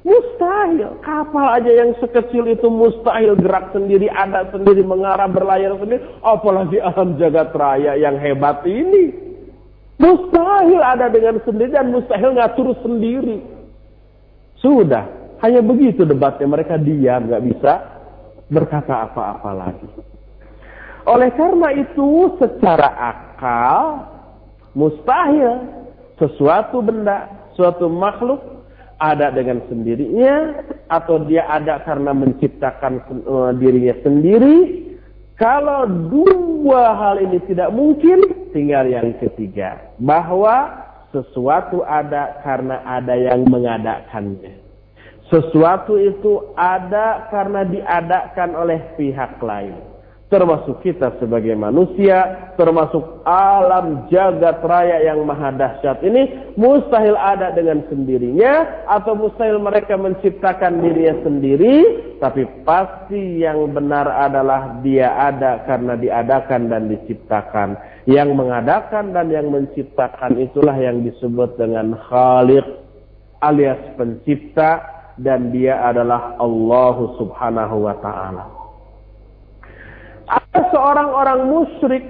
Mustahil. 0.00 0.96
Kapal 1.04 1.60
aja 1.60 1.70
yang 1.70 1.92
sekecil 2.00 2.48
itu 2.48 2.66
mustahil 2.72 3.36
gerak 3.36 3.68
sendiri, 3.76 4.08
ada 4.08 4.48
sendiri, 4.48 4.80
mengarah, 4.80 5.28
berlayar 5.28 5.76
sendiri. 5.76 6.00
Apalagi 6.24 6.80
alam 6.80 7.20
jagat 7.20 7.52
raya 7.52 7.94
yang 8.00 8.16
hebat 8.16 8.64
ini. 8.64 9.12
Mustahil 10.00 10.80
ada 10.80 11.12
dengan 11.12 11.36
sendiri 11.44 11.76
dan 11.76 11.92
mustahil 11.92 12.32
ngatur 12.32 12.72
sendiri. 12.80 13.44
Sudah, 14.56 15.04
hanya 15.44 15.60
begitu 15.60 16.08
debatnya. 16.08 16.48
Mereka 16.48 16.80
diam, 16.80 17.28
nggak 17.28 17.44
bisa 17.44 17.72
berkata 18.48 19.04
apa-apa 19.04 19.50
lagi. 19.52 20.09
Oleh 21.08 21.32
karena 21.32 21.72
itu, 21.72 22.36
secara 22.36 22.88
akal, 22.92 24.04
mustahil 24.76 25.64
sesuatu 26.20 26.84
benda, 26.84 27.28
suatu 27.56 27.88
makhluk 27.88 28.40
ada 29.00 29.32
dengan 29.32 29.64
sendirinya 29.64 30.60
atau 30.92 31.24
dia 31.24 31.48
ada 31.48 31.80
karena 31.88 32.12
menciptakan 32.12 33.00
eh, 33.00 33.50
dirinya 33.56 33.96
sendiri 34.04 34.56
kalau 35.40 35.88
dua 35.88 36.92
hal 37.00 37.16
ini 37.24 37.40
tidak 37.48 37.72
mungkin, 37.72 38.28
tinggal 38.52 38.84
yang 38.84 39.16
ketiga. 39.16 39.96
Bahwa 39.96 40.68
sesuatu 41.16 41.80
ada 41.80 42.44
karena 42.44 42.84
ada 42.84 43.16
yang 43.16 43.48
mengadakannya. 43.48 44.60
Sesuatu 45.32 45.96
itu 45.96 46.52
ada 46.60 47.24
karena 47.32 47.64
diadakan 47.64 48.50
oleh 48.52 48.84
pihak 49.00 49.40
lain 49.40 49.89
termasuk 50.30 50.78
kita 50.86 51.18
sebagai 51.18 51.58
manusia, 51.58 52.54
termasuk 52.54 53.02
alam 53.26 54.06
jagat 54.14 54.62
raya 54.62 55.02
yang 55.02 55.26
maha 55.26 55.50
dahsyat 55.50 55.98
ini 56.06 56.54
mustahil 56.54 57.18
ada 57.18 57.50
dengan 57.50 57.82
sendirinya 57.90 58.86
atau 58.86 59.18
mustahil 59.18 59.58
mereka 59.58 59.98
menciptakan 59.98 60.78
dirinya 60.78 61.18
sendiri, 61.26 61.74
tapi 62.22 62.46
pasti 62.62 63.42
yang 63.42 63.74
benar 63.74 64.06
adalah 64.06 64.78
dia 64.86 65.10
ada 65.18 65.66
karena 65.66 65.98
diadakan 65.98 66.70
dan 66.70 66.86
diciptakan. 66.86 67.68
Yang 68.06 68.30
mengadakan 68.32 69.10
dan 69.10 69.34
yang 69.34 69.50
menciptakan 69.50 70.38
itulah 70.38 70.78
yang 70.78 71.02
disebut 71.02 71.58
dengan 71.58 71.98
Khaliq 72.06 72.64
alias 73.42 73.98
pencipta 73.98 74.78
dan 75.18 75.50
dia 75.50 75.80
adalah 75.84 76.38
Allah 76.38 76.96
Subhanahu 77.18 77.76
wa 77.82 77.96
taala. 77.98 78.59
Ada 80.30 80.70
seorang 80.70 81.10
orang 81.10 81.40
musyrik 81.50 82.04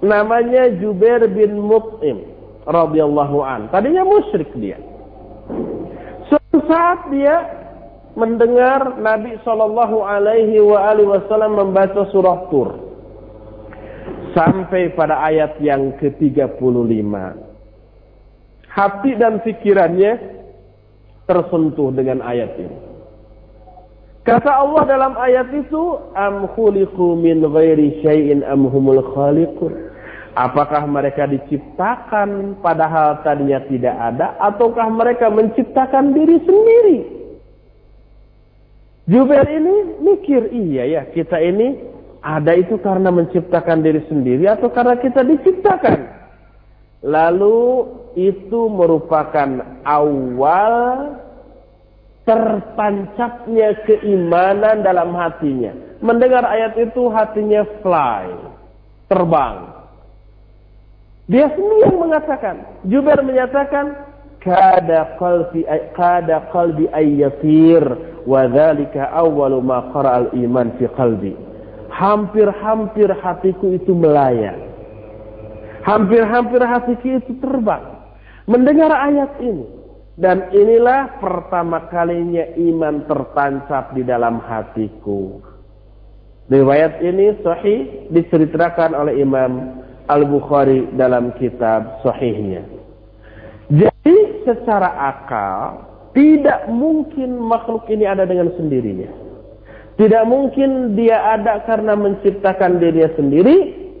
namanya 0.00 0.72
Jubair 0.80 1.28
bin 1.28 1.60
Mut'im 1.60 2.24
radhiyallahu 2.64 3.38
an. 3.44 3.68
Tadinya 3.68 4.02
musyrik 4.02 4.48
dia. 4.56 4.80
Suatu 6.32 6.58
saat 6.64 7.12
dia 7.12 7.36
mendengar 8.16 8.96
Nabi 8.96 9.36
Shallallahu 9.44 10.00
alaihi 10.00 10.56
wasallam 10.64 11.60
membaca 11.60 12.08
surah 12.10 12.48
Tur 12.48 12.68
sampai 14.32 14.92
pada 14.96 15.20
ayat 15.20 15.60
yang 15.60 15.96
ke-35. 16.00 17.12
Hati 18.68 19.12
dan 19.16 19.40
pikirannya 19.40 20.12
tersentuh 21.24 21.88
dengan 21.92 22.20
ayat 22.20 22.52
ini. 22.60 22.85
Kata 24.26 24.50
Allah 24.50 24.82
dalam 24.90 25.14
ayat 25.14 25.54
itu, 25.54 26.02
am 26.18 26.50
khuliqu 26.58 27.14
min 27.14 27.46
ghairi 27.46 28.02
syai'in 28.02 28.42
am 28.42 28.66
humul 28.66 28.98
khaliqun. 29.14 29.94
Apakah 30.34 30.84
mereka 30.84 31.30
diciptakan 31.30 32.58
padahal 32.60 33.22
tadinya 33.24 33.62
tidak 33.70 33.96
ada 33.96 34.36
ataukah 34.42 34.90
mereka 34.92 35.30
menciptakan 35.30 36.12
diri 36.12 36.42
sendiri? 36.42 36.98
Jubair 39.06 39.46
ini 39.46 40.02
mikir, 40.02 40.50
iya 40.50 40.84
ya, 40.90 41.02
kita 41.08 41.38
ini 41.38 41.78
ada 42.18 42.52
itu 42.58 42.76
karena 42.82 43.14
menciptakan 43.14 43.86
diri 43.86 44.02
sendiri 44.10 44.50
atau 44.50 44.66
karena 44.74 44.98
kita 44.98 45.22
diciptakan. 45.22 46.02
Lalu 47.06 47.86
itu 48.18 48.66
merupakan 48.66 49.62
awal 49.86 51.14
tertancapnya 52.26 53.86
keimanan 53.86 54.82
dalam 54.82 55.14
hatinya. 55.14 55.72
Mendengar 56.02 56.44
ayat 56.44 56.76
itu 56.76 57.08
hatinya 57.08 57.62
fly, 57.80 58.26
terbang. 59.08 59.56
Dia 61.30 61.48
sendiri 61.54 61.90
yang 61.90 62.02
mengatakan, 62.02 62.56
Jubair 62.86 63.22
menyatakan, 63.22 63.94
kada 64.42 65.18
qalbi 65.18 65.66
kada 65.98 66.46
qalbi 66.54 66.86
ayyafir 66.94 67.82
wa 68.22 68.46
dzalika 68.46 69.10
awwalu 69.10 69.58
ma 69.58 69.90
qara 69.90 70.22
al 70.22 70.28
iman 70.34 70.70
fi 70.78 70.86
qalbi. 70.94 71.34
Hampir-hampir 71.90 73.08
hatiku 73.22 73.72
itu 73.72 73.96
melayang. 73.96 74.60
Hampir-hampir 75.82 76.60
hatiku 76.60 77.22
itu 77.22 77.32
terbang. 77.38 77.82
Mendengar 78.46 78.90
ayat 78.92 79.38
ini, 79.42 79.66
dan 80.16 80.48
inilah 80.48 81.20
pertama 81.20 81.92
kalinya 81.92 82.48
iman 82.56 83.04
tertancap 83.04 83.92
di 83.92 84.00
dalam 84.00 84.40
hatiku. 84.40 85.44
Riwayat 86.48 87.04
ini 87.04 87.36
sahih 87.44 88.08
diceritakan 88.08 88.96
oleh 88.96 89.20
Imam 89.20 89.82
Al-Bukhari 90.08 90.94
dalam 90.96 91.36
kitab 91.36 92.00
sahihnya. 92.00 92.64
Jadi 93.68 94.46
secara 94.46 94.94
akal 95.10 95.84
tidak 96.16 96.64
mungkin 96.72 97.36
makhluk 97.36 97.84
ini 97.92 98.08
ada 98.08 98.24
dengan 98.24 98.48
sendirinya. 98.56 99.10
Tidak 100.00 100.24
mungkin 100.24 100.96
dia 100.96 101.36
ada 101.36 101.60
karena 101.68 101.92
menciptakan 101.92 102.80
dirinya 102.80 103.12
sendiri, 103.20 103.56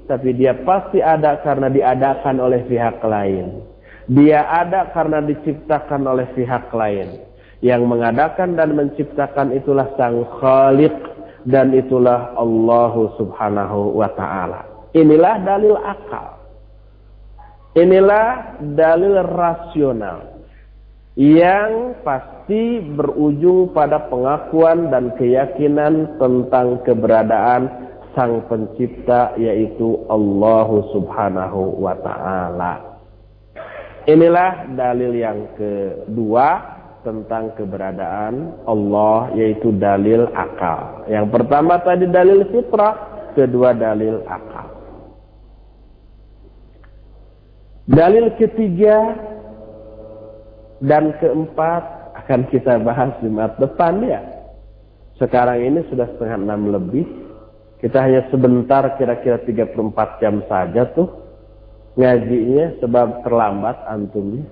tapi 0.08 0.32
dia 0.32 0.56
pasti 0.64 1.04
ada 1.04 1.40
karena 1.44 1.68
diadakan 1.68 2.40
oleh 2.40 2.64
pihak 2.68 3.04
lain. 3.04 3.75
Dia 4.06 4.46
ada 4.46 4.94
karena 4.94 5.18
diciptakan 5.18 6.06
oleh 6.06 6.30
pihak 6.38 6.70
lain. 6.70 7.26
Yang 7.58 7.82
mengadakan 7.88 8.54
dan 8.54 8.78
menciptakan 8.78 9.50
itulah 9.50 9.90
sang 9.98 10.22
khalik 10.38 10.94
dan 11.46 11.74
itulah 11.74 12.34
Allah 12.38 12.94
subhanahu 13.18 13.98
wa 13.98 14.10
ta'ala. 14.14 14.90
Inilah 14.94 15.42
dalil 15.42 15.78
akal. 15.78 16.38
Inilah 17.74 18.58
dalil 18.78 19.20
rasional. 19.26 20.38
Yang 21.16 21.96
pasti 22.04 22.78
berujung 22.94 23.72
pada 23.72 24.06
pengakuan 24.06 24.92
dan 24.92 25.16
keyakinan 25.16 26.20
tentang 26.20 26.84
keberadaan 26.84 27.72
sang 28.12 28.44
pencipta 28.46 29.32
yaitu 29.40 30.04
Allah 30.12 30.68
subhanahu 30.92 31.80
wa 31.80 31.96
ta'ala. 31.98 32.95
Inilah 34.06 34.70
dalil 34.78 35.18
yang 35.18 35.50
kedua 35.58 36.78
tentang 37.02 37.58
keberadaan 37.58 38.62
Allah 38.62 39.34
yaitu 39.34 39.74
dalil 39.74 40.30
akal. 40.30 41.06
Yang 41.10 41.26
pertama 41.34 41.82
tadi 41.82 42.06
dalil 42.06 42.46
fitrah, 42.54 42.94
kedua 43.34 43.74
dalil 43.74 44.22
akal. 44.30 44.70
Dalil 47.90 48.30
ketiga 48.38 49.14
dan 50.82 51.10
keempat 51.18 51.82
akan 52.26 52.40
kita 52.50 52.78
bahas 52.86 53.10
Jumat 53.18 53.58
depan 53.58 54.06
ya. 54.06 54.22
Sekarang 55.18 55.58
ini 55.58 55.82
sudah 55.90 56.06
setengah 56.14 56.46
enam 56.46 56.70
lebih. 56.70 57.06
Kita 57.82 58.06
hanya 58.06 58.22
sebentar 58.30 58.86
kira-kira 58.98 59.42
34 59.42 60.22
jam 60.22 60.46
saja 60.46 60.86
tuh 60.94 61.25
ngajinya 61.96 62.76
sebab 62.78 63.24
terlambat 63.24 63.76
antumnya. 63.88 64.44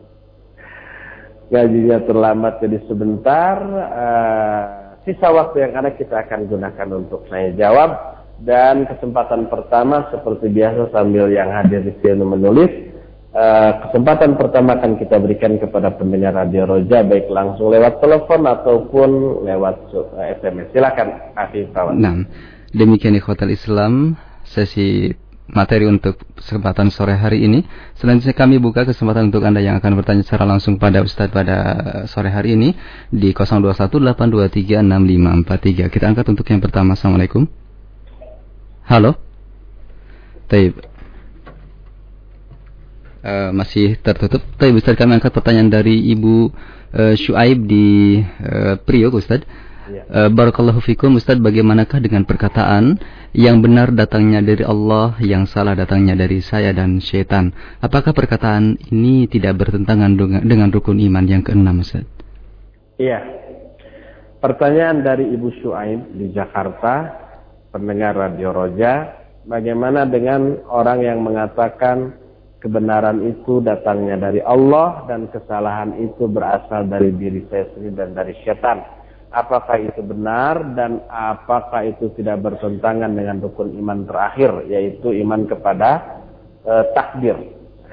Ngajinya 1.52 1.98
terlambat 2.08 2.54
jadi 2.64 2.78
sebentar. 2.88 3.56
Uh, 3.94 4.62
sisa 5.04 5.28
waktu 5.28 5.68
yang 5.68 5.76
ada 5.76 5.92
kita 5.92 6.24
akan 6.24 6.48
gunakan 6.48 6.88
untuk 7.04 7.28
saya 7.28 7.52
jawab. 7.54 8.16
Dan 8.34 8.88
kesempatan 8.90 9.46
pertama 9.46 10.10
seperti 10.10 10.50
biasa 10.50 10.90
sambil 10.90 11.30
yang 11.30 11.54
hadir 11.54 11.86
di 11.86 11.94
sini 12.02 12.24
menulis. 12.24 12.72
Uh, 13.34 13.90
kesempatan 13.90 14.38
pertama 14.38 14.78
akan 14.78 14.94
kita 14.94 15.18
berikan 15.18 15.58
kepada 15.58 15.90
pendengar 15.98 16.38
Radio 16.38 16.70
Roja 16.70 17.02
baik 17.02 17.26
langsung 17.26 17.66
lewat 17.66 17.98
telepon 17.98 18.46
ataupun 18.46 19.10
lewat 19.42 19.90
uh, 19.90 20.22
eh, 20.22 20.38
SMS. 20.38 20.70
Silakan 20.70 21.34
Afif 21.34 21.66
Nah, 21.98 22.22
demikian 22.70 23.18
hotel 23.18 23.50
Islam 23.50 24.14
sesi 24.46 25.10
materi 25.44 25.84
untuk 25.84 26.16
kesempatan 26.40 26.88
sore 26.88 27.20
hari 27.20 27.44
ini. 27.44 27.68
Selanjutnya 28.00 28.32
kami 28.32 28.56
buka 28.56 28.88
kesempatan 28.88 29.28
untuk 29.28 29.44
Anda 29.44 29.60
yang 29.60 29.76
akan 29.76 29.92
bertanya 30.00 30.24
secara 30.24 30.48
langsung 30.48 30.80
pada 30.80 31.04
Ustadz 31.04 31.32
pada 31.32 31.56
sore 32.08 32.32
hari 32.32 32.56
ini 32.56 32.72
di 33.12 33.36
0218236543. 33.36 35.92
Kita 35.92 36.04
angkat 36.08 36.26
untuk 36.32 36.48
yang 36.48 36.60
pertama. 36.64 36.96
Assalamualaikum. 36.96 37.44
Halo. 38.88 39.20
Taib. 40.48 40.80
Uh, 43.24 43.56
masih 43.56 43.96
tertutup. 44.00 44.40
Taib 44.56 44.76
Ustadz 44.76 45.00
kami 45.00 45.20
angkat 45.20 45.32
pertanyaan 45.32 45.68
dari 45.68 46.00
Ibu 46.12 46.52
uh, 46.92 47.14
Syuaib 47.16 47.68
di 47.68 48.20
uh, 48.20 48.76
Priok 48.80 49.20
Ustadz. 49.20 49.44
Ya. 49.84 50.08
Uh, 50.08 50.32
Barakallahu 50.32 50.80
fikum 50.80 51.20
Ustaz 51.20 51.36
bagaimanakah 51.36 52.00
dengan 52.00 52.24
perkataan 52.24 52.96
yang 53.34 53.58
benar 53.58 53.90
datangnya 53.90 54.38
dari 54.38 54.62
Allah, 54.62 55.18
yang 55.18 55.44
salah 55.50 55.74
datangnya 55.74 56.14
dari 56.14 56.38
saya 56.38 56.70
dan 56.70 57.02
syaitan. 57.02 57.50
Apakah 57.82 58.14
perkataan 58.14 58.78
ini 58.94 59.26
tidak 59.26 59.58
bertentangan 59.58 60.14
dengan 60.46 60.70
rukun 60.70 61.02
iman 61.02 61.26
yang 61.26 61.42
keenam, 61.42 61.82
Ustaz? 61.82 62.06
Iya. 62.94 63.26
Pertanyaan 64.38 65.02
dari 65.02 65.26
Ibu 65.34 65.50
Syuaib 65.58 66.14
di 66.14 66.30
Jakarta, 66.30 67.10
pendengar 67.74 68.14
Radio 68.14 68.54
Roja, 68.54 69.18
bagaimana 69.42 70.06
dengan 70.06 70.62
orang 70.70 71.02
yang 71.02 71.18
mengatakan 71.26 72.14
kebenaran 72.62 73.18
itu 73.26 73.58
datangnya 73.66 74.30
dari 74.30 74.38
Allah 74.46 75.10
dan 75.10 75.26
kesalahan 75.26 75.98
itu 75.98 76.30
berasal 76.30 76.86
dari 76.86 77.10
diri 77.18 77.42
saya 77.50 77.66
sendiri 77.74 77.98
dan 77.98 78.14
dari 78.14 78.32
syaitan? 78.46 79.03
Apakah 79.34 79.76
itu 79.82 80.00
benar 80.00 80.62
dan 80.78 81.02
apakah 81.10 81.82
itu 81.82 82.14
tidak 82.14 82.40
bertentangan 82.46 83.10
dengan 83.12 83.42
rukun 83.42 83.74
iman 83.82 84.06
terakhir 84.06 84.64
yaitu 84.70 85.10
iman 85.26 85.44
kepada 85.50 86.22
e, 86.62 86.72
takdir. 86.94 87.36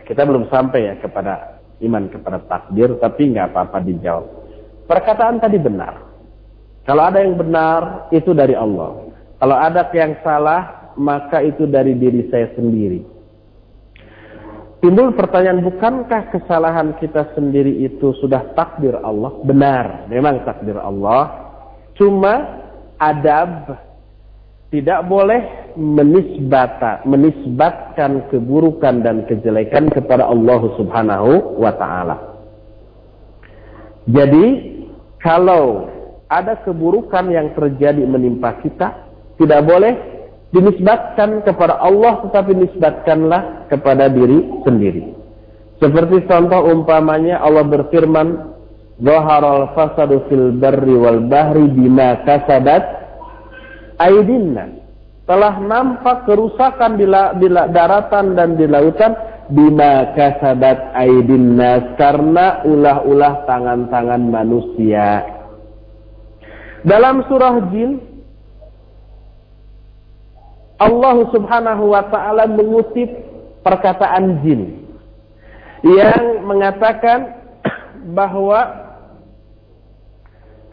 Kita 0.06 0.24
belum 0.24 0.48
sampai 0.54 0.80
ya 0.88 0.94
kepada 1.02 1.60
iman 1.82 2.08
kepada 2.14 2.46
takdir 2.46 2.94
tapi 3.02 3.34
nggak 3.34 3.52
apa-apa 3.52 3.82
dijawab. 3.82 4.26
Perkataan 4.86 5.42
tadi 5.42 5.58
benar. 5.58 6.08
Kalau 6.86 7.04
ada 7.10 7.20
yang 7.22 7.36
benar 7.38 8.08
itu 8.14 8.32
dari 8.32 8.54
Allah. 8.54 9.10
Kalau 9.42 9.58
ada 9.58 9.82
yang 9.92 10.16
salah 10.22 10.94
maka 10.96 11.42
itu 11.42 11.66
dari 11.66 11.98
diri 11.98 12.30
saya 12.30 12.54
sendiri. 12.54 13.11
Timbul 14.82 15.14
pertanyaan, 15.14 15.62
bukankah 15.62 16.34
kesalahan 16.34 16.98
kita 16.98 17.38
sendiri 17.38 17.86
itu 17.86 18.18
sudah 18.18 18.50
takdir 18.58 18.98
Allah? 18.98 19.30
Benar, 19.46 20.10
memang 20.10 20.42
takdir 20.42 20.74
Allah. 20.74 21.54
Cuma 21.94 22.66
adab 22.98 23.78
tidak 24.74 25.06
boleh 25.06 25.76
menisbata, 25.78 27.06
menisbatkan 27.06 28.32
keburukan 28.34 29.06
dan 29.06 29.28
kejelekan 29.30 29.92
kepada 29.94 30.26
Allah 30.26 30.62
Subhanahu 30.80 31.62
wa 31.62 31.72
taala. 31.78 32.18
Jadi, 34.10 34.48
kalau 35.22 35.92
ada 36.26 36.58
keburukan 36.64 37.30
yang 37.30 37.54
terjadi 37.54 38.02
menimpa 38.02 38.58
kita, 38.64 39.12
tidak 39.38 39.62
boleh 39.62 40.21
dinisbatkan 40.52 41.48
kepada 41.48 41.80
Allah 41.80 42.28
tetapi 42.28 42.52
nisbatkanlah 42.56 43.72
kepada 43.72 44.12
diri 44.12 44.62
sendiri. 44.68 45.16
Seperti 45.80 46.28
contoh 46.30 46.62
umpamanya 46.70 47.42
Allah 47.42 47.66
berfirman, 47.66 48.54
"Zaharal 49.02 49.74
fasadu 49.74 50.30
fil 50.30 50.54
barri 50.60 50.94
wal 50.94 51.26
bahri 51.26 51.66
bima 51.72 52.22
kasabat 52.28 52.84
aydinna." 53.98 54.78
Telah 55.26 55.64
nampak 55.64 56.28
kerusakan 56.28 57.00
di, 57.00 57.08
la, 57.08 57.32
di 57.34 57.48
la, 57.48 57.72
daratan 57.72 58.36
dan 58.36 58.60
di 58.60 58.68
lautan 58.68 59.16
bima 59.50 60.12
kasabat 60.14 60.92
aydinna 60.94 61.96
karena 61.96 62.60
ulah-ulah 62.68 63.48
tangan-tangan 63.48 64.22
manusia. 64.28 65.24
Dalam 66.84 67.24
surah 67.32 67.72
Jin 67.72 68.11
Allah 70.82 71.30
Subhanahu 71.30 71.94
wa 71.94 72.10
taala 72.10 72.50
mengutip 72.50 73.06
perkataan 73.62 74.42
jin 74.42 74.82
yang 75.86 76.42
mengatakan 76.42 77.38
bahwa 78.18 78.66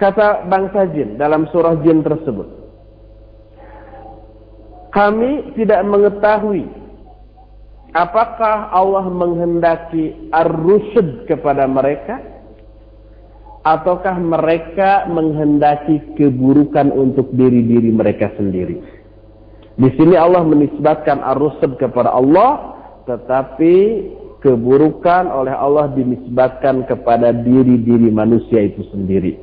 kata 0.01 0.49
bangsa 0.49 0.89
jin 0.97 1.21
dalam 1.21 1.45
surah 1.53 1.77
jin 1.85 2.01
tersebut 2.01 2.49
kami 4.97 5.53
tidak 5.61 5.85
mengetahui 5.85 6.65
apakah 7.93 8.73
Allah 8.73 9.05
menghendaki 9.13 10.33
ar-rusyd 10.33 11.29
kepada 11.29 11.69
mereka 11.69 12.17
ataukah 13.67 14.17
mereka 14.17 15.05
menghendaki 15.13 16.17
keburukan 16.17 16.89
untuk 16.89 17.29
diri-diri 17.37 17.93
mereka 17.93 18.33
sendiri 18.41 18.81
di 19.79 19.89
sini 19.95 20.19
Allah 20.19 20.43
menisbatkan 20.43 21.23
ar-rusd 21.23 21.63
kepada 21.79 22.11
Allah, 22.11 22.75
tetapi 23.07 23.75
keburukan 24.43 25.31
oleh 25.31 25.55
Allah 25.55 25.87
dinisbatkan 25.95 26.83
kepada 26.91 27.31
diri-diri 27.31 28.11
manusia 28.11 28.67
itu 28.67 28.83
sendiri. 28.91 29.39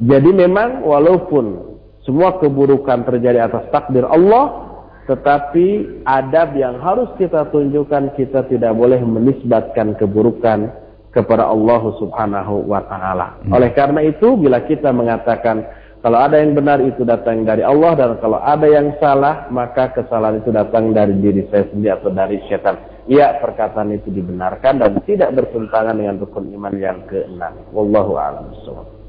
Jadi 0.00 0.30
memang 0.32 0.80
walaupun 0.80 1.76
semua 2.08 2.40
keburukan 2.40 3.04
terjadi 3.04 3.52
atas 3.52 3.68
takdir 3.68 4.08
Allah, 4.08 4.68
tetapi 5.08 6.00
adab 6.08 6.56
yang 6.56 6.80
harus 6.80 7.12
kita 7.20 7.52
tunjukkan 7.52 8.16
kita 8.16 8.48
tidak 8.48 8.72
boleh 8.72 9.00
menisbatkan 9.04 9.92
keburukan 9.96 10.72
kepada 11.12 11.48
Allah 11.48 11.82
Subhanahu 11.96 12.68
wa 12.68 12.84
taala. 12.84 13.40
Hmm. 13.44 13.56
Oleh 13.56 13.72
karena 13.72 14.04
itu 14.04 14.36
bila 14.36 14.64
kita 14.64 14.92
mengatakan 14.92 15.64
kalau 15.98 16.18
ada 16.22 16.38
yang 16.38 16.54
benar 16.54 16.78
itu 16.78 17.02
datang 17.02 17.42
dari 17.42 17.66
Allah 17.66 17.98
dan 17.98 18.10
kalau 18.22 18.38
ada 18.38 18.62
yang 18.70 18.94
salah 19.02 19.50
maka 19.50 19.90
kesalahan 19.90 20.38
itu 20.38 20.54
datang 20.54 20.94
dari 20.94 21.10
diri 21.18 21.42
saya 21.50 21.66
sendiri 21.74 21.90
atau 21.98 22.14
dari 22.14 22.38
setan. 22.46 22.78
Ya 23.10 23.34
perkataan 23.42 23.90
itu 23.90 24.14
dibenarkan 24.14 24.78
dan 24.78 24.94
tidak 25.02 25.34
bertentangan 25.34 25.98
dengan 25.98 26.22
rukun 26.22 26.54
iman 26.54 26.74
yang 26.78 27.02
keenam. 27.10 27.50
Wallahu 27.74 28.14
a'lam 28.14 28.46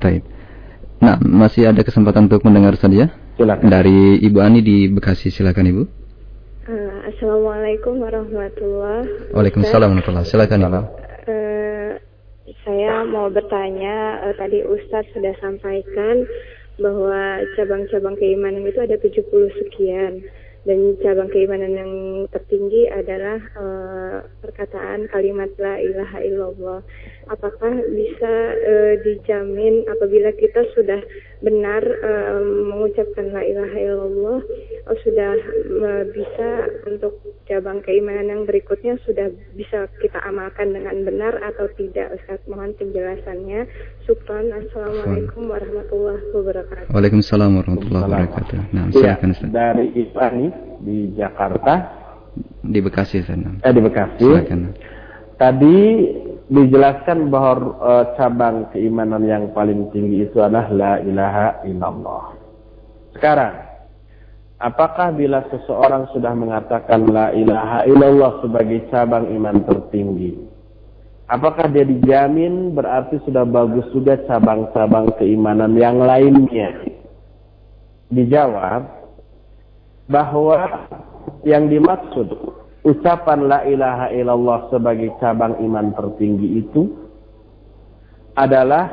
Baik. 0.01 0.25
Nah, 0.99 1.15
masih 1.21 1.69
ada 1.69 1.85
kesempatan 1.85 2.25
untuk 2.25 2.41
mendengar 2.43 2.73
saja? 2.75 3.13
Silakan. 3.37 3.69
Dari 3.69 4.19
Ibu 4.19 4.37
Ani 4.41 4.59
di 4.59 4.89
Bekasi, 4.91 5.31
silakan 5.31 5.69
Ibu. 5.69 5.83
Uh, 6.67 6.97
Assalamualaikum 7.07 8.03
warahmatullahi 8.03 9.07
wabarakatuh. 9.07 9.35
Waalaikumsalam 9.37 9.87
warahmatullahi 9.93 10.27
Silakan 10.27 10.59
Ibu. 10.65 10.79
Uh, 11.29 11.91
saya 12.67 13.07
mau 13.07 13.31
bertanya, 13.31 14.27
uh, 14.27 14.35
tadi 14.35 14.59
Ustadz 14.65 15.13
sudah 15.15 15.31
sampaikan 15.39 16.27
bahwa 16.79 17.43
cabang-cabang 17.59 18.15
keimanan 18.17 18.65
itu 18.65 18.79
ada 18.79 18.95
70 18.97 19.27
sekian 19.59 20.23
dan 20.67 20.99
cabang 20.99 21.31
keimanan 21.31 21.71
yang 21.71 21.93
tertinggi 22.35 22.91
adalah 22.91 23.39
uh, 23.55 24.17
perkataan 24.43 25.07
kalimat 25.07 25.47
la 25.55 25.79
ilaha 25.79 26.19
illallah. 26.19 26.79
Apakah 27.31 27.79
bisa 27.95 28.33
uh, 28.59 28.93
dijamin 29.07 29.87
apabila 29.87 30.35
kita 30.35 30.67
sudah 30.75 30.99
benar 31.39 31.79
uh, 31.83 32.43
mengucapkan 32.43 33.31
la 33.31 33.39
ilaha 33.43 33.77
illallah, 33.79 34.39
oh, 34.91 34.97
sudah 35.07 35.33
uh, 35.79 36.03
bisa 36.11 36.49
untuk 36.83 37.15
cabang 37.47 37.79
keimanan 37.79 38.27
yang 38.27 38.41
berikutnya 38.43 38.99
sudah 39.07 39.31
bisa 39.55 39.87
kita 40.03 40.19
amalkan 40.27 40.75
dengan 40.75 41.07
benar 41.07 41.39
atau 41.39 41.71
tidak? 41.79 42.19
Ustaz, 42.19 42.43
mohon 42.51 42.75
penjelasannya. 42.75 43.71
Subhan, 44.03 44.51
Assalamualaikum 44.51 45.47
warahmatullahi 45.47 46.23
wabarakatuh. 46.35 46.91
Waalaikumsalam 46.91 47.51
warahmatullahi 47.55 48.03
wabarakatuh. 48.03 48.59
Nah, 48.75 48.85
silakan 48.91 49.31
ya, 49.31 49.47
Dari 49.47 49.85
Ibani 49.95 50.47
di 50.83 50.97
Jakarta. 51.15 51.73
Di 52.59 52.79
Bekasi 52.83 53.23
sana. 53.25 53.57
Eh 53.63 53.71
di 53.71 53.81
Bekasi. 53.81 54.21
Silakan. 54.21 54.75
Tadi 55.39 55.77
dijelaskan 56.49 57.29
bahwa 57.29 57.77
e, 57.77 57.91
cabang 58.17 58.67
keimanan 58.73 59.21
yang 59.23 59.53
paling 59.53 59.93
tinggi 59.93 60.25
itu 60.25 60.41
adalah 60.41 60.67
la 60.73 60.93
ilaha 61.01 61.47
illallah. 61.69 62.25
Sekarang, 63.13 63.53
apakah 64.57 65.13
bila 65.13 65.45
seseorang 65.53 66.09
sudah 66.09 66.33
mengatakan 66.33 67.05
la 67.05 67.29
ilaha 67.37 67.85
illallah 67.85 68.41
sebagai 68.41 68.89
cabang 68.89 69.29
iman 69.29 69.61
tertinggi, 69.61 70.41
apakah 71.29 71.69
dia 71.69 71.85
dijamin 71.85 72.73
berarti 72.73 73.21
sudah 73.29 73.45
bagus 73.45 73.85
juga 73.93 74.17
cabang-cabang 74.25 75.13
keimanan 75.21 75.77
yang 75.77 76.01
lainnya? 76.01 76.73
Dijawab, 78.09 78.99
bahwa 80.09 80.89
yang 81.45 81.69
dimaksud 81.69 82.25
ucapan 82.83 83.39
la 83.47 83.59
ilaha 83.67 84.07
illallah 84.15 84.71
sebagai 84.71 85.11
cabang 85.19 85.59
iman 85.59 85.91
tertinggi 85.91 86.63
itu 86.63 86.87
adalah 88.39 88.87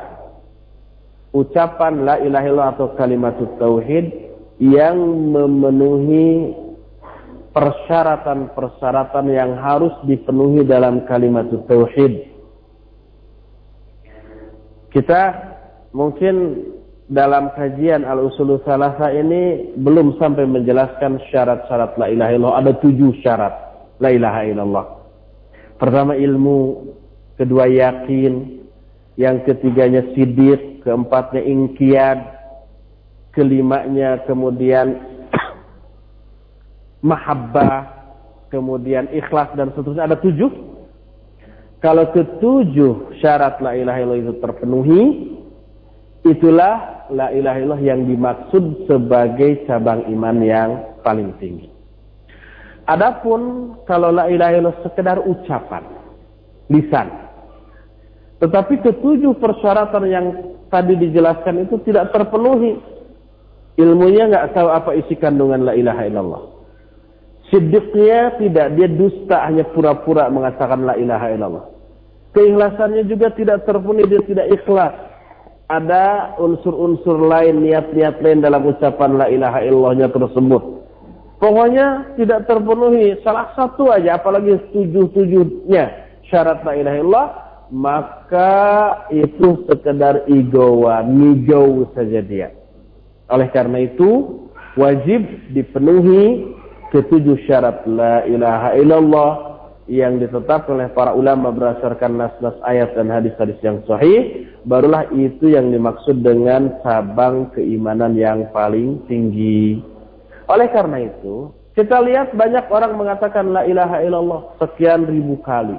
ucapan 1.30 2.02
la 2.02 2.16
ilaha 2.18 2.44
illallah 2.46 2.72
atau 2.74 2.88
kalimat 2.98 3.38
tauhid 3.60 4.10
yang 4.58 4.96
memenuhi 5.30 6.56
persyaratan-persyaratan 7.54 9.26
yang 9.32 9.56
harus 9.60 9.92
dipenuhi 10.04 10.66
dalam 10.66 11.04
kalimat 11.08 11.48
tauhid. 11.68 12.36
Kita 14.92 15.22
mungkin 15.92 16.64
dalam 17.06 17.54
kajian 17.54 18.02
al-usul 18.02 18.58
salasa 18.66 19.12
ini 19.14 19.72
belum 19.78 20.18
sampai 20.18 20.48
menjelaskan 20.48 21.20
syarat-syarat 21.30 21.94
la 22.00 22.06
ilaha 22.10 22.30
illallah. 22.32 22.60
Ada 22.64 22.72
tujuh 22.80 23.12
syarat 23.20 23.65
la 24.00 24.08
ilaha 24.12 24.40
illallah. 24.44 24.86
Pertama 25.76 26.16
ilmu, 26.16 26.92
kedua 27.36 27.68
yakin, 27.68 28.64
yang 29.20 29.44
ketiganya 29.44 30.04
sidik, 30.12 30.84
keempatnya 30.84 31.44
ingkiad, 31.44 32.18
kelimanya 33.32 34.24
kemudian 34.24 35.00
mahabbah, 37.10 37.92
kemudian 38.48 39.08
ikhlas 39.12 39.52
dan 39.56 39.72
seterusnya 39.76 40.08
ada 40.08 40.16
tujuh. 40.20 40.48
Kalau 41.84 42.08
ketujuh 42.08 43.20
syarat 43.20 43.60
la 43.60 43.76
ilaha 43.76 43.98
illallah 44.00 44.22
itu 44.24 44.34
terpenuhi, 44.40 45.02
itulah 46.24 47.06
la 47.12 47.28
ilaha 47.36 47.56
illallah 47.60 47.84
yang 47.84 48.08
dimaksud 48.08 48.88
sebagai 48.88 49.68
cabang 49.68 50.08
iman 50.08 50.36
yang 50.40 50.70
paling 51.04 51.36
tinggi. 51.36 51.75
Adapun 52.86 53.74
kalau 53.82 54.14
la 54.14 54.30
ilaha 54.30 54.52
illallah 54.54 54.78
sekedar 54.86 55.18
ucapan, 55.26 55.82
lisan. 56.70 57.10
Tetapi 58.38 58.78
ketujuh 58.78 59.34
persyaratan 59.42 60.04
yang 60.06 60.26
tadi 60.70 60.94
dijelaskan 60.94 61.66
itu 61.66 61.82
tidak 61.82 62.14
terpenuhi. 62.14 62.78
Ilmunya 63.76 64.30
nggak 64.30 64.54
tahu 64.54 64.68
apa 64.70 64.94
isi 64.94 65.18
kandungan 65.18 65.66
la 65.66 65.74
ilaha 65.74 66.02
illallah. 66.06 66.42
Siddiqnya 67.50 68.38
tidak, 68.38 68.74
dia 68.74 68.88
dusta 68.90 69.46
hanya 69.46 69.66
pura-pura 69.70 70.30
mengatakan 70.30 70.86
la 70.86 70.94
ilaha 70.94 71.26
illallah. 71.30 71.66
Keikhlasannya 72.38 73.02
juga 73.10 73.34
tidak 73.34 73.66
terpenuhi, 73.66 74.06
dia 74.06 74.22
tidak 74.26 74.46
ikhlas. 74.62 74.94
Ada 75.66 76.38
unsur-unsur 76.38 77.18
lain, 77.18 77.66
niat-niat 77.66 78.22
lain 78.22 78.38
dalam 78.38 78.62
ucapan 78.62 79.10
la 79.18 79.26
ilaha 79.26 79.58
illallahnya 79.66 80.06
tersebut. 80.14 80.85
Pokoknya 81.36 82.16
tidak 82.16 82.48
terpenuhi 82.48 83.20
salah 83.20 83.52
satu 83.52 83.92
aja, 83.92 84.16
apalagi 84.16 84.56
tujuh-tujuhnya 84.72 85.84
syarat 86.32 86.64
la 86.64 86.72
ilaha 86.72 86.96
illallah, 86.96 87.28
maka 87.68 88.54
itu 89.12 89.68
sekedar 89.68 90.24
igowa, 90.30 91.04
nigau 91.04 91.92
saja 91.92 92.24
dia. 92.24 92.48
Oleh 93.28 93.52
karena 93.52 93.84
itu, 93.84 94.40
wajib 94.80 95.28
dipenuhi 95.52 96.56
ketujuh 96.94 97.36
syarat 97.44 97.84
la 97.84 98.24
ilaha 98.24 98.70
illallah 98.78 99.30
yang 99.86 100.18
ditetapkan 100.18 100.78
oleh 100.78 100.90
para 100.90 101.14
ulama 101.14 101.54
berdasarkan 101.54 102.18
nas-nas 102.18 102.58
ayat 102.66 102.96
dan 102.98 103.06
hadis-hadis 103.06 103.58
yang 103.62 103.78
sahih, 103.86 104.48
barulah 104.66 105.06
itu 105.14 105.54
yang 105.54 105.70
dimaksud 105.70 106.26
dengan 106.26 106.80
cabang 106.82 107.54
keimanan 107.54 108.18
yang 108.18 108.50
paling 108.50 108.98
tinggi. 109.06 109.78
Oleh 110.46 110.70
karena 110.70 111.02
itu, 111.02 111.50
kita 111.76 112.00
lihat 112.00 112.32
banyak 112.32 112.70
orang 112.72 112.96
mengatakan 112.96 113.52
la 113.52 113.66
ilaha 113.66 114.00
illallah 114.00 114.40
sekian 114.62 115.04
ribu 115.04 115.36
kali. 115.44 115.76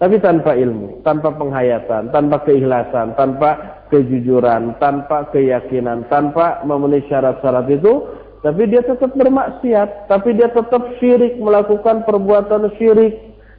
Tapi 0.00 0.16
tanpa 0.16 0.56
ilmu, 0.56 1.04
tanpa 1.04 1.28
penghayatan, 1.36 2.08
tanpa 2.08 2.40
keikhlasan, 2.48 3.12
tanpa 3.20 3.84
kejujuran, 3.92 4.78
tanpa 4.80 5.28
keyakinan, 5.28 6.08
tanpa 6.08 6.64
memenuhi 6.64 7.04
syarat-syarat 7.04 7.68
itu, 7.68 8.08
tapi 8.40 8.64
dia 8.72 8.80
tetap 8.80 9.12
bermaksiat, 9.12 10.08
tapi 10.08 10.32
dia 10.32 10.48
tetap 10.48 10.80
syirik 10.96 11.36
melakukan 11.36 12.08
perbuatan 12.08 12.72
syirik, 12.80 13.12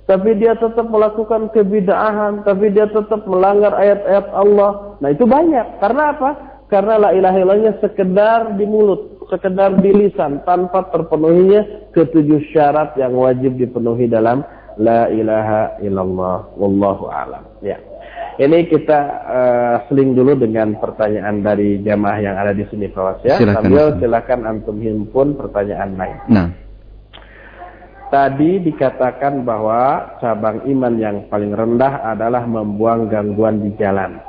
tapi 0.10 0.34
dia 0.40 0.58
tetap 0.58 0.90
melakukan 0.90 1.54
kebidahan, 1.54 2.42
tapi 2.42 2.74
dia 2.74 2.90
tetap 2.90 3.22
melanggar 3.30 3.78
ayat-ayat 3.78 4.26
Allah. 4.34 4.98
Nah 4.98 5.14
itu 5.14 5.30
banyak. 5.30 5.78
Karena 5.78 6.18
apa? 6.18 6.30
Karena 6.72 6.96
la 6.98 7.10
ilaha 7.14 7.38
illallahnya 7.38 7.74
sekedar 7.84 8.56
di 8.56 8.66
mulut, 8.66 9.11
sekedar 9.32 9.80
di 9.80 9.96
lisan, 9.96 10.44
tanpa 10.44 10.92
terpenuhinya 10.92 11.90
ketujuh 11.96 12.52
syarat 12.52 12.94
yang 13.00 13.16
wajib 13.16 13.56
dipenuhi 13.56 14.12
dalam 14.12 14.44
la 14.76 15.08
ilaha 15.08 15.80
illallah. 15.80 16.52
Wallahu 16.60 17.08
alam. 17.08 17.48
Ya. 17.64 17.80
Ini 18.42 18.68
kita 18.68 19.00
uh, 19.28 19.76
seling 19.88 20.18
dulu 20.18 20.36
dengan 20.36 20.76
pertanyaan 20.80 21.40
dari 21.46 21.80
jamaah 21.84 22.20
yang 22.20 22.36
ada 22.36 22.52
di 22.52 22.68
sini 22.68 22.92
Pak 22.92 23.24
ya. 23.24 23.40
Silakan. 23.40 23.56
Sambil 23.64 23.86
silakan 24.02 24.40
antum 24.44 24.78
himpun 24.84 25.40
pertanyaan 25.40 25.96
lain. 25.96 26.18
Nah. 26.28 26.48
Tadi 28.12 28.60
dikatakan 28.68 29.48
bahwa 29.48 30.20
cabang 30.20 30.68
iman 30.68 30.94
yang 31.00 31.18
paling 31.32 31.56
rendah 31.56 32.04
adalah 32.12 32.44
membuang 32.44 33.08
gangguan 33.08 33.64
di 33.64 33.72
jalan. 33.80 34.20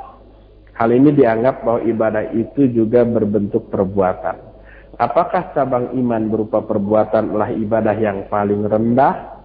Hal 0.71 0.87
ini 0.95 1.11
dianggap 1.11 1.67
bahwa 1.67 1.83
ibadah 1.83 2.31
itu 2.31 2.71
juga 2.71 3.03
berbentuk 3.03 3.67
perbuatan. 3.67 4.52
Apakah 5.01 5.57
cabang 5.57 5.89
iman 5.97 6.29
berupa 6.29 6.61
perbuatan 6.61 7.33
adalah 7.33 7.49
ibadah 7.49 7.97
yang 7.97 8.29
paling 8.29 8.61
rendah? 8.61 9.41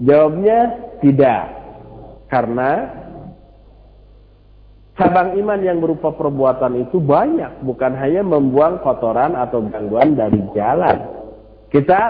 Jawabnya 0.00 0.60
tidak. 1.04 1.42
Karena 2.32 2.70
cabang 4.96 5.36
iman 5.36 5.60
yang 5.60 5.78
berupa 5.84 6.16
perbuatan 6.16 6.88
itu 6.88 6.96
banyak, 6.96 7.60
bukan 7.60 7.92
hanya 8.00 8.24
membuang 8.24 8.80
kotoran 8.80 9.36
atau 9.36 9.60
gangguan 9.68 10.16
dari 10.16 10.40
jalan. 10.56 10.96
Kita 11.68 12.00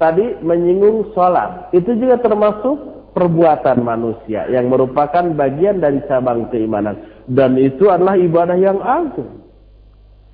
tadi 0.00 0.40
menyinggung 0.40 1.12
sholat, 1.12 1.68
itu 1.76 1.94
juga 2.00 2.16
termasuk 2.24 3.12
perbuatan 3.12 3.84
manusia 3.84 4.48
yang 4.48 4.72
merupakan 4.72 5.22
bagian 5.36 5.84
dari 5.84 6.00
cabang 6.08 6.48
keimanan. 6.48 6.96
Dan 7.28 7.60
itu 7.60 7.92
adalah 7.92 8.16
ibadah 8.16 8.56
yang 8.56 8.80
agung. 8.80 9.43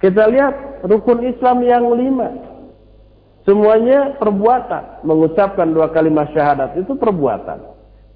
Kita 0.01 0.33
lihat 0.33 0.85
rukun 0.89 1.21
Islam 1.29 1.61
yang 1.61 1.85
lima. 1.93 2.29
Semuanya 3.45 4.17
perbuatan. 4.17 5.05
Mengucapkan 5.05 5.73
dua 5.77 5.93
kalimat 5.93 6.33
syahadat 6.33 6.77
itu 6.81 6.97
perbuatan. 6.97 7.61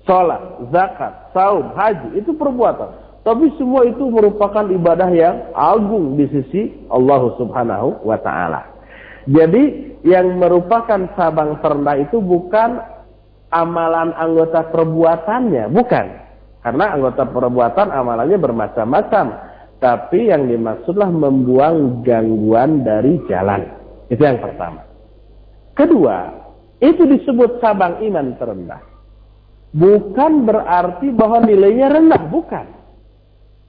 Sholat, 0.05 0.69
zakat, 0.73 1.33
saum, 1.33 1.73
haji 1.77 2.21
itu 2.21 2.33
perbuatan. 2.37 3.05
Tapi 3.25 3.49
semua 3.57 3.89
itu 3.89 4.05
merupakan 4.05 4.69
ibadah 4.69 5.09
yang 5.09 5.49
agung 5.57 6.21
di 6.21 6.29
sisi 6.29 6.77
Allah 6.93 7.33
Subhanahu 7.41 8.05
wa 8.05 8.21
taala. 8.21 8.69
Jadi 9.25 9.97
yang 10.05 10.37
merupakan 10.37 11.09
cabang 11.17 11.57
terendah 11.65 11.97
itu 12.05 12.21
bukan 12.21 12.85
amalan 13.49 14.13
anggota 14.21 14.69
perbuatannya, 14.69 15.73
bukan. 15.73 16.07
Karena 16.61 16.85
anggota 16.97 17.25
perbuatan 17.25 17.89
amalannya 17.89 18.37
bermacam-macam. 18.37 19.27
Tapi 19.85 20.33
yang 20.33 20.49
dimaksudlah 20.49 21.13
membuang 21.13 22.01
gangguan 22.01 22.81
dari 22.81 23.21
jalan. 23.29 23.69
Itu 24.09 24.25
yang 24.25 24.41
pertama. 24.41 24.81
Kedua, 25.77 26.33
itu 26.81 27.05
disebut 27.05 27.61
cabang 27.61 28.01
iman 28.01 28.33
terendah. 28.41 28.81
Bukan 29.77 30.49
berarti 30.49 31.13
bahwa 31.13 31.45
nilainya 31.45 31.93
rendah, 31.93 32.23
bukan 32.33 32.65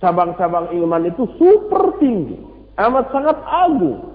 cabang-cabang 0.05 0.76
iman 0.76 1.03
itu 1.07 1.26
super 1.39 1.97
tinggi, 1.97 2.38
amat 2.78 3.09
sangat 3.09 3.38
agung. 3.41 4.13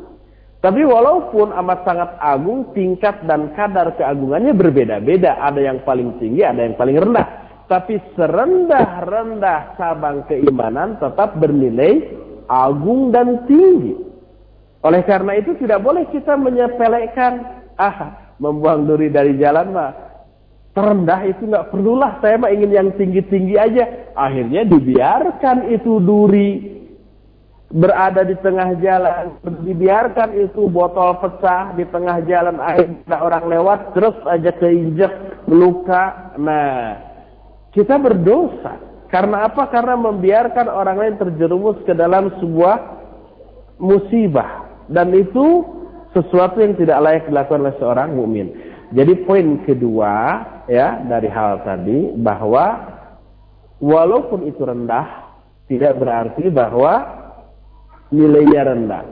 Tapi 0.61 0.85
walaupun 0.85 1.57
amat 1.57 1.89
sangat 1.89 2.11
agung, 2.21 2.69
tingkat 2.77 3.25
dan 3.25 3.57
kadar 3.57 3.97
keagungannya 3.97 4.53
berbeda-beda. 4.53 5.41
Ada 5.41 5.73
yang 5.73 5.81
paling 5.89 6.21
tinggi, 6.21 6.45
ada 6.45 6.61
yang 6.69 6.77
paling 6.77 7.01
rendah. 7.01 7.50
Tapi 7.71 8.03
serendah-rendah 8.19 9.79
cabang 9.79 10.27
keimanan 10.27 10.99
tetap 10.99 11.39
bernilai 11.39 12.03
agung 12.51 13.15
dan 13.15 13.47
tinggi. 13.47 13.95
Oleh 14.83 15.07
karena 15.07 15.39
itu 15.39 15.55
tidak 15.63 15.79
boleh 15.79 16.03
kita 16.11 16.35
menyepelekan, 16.35 17.63
ah, 17.79 18.35
membuang 18.43 18.91
duri 18.91 19.07
dari 19.07 19.39
jalan 19.39 19.71
mah 19.71 20.11
terendah 20.73 21.21
itu 21.27 21.51
nggak 21.51 21.69
perlulah 21.75 22.23
saya 22.23 22.39
mah 22.39 22.51
ingin 22.55 22.71
yang 22.71 22.89
tinggi-tinggi 22.95 23.55
aja 23.59 23.85
akhirnya 24.15 24.63
dibiarkan 24.65 25.67
itu 25.75 25.99
duri 25.99 26.79
berada 27.71 28.23
di 28.23 28.39
tengah 28.39 28.79
jalan 28.79 29.35
dibiarkan 29.67 30.31
itu 30.35 30.71
botol 30.71 31.19
pecah 31.19 31.75
di 31.75 31.87
tengah 31.91 32.23
jalan 32.27 32.59
akhirnya 32.63 33.19
orang 33.19 33.45
lewat 33.51 33.95
terus 33.99 34.15
aja 34.31 34.51
keinjek 34.59 35.11
meluka 35.51 36.35
nah 36.39 37.10
kita 37.75 37.99
berdosa 37.99 38.79
karena 39.11 39.51
apa 39.51 39.67
karena 39.71 39.99
membiarkan 39.99 40.67
orang 40.71 40.97
lain 40.99 41.15
terjerumus 41.19 41.79
ke 41.83 41.95
dalam 41.95 42.31
sebuah 42.39 42.77
musibah 43.79 44.67
dan 44.91 45.11
itu 45.15 45.67
sesuatu 46.15 46.59
yang 46.59 46.75
tidak 46.75 46.99
layak 47.03 47.25
dilakukan 47.31 47.63
oleh 47.67 47.77
seorang 47.79 48.09
mukmin 48.15 48.51
jadi 48.91 49.23
poin 49.23 49.63
kedua 49.67 50.15
ya 50.67 51.03
dari 51.07 51.31
hal 51.31 51.63
tadi 51.63 52.15
bahwa 52.19 52.99
walaupun 53.79 54.51
itu 54.51 54.63
rendah 54.63 55.31
tidak 55.71 56.03
berarti 56.03 56.51
bahwa 56.51 57.21
nilainya 58.11 58.75
rendah. 58.75 59.05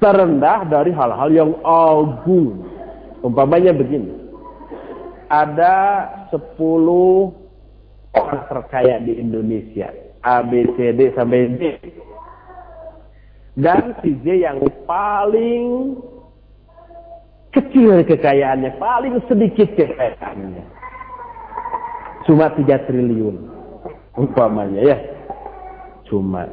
Terendah 0.00 0.64
dari 0.64 0.88
hal-hal 0.96 1.28
yang 1.28 1.52
agung. 1.60 2.64
Umpamanya 3.20 3.76
begini. 3.76 4.08
Ada 5.28 5.76
10 6.32 6.56
orang 8.18 8.42
terkaya 8.50 8.98
di 8.98 9.14
Indonesia. 9.14 9.94
A, 10.26 10.42
B, 10.42 10.66
C, 10.74 10.92
D 10.98 11.14
sampai 11.14 11.54
D. 11.54 11.62
Dan 13.58 13.94
si 14.02 14.14
J 14.22 14.46
yang 14.46 14.58
paling 14.86 15.98
Kecil 17.48 18.04
kekayaannya, 18.04 18.76
paling 18.76 19.18
sedikit 19.24 19.72
kekayaannya. 19.72 20.62
Cuma 22.28 22.52
3 22.52 22.86
triliun. 22.86 23.36
Umpamanya 24.20 24.84
ya. 24.84 24.98
Cuma. 26.12 26.44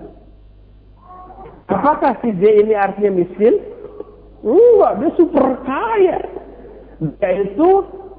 Apakah 1.67 2.15
si 2.23 2.31
J 2.39 2.63
ini 2.63 2.73
artinya 2.79 3.21
miskin? 3.21 3.59
Enggak, 4.39 5.03
dia 5.03 5.09
super 5.19 5.47
kaya. 5.67 6.17
Dia 7.03 7.29
itu 7.43 7.69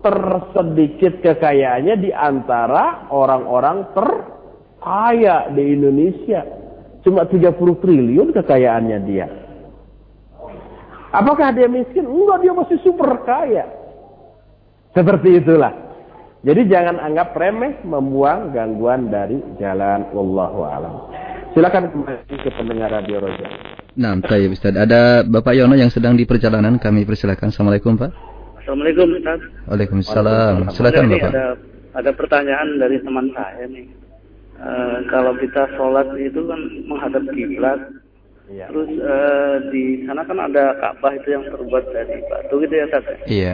tersedikit 0.07 1.19
kekayaannya 1.19 1.99
di 1.99 2.15
antara 2.15 3.11
orang-orang 3.11 3.91
terkaya 3.91 5.51
di 5.51 5.75
Indonesia. 5.75 6.47
Cuma 7.03 7.27
30 7.27 7.51
triliun 7.59 8.31
kekayaannya 8.31 8.99
dia. 9.03 9.27
Apakah 11.11 11.51
dia 11.51 11.67
miskin? 11.67 12.07
Enggak, 12.07 12.39
dia 12.47 12.53
masih 12.55 12.79
super 12.87 13.19
kaya. 13.27 13.67
Seperti 14.95 15.43
itulah. 15.43 15.75
Jadi 16.47 16.71
jangan 16.71 17.03
anggap 17.03 17.35
remeh 17.35 17.83
membuang 17.83 18.55
gangguan 18.55 19.11
dari 19.11 19.43
jalan 19.59 20.07
Wallahu 20.15 20.61
alam. 20.63 20.95
Silakan 21.51 21.91
kembali 21.91 22.37
ke 22.39 22.51
pendengar 22.55 22.95
Radio 22.95 23.27
Roja. 23.27 23.49
Nah, 23.97 24.13
baik 24.21 24.55
Ustaz. 24.55 24.77
Ada 24.77 25.25
Bapak 25.25 25.57
Yono 25.57 25.75
yang 25.75 25.89
sedang 25.89 26.15
di 26.15 26.29
perjalanan, 26.29 26.77
kami 26.77 27.09
persilakan. 27.09 27.49
Assalamualaikum 27.49 27.97
Pak. 27.97 28.26
Assalamualaikum 28.67 29.15
Ustaz. 29.15 29.41
Waalaikumsalam. 29.71 30.55
Silakan 30.75 31.07
Ini 31.07 31.23
Bapak. 31.23 31.31
ada 31.31 31.45
ada 31.95 32.11
pertanyaan 32.11 32.69
dari 32.83 32.99
teman 32.99 33.31
saya 33.31 33.63
nih. 33.71 33.87
Eh, 34.59 34.99
kalau 35.07 35.39
kita 35.39 35.71
sholat 35.79 36.11
itu 36.19 36.43
kan 36.43 36.59
menghadap 36.83 37.23
kiblat, 37.31 37.79
Iya. 38.51 38.67
terus 38.67 38.91
eh, 38.91 39.55
di 39.71 39.83
sana 40.03 40.27
kan 40.27 40.43
ada 40.43 40.75
Ka'bah 40.83 41.15
itu 41.15 41.31
yang 41.31 41.47
terbuat 41.47 41.85
dari 41.95 42.19
batu 42.27 42.59
gitu 42.59 42.75
ya 42.75 42.85
Ustaz. 42.91 43.07
ya? 43.07 43.17
Iya. 43.31 43.53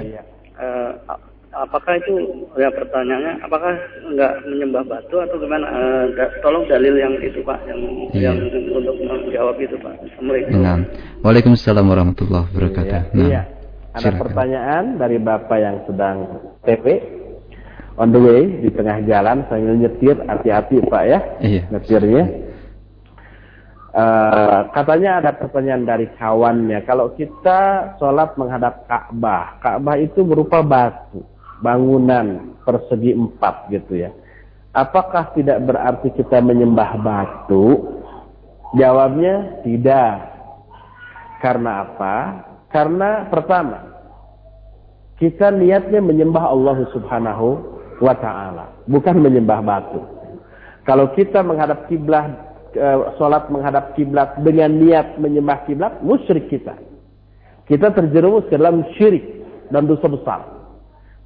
Eh, 0.57 0.91
a- 1.13 1.21
apakah 1.61 1.93
itu 2.01 2.13
ya 2.57 2.73
pertanyaannya 2.73 3.45
apakah 3.45 3.73
nggak 4.17 4.33
menyembah 4.49 4.85
batu 4.89 5.21
atau 5.21 5.37
gimana? 5.37 5.69
Eh, 5.69 6.05
da- 6.17 6.33
tolong 6.41 6.65
dalil 6.73 6.97
yang 6.97 7.13
itu 7.21 7.45
Pak 7.45 7.61
yang 7.69 7.81
Iya. 8.17 8.33
yang 8.33 8.49
untuk 8.73 8.97
menjawab 8.97 9.61
itu 9.61 9.77
Pak. 9.77 9.93
Assalamualaikum. 10.09 10.57
Nah. 10.57 10.81
Waalaikumsalam 11.21 11.85
warahmatullahi 11.85 12.49
wabarakatuh. 12.49 13.13
Iya, 13.13 13.13
Nah, 13.13 13.29
iya. 13.29 13.43
Ada 13.93 14.09
silakan. 14.09 14.21
pertanyaan 14.25 14.85
dari 14.97 15.17
Bapak 15.21 15.59
yang 15.59 15.77
sedang 15.85 16.17
TP 16.65 16.85
on 18.01 18.09
the 18.09 18.19
way 18.19 18.43
di 18.65 18.73
tengah 18.73 19.05
jalan 19.05 19.45
sambil 19.47 19.77
nyetir 19.77 20.17
hati-hati 20.25 20.81
Pak 20.83 21.05
ya 21.05 21.19
Iya. 21.41 21.63
nyetirnya. 21.69 22.25
Eh, 23.93 24.61
katanya 24.73 25.21
ada 25.21 25.37
pertanyaan 25.37 25.85
dari 25.85 26.09
kawannya 26.17 26.81
kalau 26.89 27.13
kita 27.13 27.93
sholat 28.01 28.33
menghadap 28.41 28.89
Ka'bah, 28.89 29.61
Ka'bah 29.61 30.01
itu 30.01 30.25
berupa 30.25 30.65
batu, 30.65 31.21
bangunan 31.61 32.57
persegi 32.65 33.13
empat 33.13 33.69
gitu 33.69 34.01
ya. 34.01 34.11
Apakah 34.73 35.37
tidak 35.37 35.61
berarti 35.69 36.09
kita 36.17 36.41
menyembah 36.41 36.97
batu? 37.05 38.01
Jawabnya 38.73 39.61
tidak. 39.61 40.33
Karena 41.45 41.85
apa? 41.85 42.17
Karena 42.73 43.29
pertama, 43.29 43.93
kita 45.21 45.53
niatnya 45.53 46.01
menyembah 46.01 46.51
Allah 46.51 46.89
Subhanahu 46.91 47.49
wa 48.01 48.15
taala, 48.17 48.73
bukan 48.89 49.21
menyembah 49.21 49.61
batu. 49.61 50.01
Kalau 50.83 51.15
kita 51.15 51.45
menghadap 51.47 51.87
kiblat 51.87 52.33
eh, 52.75 52.99
salat 53.21 53.47
menghadap 53.53 53.95
kiblat 53.95 54.35
dengan 54.41 54.73
niat 54.83 55.21
menyembah 55.21 55.69
kiblat, 55.69 56.01
musyrik 56.03 56.49
kita. 56.49 56.75
Kita 57.69 57.95
terjerumus 57.95 58.49
ke 58.51 58.59
dalam 58.59 58.83
syirik 58.99 59.23
dan 59.71 59.87
dosa 59.87 60.11
besar. 60.11 60.41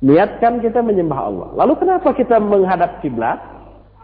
Niatkan 0.04 0.60
kita 0.60 0.84
menyembah 0.84 1.20
Allah. 1.24 1.48
Lalu 1.64 1.72
kenapa 1.80 2.12
kita 2.12 2.36
menghadap 2.36 3.00
kiblat? 3.00 3.40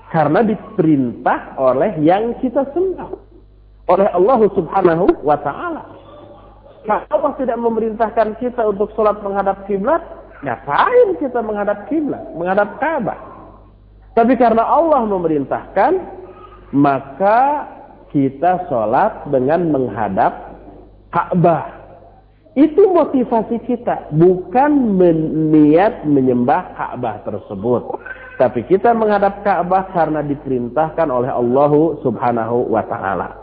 Karena 0.08 0.40
diperintah 0.40 1.56
oleh 1.60 2.00
yang 2.00 2.36
kita 2.40 2.64
sembah. 2.72 3.10
Oleh 3.92 4.08
Allah 4.08 4.40
Subhanahu 4.56 5.20
wa 5.20 5.36
taala. 5.40 6.01
Kalau 6.82 7.06
Allah 7.14 7.32
tidak 7.38 7.58
memerintahkan 7.62 8.42
kita 8.42 8.62
untuk 8.66 8.90
sholat 8.98 9.22
menghadap 9.22 9.62
kiblat, 9.70 10.02
ngapain 10.42 11.14
kita 11.22 11.38
menghadap 11.38 11.86
kiblat, 11.86 12.22
menghadap 12.34 12.78
Ka'bah? 12.82 13.18
Tapi 14.12 14.34
karena 14.34 14.66
Allah 14.66 15.06
memerintahkan, 15.06 15.92
maka 16.74 17.70
kita 18.10 18.66
sholat 18.66 19.30
dengan 19.30 19.70
menghadap 19.72 20.58
Ka'bah. 21.14 21.80
Itu 22.52 22.92
motivasi 22.92 23.64
kita, 23.64 24.12
bukan 24.12 25.00
niat 25.54 26.04
menyembah 26.04 26.76
Ka'bah 26.76 27.24
tersebut. 27.24 27.96
Tapi 28.36 28.66
kita 28.68 28.92
menghadap 28.92 29.40
Ka'bah 29.40 29.88
karena 29.94 30.20
diperintahkan 30.20 31.08
oleh 31.08 31.30
Allah 31.32 31.72
Subhanahu 32.04 32.68
wa 32.68 32.84
taala. 32.84 33.41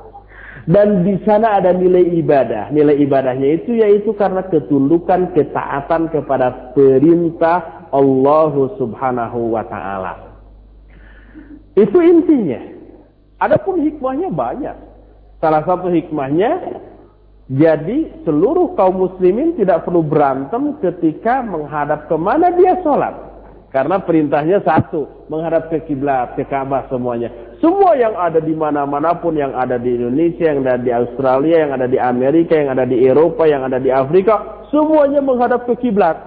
Dan 0.70 1.02
di 1.02 1.18
sana 1.26 1.58
ada 1.58 1.74
nilai 1.74 2.14
ibadah. 2.22 2.70
Nilai 2.70 3.02
ibadahnya 3.02 3.58
itu 3.58 3.74
yaitu 3.82 4.14
karena 4.14 4.46
ketundukan, 4.46 5.34
ketaatan 5.34 6.14
kepada 6.14 6.78
perintah 6.78 7.90
Allah 7.90 8.54
Subhanahu 8.78 9.58
wa 9.58 9.66
taala. 9.66 10.14
Itu 11.74 11.98
intinya. 12.06 12.62
Adapun 13.42 13.82
hikmahnya 13.82 14.30
banyak. 14.30 14.78
Salah 15.42 15.66
satu 15.66 15.90
hikmahnya 15.90 16.84
jadi 17.50 18.22
seluruh 18.22 18.78
kaum 18.78 19.10
muslimin 19.10 19.58
tidak 19.58 19.90
perlu 19.90 20.06
berantem 20.06 20.78
ketika 20.86 21.42
menghadap 21.42 22.06
ke 22.06 22.14
mana 22.14 22.54
dia 22.54 22.78
sholat. 22.86 23.29
Karena 23.70 24.02
perintahnya 24.02 24.66
satu, 24.66 25.30
menghadap 25.30 25.70
ke 25.70 25.86
kiblat, 25.86 26.34
ke 26.34 26.42
Ka'bah 26.50 26.90
semuanya. 26.90 27.30
Semua 27.62 27.94
yang 27.94 28.18
ada 28.18 28.42
di 28.42 28.58
mana-mana 28.58 29.14
pun, 29.22 29.38
yang 29.38 29.54
ada 29.54 29.78
di 29.78 29.94
Indonesia, 29.94 30.50
yang 30.50 30.66
ada 30.66 30.82
di 30.82 30.90
Australia, 30.90 31.70
yang 31.70 31.72
ada 31.78 31.86
di 31.86 32.02
Amerika, 32.02 32.58
yang 32.58 32.74
ada 32.74 32.90
di 32.90 32.98
Eropa, 33.06 33.46
yang 33.46 33.62
ada 33.62 33.78
di 33.78 33.94
Afrika, 33.94 34.66
semuanya 34.74 35.22
menghadap 35.22 35.70
ke 35.70 35.86
kiblat. 35.86 36.18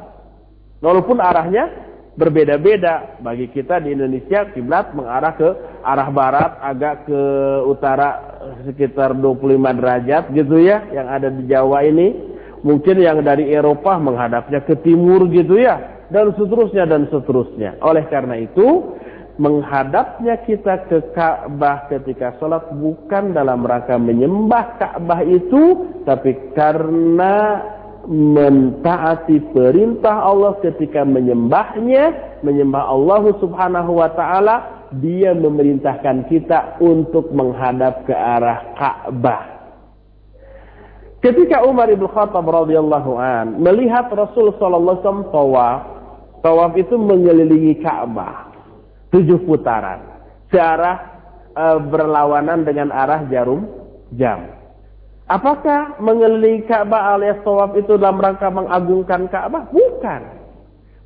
Walaupun 0.86 1.18
arahnya 1.18 1.66
berbeda-beda. 2.14 3.18
Bagi 3.18 3.51
kita 3.51 3.82
di 3.82 3.90
Indonesia, 3.90 4.47
kiblat 4.55 4.95
mengarah 4.95 5.34
ke 5.34 5.49
arah 5.82 6.09
barat, 6.14 6.62
agak 6.62 7.11
ke 7.11 7.20
utara 7.66 8.38
sekitar 8.70 9.18
25 9.18 9.82
derajat 9.82 10.30
gitu 10.30 10.62
ya, 10.62 10.86
yang 10.95 11.11
ada 11.11 11.26
di 11.26 11.43
Jawa 11.51 11.82
ini. 11.82 12.30
Mungkin 12.62 13.03
yang 13.03 13.26
dari 13.26 13.51
Eropa 13.51 13.99
menghadapnya 13.99 14.62
ke 14.62 14.78
timur 14.78 15.26
gitu 15.26 15.59
ya 15.59 15.91
dan 16.12 16.36
seterusnya 16.36 16.84
dan 16.84 17.08
seterusnya. 17.08 17.80
Oleh 17.80 18.04
karena 18.12 18.38
itu, 18.38 18.94
menghadapnya 19.40 20.44
kita 20.44 20.86
ke 20.92 21.16
Ka'bah 21.16 21.88
ketika 21.88 22.36
sholat 22.36 22.68
bukan 22.76 23.32
dalam 23.32 23.64
rangka 23.64 23.96
menyembah 23.96 24.76
Ka'bah 24.76 25.24
itu, 25.24 25.88
tapi 26.04 26.52
karena 26.52 27.64
mentaati 28.02 29.40
perintah 29.54 30.26
Allah 30.26 30.58
ketika 30.60 31.06
menyembahnya, 31.06 32.38
menyembah 32.42 32.84
Allah 32.92 33.22
Subhanahu 33.38 34.02
wa 34.02 34.10
taala, 34.12 34.88
dia 35.00 35.32
memerintahkan 35.32 36.28
kita 36.28 36.82
untuk 36.82 37.32
menghadap 37.32 38.04
ke 38.04 38.12
arah 38.12 38.76
Ka'bah. 38.76 39.42
Ketika 41.22 41.62
Umar 41.62 41.86
bin 41.86 42.02
Khattab 42.10 42.42
radhiyallahu 42.42 43.12
an 43.14 43.62
melihat 43.62 44.10
Rasul 44.10 44.50
sallallahu 44.58 44.98
alaihi 44.98 45.06
wasallam 45.06 46.01
tawaf 46.43 46.74
itu 46.76 46.99
mengelilingi 46.99 47.80
Ka'bah 47.80 48.53
tujuh 49.14 49.45
putaran, 49.47 50.01
searah 50.51 50.97
e, 51.53 51.64
berlawanan 51.86 52.64
dengan 52.66 52.90
arah 52.90 53.22
jarum 53.28 53.68
jam. 54.16 54.59
Apakah 55.30 56.03
mengelilingi 56.03 56.66
Ka'bah 56.66 57.16
alias 57.16 57.40
tawaf 57.47 57.78
itu 57.78 57.95
dalam 57.97 58.18
rangka 58.18 58.51
mengagungkan 58.51 59.30
Ka'bah? 59.30 59.70
Bukan. 59.70 60.43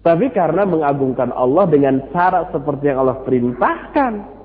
Tapi 0.07 0.31
karena 0.31 0.63
mengagungkan 0.63 1.35
Allah 1.35 1.67
dengan 1.67 1.99
cara 2.15 2.47
seperti 2.55 2.95
yang 2.95 3.03
Allah 3.03 3.27
perintahkan. 3.27 4.39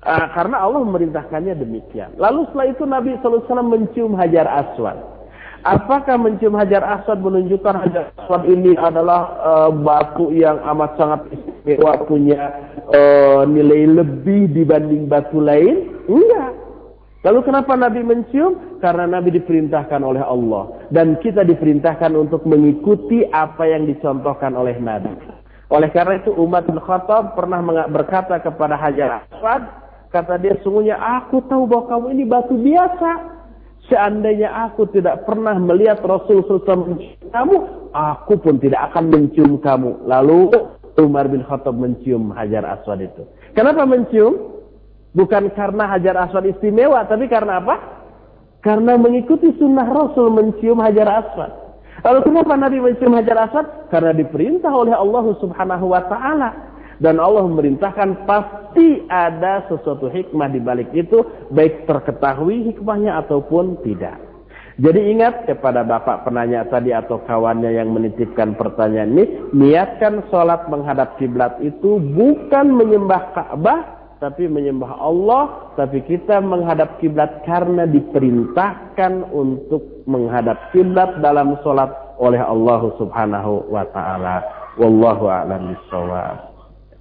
Uh, 0.00 0.26
karena 0.32 0.64
Allah 0.64 0.80
memerintahkannya 0.80 1.60
demikian. 1.60 2.16
Lalu 2.16 2.48
setelah 2.48 2.66
itu 2.72 2.84
Nabi 2.88 3.10
SAW 3.20 3.68
mencium 3.68 4.16
Hajar 4.16 4.48
Aswad. 4.48 4.96
Apakah 5.60 6.16
mencium 6.16 6.56
Hajar 6.56 6.80
Aswad 6.80 7.20
menunjukkan 7.20 7.74
Hajar 7.84 8.04
Aswad 8.16 8.48
ini 8.48 8.72
adalah 8.80 9.36
uh, 9.44 9.70
batu 9.70 10.32
yang 10.32 10.56
amat 10.64 10.96
sangat 10.96 11.20
istimewa 11.36 12.00
punya 12.08 12.40
uh, 12.88 13.44
nilai 13.44 13.84
lebih 14.00 14.48
dibanding 14.56 15.04
batu 15.04 15.36
lain? 15.36 16.00
Enggak. 16.08 16.56
Lalu 17.20 17.40
kenapa 17.44 17.76
Nabi 17.76 18.00
mencium? 18.00 18.80
Karena 18.80 19.04
Nabi 19.04 19.36
diperintahkan 19.36 20.00
oleh 20.00 20.24
Allah. 20.24 20.88
Dan 20.88 21.20
kita 21.20 21.44
diperintahkan 21.44 22.16
untuk 22.16 22.48
mengikuti 22.48 23.28
apa 23.28 23.68
yang 23.68 23.84
dicontohkan 23.84 24.56
oleh 24.56 24.80
Nabi. 24.80 25.12
Oleh 25.68 25.92
karena 25.92 26.24
itu 26.24 26.32
Umar 26.32 26.64
bin 26.64 26.80
Khattab 26.80 27.36
pernah 27.36 27.60
berkata 27.92 28.40
kepada 28.40 28.80
Hajar 28.80 29.28
Aswad, 29.28 29.62
kata 30.08 30.40
dia 30.40 30.56
sungguhnya 30.64 30.96
aku 30.96 31.44
tahu 31.46 31.68
bahwa 31.68 31.84
kamu 31.92 32.06
ini 32.16 32.24
batu 32.24 32.56
biasa. 32.56 33.39
Seandainya 33.90 34.70
aku 34.70 34.86
tidak 34.94 35.26
pernah 35.26 35.58
melihat 35.58 35.98
Rasul 36.06 36.46
SAW 36.46 36.94
mencium 36.94 37.26
kamu, 37.34 37.56
aku 37.90 38.38
pun 38.38 38.62
tidak 38.62 38.94
akan 38.94 39.10
mencium 39.10 39.58
kamu. 39.58 40.06
Lalu 40.06 40.54
Umar 40.94 41.26
bin 41.26 41.42
Khattab 41.42 41.74
mencium 41.74 42.30
Hajar 42.30 42.62
Aswad 42.62 43.02
itu. 43.02 43.26
Kenapa 43.58 43.82
mencium? 43.82 44.62
Bukan 45.10 45.50
karena 45.58 45.90
Hajar 45.90 46.14
Aswad 46.22 46.46
istimewa, 46.46 47.02
tapi 47.10 47.26
karena 47.26 47.58
apa? 47.58 48.00
Karena 48.62 48.94
mengikuti 48.94 49.50
sunnah 49.58 49.88
Rasul 49.88 50.30
mencium 50.30 50.78
hajar 50.84 51.08
aswad. 51.08 51.52
Lalu 52.04 52.18
kenapa 52.28 52.54
Nabi 52.60 52.78
mencium 52.78 53.16
hajar 53.16 53.48
aswad? 53.48 53.88
Karena 53.88 54.12
diperintah 54.12 54.68
oleh 54.68 54.92
Allah 54.92 55.24
subhanahu 55.40 55.90
wa 55.90 56.04
ta'ala. 56.04 56.69
Dan 57.00 57.16
Allah 57.16 57.48
memerintahkan 57.48 58.28
pasti 58.28 59.08
ada 59.08 59.64
sesuatu 59.72 60.12
hikmah 60.12 60.52
di 60.52 60.60
balik 60.60 60.92
itu. 60.92 61.24
Baik 61.48 61.88
terketahui 61.88 62.70
hikmahnya 62.70 63.24
ataupun 63.24 63.80
tidak. 63.80 64.30
Jadi 64.80 65.12
ingat 65.12 65.44
kepada 65.44 65.84
bapak 65.84 66.24
penanya 66.24 66.64
tadi 66.64 66.88
atau 66.96 67.20
kawannya 67.28 67.68
yang 67.68 67.92
menitipkan 67.92 68.56
pertanyaan 68.56 69.12
ini, 69.12 69.24
niatkan 69.52 70.24
sholat 70.32 70.72
menghadap 70.72 71.20
kiblat 71.20 71.60
itu 71.60 72.00
bukan 72.00 72.72
menyembah 72.72 73.36
Ka'bah, 73.36 73.80
tapi 74.24 74.48
menyembah 74.48 74.96
Allah, 74.96 75.72
tapi 75.76 76.00
kita 76.04 76.40
menghadap 76.40 76.96
kiblat 76.96 77.44
karena 77.44 77.84
diperintahkan 77.84 79.28
untuk 79.28 80.00
menghadap 80.08 80.72
kiblat 80.72 81.12
dalam 81.20 81.60
sholat 81.60 81.92
oleh 82.16 82.40
Allah 82.40 82.80
Subhanahu 82.96 83.68
wa 83.68 83.84
taala. 83.92 84.40
Wallahu 84.80 85.28
a'lam 85.28 85.76
bishawab. 85.76 86.49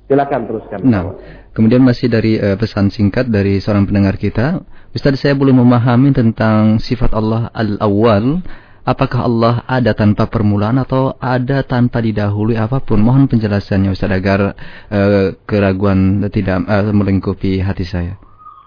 Silakan 0.10 0.50
teruskan. 0.50 0.80
Nah, 0.90 1.14
kemudian 1.54 1.86
masih 1.86 2.10
dari 2.10 2.42
uh, 2.42 2.58
pesan 2.58 2.90
singkat 2.90 3.30
dari 3.30 3.62
seorang 3.62 3.86
pendengar 3.86 4.18
kita, 4.18 4.66
Ustaz 4.90 5.22
saya 5.22 5.38
belum 5.38 5.62
memahami 5.62 6.18
tentang 6.18 6.82
sifat 6.82 7.14
Allah 7.14 7.54
al-awwal. 7.54 8.42
Apakah 8.90 9.30
Allah 9.30 9.56
ada 9.70 9.94
tanpa 9.94 10.26
permulaan 10.26 10.82
atau 10.82 11.14
ada 11.22 11.62
tanpa 11.62 12.02
didahului 12.02 12.58
apa 12.58 12.82
pun? 12.82 13.06
Mohon 13.06 13.30
penjelasannya 13.30 13.94
Ustaz 13.94 14.10
agar 14.10 14.58
uh, 14.90 15.38
keraguan 15.46 16.26
tidak 16.34 16.66
uh, 16.66 16.90
melingkupi 16.90 17.62
hati 17.62 17.86
saya. 17.86 18.18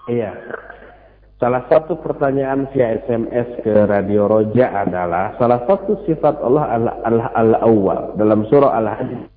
Iya. 0.07 0.31
Salah 1.43 1.67
satu 1.67 1.99
pertanyaan 1.99 2.71
via 2.71 3.03
SMS 3.03 3.67
ke 3.67 3.83
Radio 3.83 4.31
Roja 4.31 4.87
adalah 4.87 5.35
salah 5.35 5.59
satu 5.67 6.07
sifat 6.07 6.39
Allah 6.39 6.71
al-awwal 7.35 8.15
dalam 8.15 8.47
surah 8.47 8.79
Al-Hajj 8.79 9.32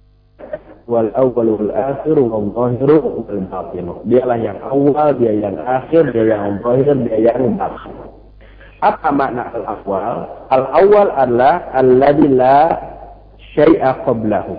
wal 0.87 1.11
awwal 1.18 1.59
wal 1.59 1.72
akhir 1.74 2.16
wal 2.16 2.47
zahir 2.55 2.91
wal 3.03 3.43
batin. 3.51 3.87
Dialah 4.07 4.39
yang 4.39 4.59
awal, 4.62 5.11
dia 5.18 5.32
yang 5.34 5.59
akhir, 5.59 6.14
dia 6.14 6.24
yang 6.34 6.62
zahir, 6.62 6.95
dia 7.07 7.18
yang 7.34 7.59
batin. 7.59 7.95
Apa 8.84 9.09
makna 9.11 9.51
al-awwal? 9.57 10.47
Al-awwal 10.53 11.09
adalah 11.16 11.74
alladzi 11.74 12.28
la 12.28 12.61
syai'a 13.57 14.05
qablahu. 14.05 14.55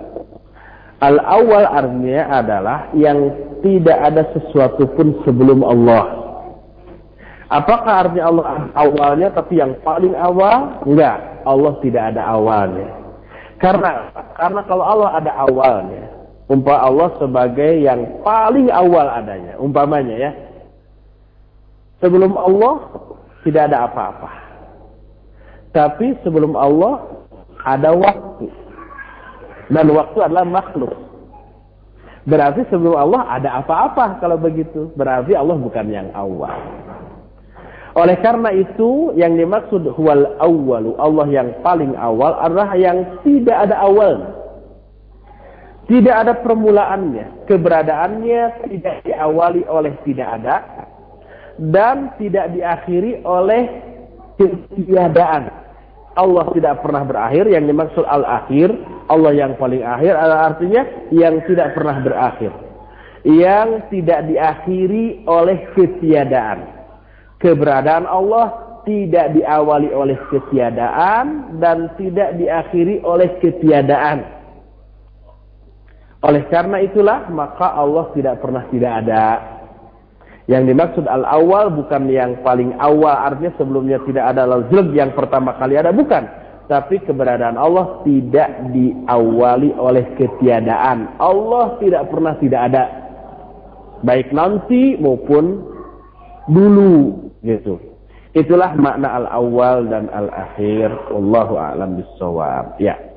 Al-awwal 0.98 1.64
artinya 1.70 2.42
adalah 2.42 2.90
yang 2.98 3.30
tidak 3.62 3.98
ada 4.02 4.26
sesuatu 4.34 4.90
pun 4.98 5.22
sebelum 5.22 5.62
Allah. 5.62 6.18
Apakah 7.48 8.04
artinya 8.04 8.24
Allah 8.28 8.44
awalnya 8.76 9.28
tapi 9.32 9.62
yang 9.62 9.78
paling 9.86 10.12
awal? 10.18 10.82
Enggak, 10.84 11.46
Allah 11.46 11.72
tidak 11.80 12.02
ada 12.12 12.22
awalnya. 12.26 12.88
Karena 13.62 14.10
karena 14.36 14.60
kalau 14.66 14.84
Allah 14.84 15.10
ada 15.22 15.32
awalnya, 15.46 16.17
Umpah 16.48 16.80
Allah 16.80 17.12
sebagai 17.20 17.84
yang 17.84 18.24
paling 18.24 18.72
awal 18.72 19.04
adanya. 19.04 19.60
Umpamanya 19.60 20.16
ya. 20.16 20.32
Sebelum 22.00 22.32
Allah 22.40 22.88
tidak 23.44 23.68
ada 23.68 23.84
apa-apa. 23.84 24.30
Tapi 25.76 26.16
sebelum 26.24 26.56
Allah 26.56 27.04
ada 27.68 27.92
waktu. 27.92 28.48
Dan 29.68 29.92
waktu 29.92 30.18
adalah 30.24 30.48
makhluk. 30.48 30.96
Berarti 32.24 32.64
sebelum 32.72 32.96
Allah 32.96 33.28
ada 33.28 33.60
apa-apa 33.60 34.16
kalau 34.16 34.40
begitu. 34.40 34.88
Berarti 34.96 35.36
Allah 35.36 35.56
bukan 35.60 35.84
yang 35.92 36.08
awal. 36.16 36.56
Oleh 37.92 38.16
karena 38.24 38.54
itu 38.56 39.12
yang 39.18 39.34
dimaksud 39.34 39.84
huwal 39.90 40.38
awwalu 40.38 40.94
Allah 41.02 41.26
yang 41.28 41.48
paling 41.66 41.98
awal 41.98 42.36
adalah 42.40 42.72
yang 42.78 43.20
tidak 43.26 43.68
ada 43.68 43.84
awalnya. 43.84 44.37
Tidak 45.88 46.12
ada 46.12 46.36
permulaannya. 46.44 47.48
Keberadaannya 47.48 48.68
tidak 48.68 48.96
diawali 49.08 49.64
oleh 49.64 49.96
tidak 50.04 50.28
ada. 50.36 50.56
Dan 51.56 52.12
tidak 52.20 52.52
diakhiri 52.52 53.24
oleh 53.24 53.64
ketiadaan. 54.36 55.48
Allah 56.12 56.44
tidak 56.52 56.84
pernah 56.84 57.08
berakhir. 57.08 57.48
Yang 57.48 57.64
dimaksud 57.72 58.04
al-akhir. 58.04 58.68
Allah 59.08 59.32
yang 59.32 59.56
paling 59.56 59.80
akhir. 59.80 60.12
Artinya 60.12 61.08
yang 61.08 61.40
tidak 61.48 61.72
pernah 61.72 61.96
berakhir. 62.04 62.52
Yang 63.24 63.88
tidak 63.88 64.28
diakhiri 64.28 65.24
oleh 65.24 65.72
ketiadaan. 65.72 66.68
Keberadaan 67.40 68.04
Allah 68.04 68.76
tidak 68.84 69.32
diawali 69.32 69.88
oleh 69.88 70.20
ketiadaan. 70.28 71.56
Dan 71.56 71.96
tidak 71.96 72.36
diakhiri 72.36 73.00
oleh 73.00 73.40
ketiadaan 73.40 74.37
oleh 76.18 76.42
karena 76.50 76.82
itulah 76.82 77.30
maka 77.30 77.78
Allah 77.78 78.10
tidak 78.14 78.42
pernah 78.42 78.66
tidak 78.74 78.92
ada. 79.06 79.26
Yang 80.48 80.62
dimaksud 80.72 81.04
al-awwal 81.04 81.70
bukan 81.76 82.08
yang 82.08 82.40
paling 82.40 82.72
awal 82.80 83.12
artinya 83.12 83.52
sebelumnya 83.60 84.00
tidak 84.08 84.32
ada 84.32 84.48
lalu 84.48 84.96
yang 84.96 85.12
pertama 85.12 85.54
kali 85.60 85.78
ada 85.78 85.94
bukan. 85.94 86.26
Tapi 86.68 87.00
keberadaan 87.04 87.56
Allah 87.56 88.04
tidak 88.04 88.72
diawali 88.76 89.72
oleh 89.76 90.04
ketiadaan. 90.20 91.16
Allah 91.16 91.80
tidak 91.80 92.12
pernah 92.12 92.36
tidak 92.36 92.60
ada. 92.72 92.84
Baik 94.04 94.36
nanti 94.36 95.00
maupun 95.00 95.64
dulu 96.44 97.28
gitu. 97.40 97.80
Itulah 98.36 98.76
makna 98.76 99.24
al-awwal 99.24 99.88
dan 99.88 100.12
al-akhir. 100.12 100.92
Wallahu 101.08 101.56
a'lam 101.56 101.96
bissawab. 102.04 102.76
Ya. 102.76 103.07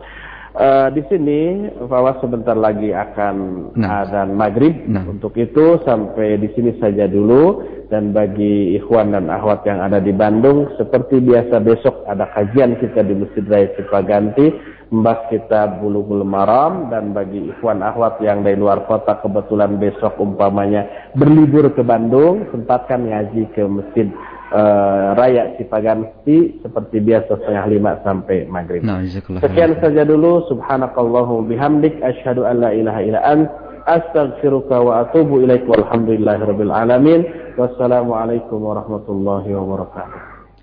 Uh, 0.52 0.92
di 0.92 1.00
sini 1.08 1.72
bahwa 1.88 2.20
sebentar 2.20 2.60
lagi 2.60 2.92
akan 2.92 3.36
nah. 3.72 4.04
azan 4.04 4.36
maghrib. 4.36 4.84
Nah. 4.84 5.08
Untuk 5.08 5.32
itu 5.40 5.80
sampai 5.88 6.36
di 6.44 6.52
sini 6.52 6.76
saja 6.76 7.08
dulu. 7.08 7.64
Dan 7.92 8.16
bagi 8.16 8.80
ikhwan 8.80 9.12
dan 9.12 9.28
akhwat 9.28 9.68
yang 9.68 9.84
ada 9.84 10.00
di 10.00 10.16
Bandung, 10.16 10.72
seperti 10.80 11.20
biasa 11.20 11.60
besok 11.60 12.08
ada 12.08 12.24
kajian 12.32 12.80
kita 12.80 13.04
di 13.04 13.20
Masjid 13.20 13.44
Raya 13.44 13.68
Cipaganti, 13.76 14.48
membahas 14.96 15.28
kita 15.28 15.76
bulu 15.80 16.00
bulu 16.00 16.24
maram. 16.24 16.88
Dan 16.88 17.12
bagi 17.12 17.52
ikhwan 17.52 17.84
akhwat 17.84 18.24
yang 18.24 18.48
dari 18.48 18.56
luar 18.56 18.88
kota 18.88 19.20
kebetulan 19.20 19.76
besok 19.76 20.20
umpamanya 20.24 20.88
berlibur 21.20 21.68
ke 21.72 21.84
Bandung, 21.84 22.48
sempatkan 22.52 23.08
ngaji 23.08 23.52
ke 23.52 23.64
Masjid 23.68 24.08
uh, 24.52 25.18
Raya 25.18 25.56
Cipaganti 25.58 26.62
seperti 26.62 27.00
biasa 27.00 27.40
setengah 27.40 27.66
lima 27.72 27.92
sampai 28.04 28.46
maghrib. 28.46 28.84
Nah, 28.84 29.02
Sekian 29.42 29.80
saja 29.80 30.04
dulu. 30.06 30.46
Subhanakallahu 30.52 31.48
bihamdik. 31.48 31.98
Ashadu 32.04 32.46
an 32.46 32.62
la 32.62 32.76
ilaha 32.76 33.02
ila 33.02 33.20
an. 33.24 33.40
Astaghfiruka 33.88 34.78
wa 34.84 35.08
atubu 35.08 35.42
ilaik. 35.42 35.66
Walhamdulillahi 35.66 36.42
rabbil 36.46 36.72
alamin. 36.72 37.22
Wassalamualaikum 37.56 38.60
warahmatullahi 38.62 39.50
wabarakatuh. 39.52 40.20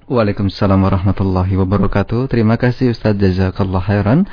Waalaikumsalam 0.09 0.81
warahmatullahi 0.81 1.53
wabarakatuh. 1.61 2.33
Terima 2.33 2.57
kasih 2.57 2.97
Ustaz 2.97 3.13
Jazakallah 3.21 3.85
khairan 3.85 4.25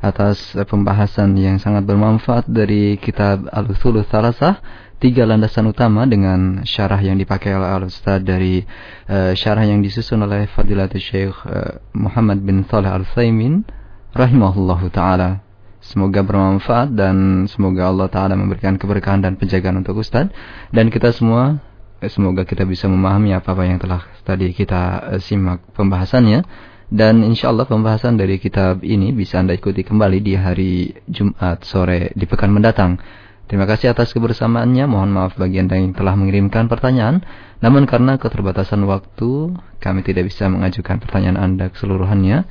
atas 0.00 0.56
pembahasan 0.56 1.36
yang 1.36 1.60
sangat 1.60 1.84
bermanfaat 1.84 2.48
dari 2.48 2.96
kitab 2.96 3.44
Al-Usulul 3.52 4.08
Salasah 4.08 4.60
tiga 5.00 5.24
landasan 5.24 5.68
utama 5.68 6.04
dengan 6.04 6.60
syarah 6.64 7.00
yang 7.00 7.16
dipakai 7.16 7.56
oleh 7.56 7.68
Al 7.68 7.84
Ustaz 7.88 8.20
dari 8.20 8.60
uh, 9.08 9.32
syarah 9.32 9.64
yang 9.64 9.80
disusun 9.80 10.20
oleh 10.24 10.48
Fadilatul 10.52 11.00
Syekh 11.00 11.36
uh, 11.48 11.80
Muhammad 11.96 12.44
bin 12.44 12.64
Saleh 12.68 12.92
Al 12.92 13.08
Thaymin 13.08 13.64
rahimahullahu 14.12 14.92
taala. 14.92 15.40
Semoga 15.80 16.20
bermanfaat 16.20 16.92
dan 16.92 17.48
semoga 17.48 17.88
Allah 17.88 18.12
taala 18.12 18.36
memberikan 18.36 18.76
keberkahan 18.76 19.24
dan 19.24 19.40
penjagaan 19.40 19.80
untuk 19.80 20.04
Ustaz 20.04 20.28
dan 20.68 20.92
kita 20.92 21.12
semua 21.16 21.64
eh, 22.04 22.12
semoga 22.12 22.44
kita 22.44 22.68
bisa 22.68 22.84
memahami 22.84 23.32
apa-apa 23.32 23.64
yang 23.64 23.80
telah 23.80 24.04
tadi 24.20 24.52
kita 24.52 25.16
simak 25.24 25.64
pembahasannya 25.72 26.44
dan 26.90 27.22
insya 27.22 27.54
Allah 27.54 27.70
pembahasan 27.70 28.18
dari 28.18 28.42
kitab 28.42 28.82
ini 28.82 29.14
bisa 29.14 29.38
Anda 29.38 29.54
ikuti 29.54 29.86
kembali 29.86 30.18
di 30.18 30.34
hari 30.34 30.90
Jumat 31.06 31.62
sore 31.62 32.10
di 32.18 32.26
pekan 32.26 32.50
mendatang. 32.50 32.98
Terima 33.46 33.62
kasih 33.62 33.94
atas 33.94 34.10
kebersamaannya. 34.10 34.90
Mohon 34.90 35.10
maaf 35.14 35.38
bagi 35.38 35.62
Anda 35.62 35.78
yang 35.78 35.94
telah 35.94 36.18
mengirimkan 36.18 36.66
pertanyaan. 36.66 37.22
Namun 37.62 37.86
karena 37.86 38.18
keterbatasan 38.18 38.82
waktu, 38.90 39.54
kami 39.78 40.02
tidak 40.02 40.34
bisa 40.34 40.50
mengajukan 40.50 40.98
pertanyaan 40.98 41.38
Anda 41.38 41.70
keseluruhannya. 41.70 42.46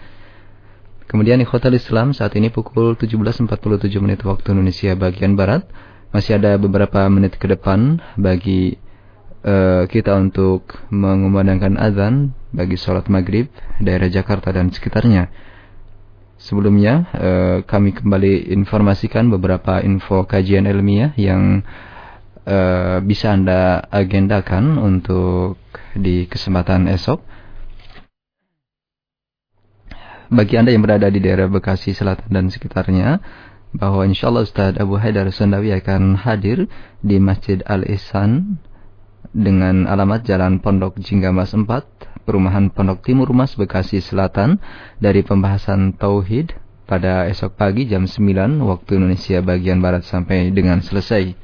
Kemudian 1.11 1.43
ikhwatal 1.43 1.75
Islam 1.75 2.15
saat 2.15 2.31
ini 2.39 2.47
pukul 2.47 2.95
17.47 2.95 3.47
menit 3.99 4.23
waktu 4.23 4.55
Indonesia 4.55 4.95
bagian 4.95 5.35
Barat. 5.35 5.67
Masih 6.15 6.39
ada 6.39 6.55
beberapa 6.55 7.03
menit 7.11 7.35
ke 7.35 7.47
depan 7.47 7.99
bagi 8.15 8.79
uh, 9.43 9.83
kita 9.83 10.15
untuk 10.15 10.79
mengumandangkan 10.95 11.75
azan 11.75 12.38
bagi 12.49 12.75
sholat 12.75 13.07
maghrib 13.07 13.49
daerah 13.81 14.09
Jakarta 14.09 14.49
dan 14.53 14.73
sekitarnya. 14.73 15.29
Sebelumnya 16.39 16.93
eh, 17.13 17.57
kami 17.67 17.91
kembali 17.91 18.55
informasikan 18.55 19.27
beberapa 19.27 19.83
info 19.83 20.23
kajian 20.23 20.65
ilmiah 20.65 21.11
yang 21.19 21.65
eh, 22.47 22.97
bisa 23.03 23.35
Anda 23.35 23.83
agendakan 23.91 24.79
untuk 24.79 25.59
di 25.93 26.25
kesempatan 26.31 26.87
esok. 26.87 27.39
bagi 30.29 30.61
Anda 30.61 30.71
yang 30.71 30.85
berada 30.85 31.09
di 31.09 31.19
daerah 31.19 31.49
Bekasi 31.49 31.91
Selatan 31.97 32.29
dan 32.29 32.45
sekitarnya 32.53 33.17
bahwa 33.73 34.05
insya 34.05 34.29
Allah 34.29 34.45
Ustaz 34.45 34.77
Abu 34.77 34.97
Haidar 35.01 35.25
Sundawi 35.33 35.73
akan 35.73 36.17
hadir 36.21 36.69
di 37.01 37.17
Masjid 37.17 37.61
Al-Ihsan 37.65 38.61
dengan 39.33 39.89
alamat 39.89 40.25
Jalan 40.25 40.61
Pondok 40.61 40.97
Jinggamas 41.01 41.53
4, 41.53 41.65
Perumahan 42.23 42.71
Pondok 42.73 43.05
Timur 43.05 43.29
Mas 43.35 43.55
Bekasi 43.55 44.03
Selatan 44.03 44.59
dari 44.97 45.21
pembahasan 45.21 45.93
Tauhid 45.95 46.57
pada 46.89 47.29
esok 47.29 47.53
pagi 47.53 47.85
jam 47.85 48.09
9 48.09 48.65
waktu 48.65 48.97
Indonesia 48.97 49.37
bagian 49.45 49.77
Barat 49.77 50.01
sampai 50.01 50.49
dengan 50.49 50.81
selesai. 50.81 51.37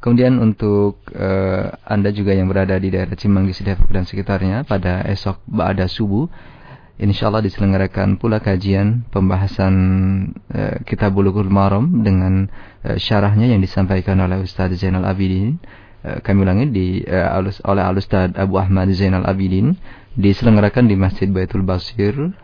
Kemudian 0.00 0.40
untuk 0.40 1.04
uh, 1.12 1.76
Anda 1.84 2.08
juga 2.08 2.32
yang 2.32 2.48
berada 2.48 2.72
di 2.80 2.88
daerah 2.88 3.12
Cimanggis 3.12 3.60
Depok 3.60 3.92
dan 3.92 4.08
sekitarnya 4.08 4.64
pada 4.64 5.04
esok 5.04 5.44
Ba'ada 5.44 5.84
Subuh 5.84 6.24
Insya 7.00 7.32
Allah 7.32 7.40
diselenggarakan 7.40 8.20
pula 8.20 8.44
kajian 8.44 9.08
pembahasan 9.08 9.74
uh, 10.52 10.84
Kitab 10.84 11.16
Bulughul 11.16 11.48
Maram 11.48 12.04
dengan 12.04 12.52
uh, 12.84 13.00
syarahnya 13.00 13.48
yang 13.48 13.64
disampaikan 13.64 14.20
oleh 14.20 14.44
Ustaz 14.44 14.76
Zainal 14.76 15.08
Abidin 15.08 15.56
uh, 16.04 16.20
kami 16.20 16.44
ulangi 16.44 16.68
di 16.68 17.00
alus, 17.08 17.64
oleh 17.64 17.80
Al 17.80 17.96
Ustaz 17.96 18.36
Abu 18.36 18.60
Ahmad 18.60 18.92
Zainal 18.92 19.24
Abidin 19.24 19.80
diselenggarakan 20.12 20.92
di 20.92 21.00
Masjid 21.00 21.32
Baitul 21.32 21.64
Basir 21.64 22.36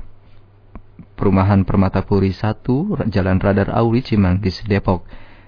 Perumahan 1.20 1.68
Permata 1.68 2.00
Puri 2.00 2.32
1 2.32 3.12
Jalan 3.12 3.36
Radar 3.36 3.76
Auri 3.76 4.00
Cimanggis 4.00 4.64
Depok 4.64 5.04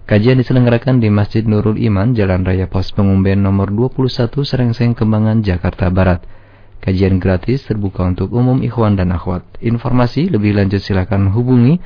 Kajian 0.05 0.37
diselenggarakan 0.37 1.01
di 1.01 1.09
Masjid 1.09 1.41
Nurul 1.41 1.81
Iman, 1.81 2.13
Jalan 2.13 2.45
Raya 2.45 2.69
Pos 2.69 2.93
Pengumben 2.93 3.41
nomor 3.41 3.73
21 3.73 4.29
Serengseng 4.45 4.93
Kembangan, 4.93 5.41
Jakarta 5.41 5.89
Barat. 5.89 6.21
Kajian 6.85 7.17
gratis 7.17 7.65
terbuka 7.65 8.05
untuk 8.05 8.29
umum 8.29 8.61
ikhwan 8.61 8.93
dan 8.93 9.09
akhwat. 9.09 9.41
Informasi 9.65 10.29
lebih 10.29 10.53
lanjut 10.53 10.81
silakan 10.81 11.33
hubungi 11.33 11.81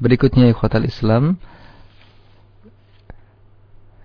Berikutnya 0.00 0.48
ikhwatal 0.48 0.88
Islam 0.88 1.36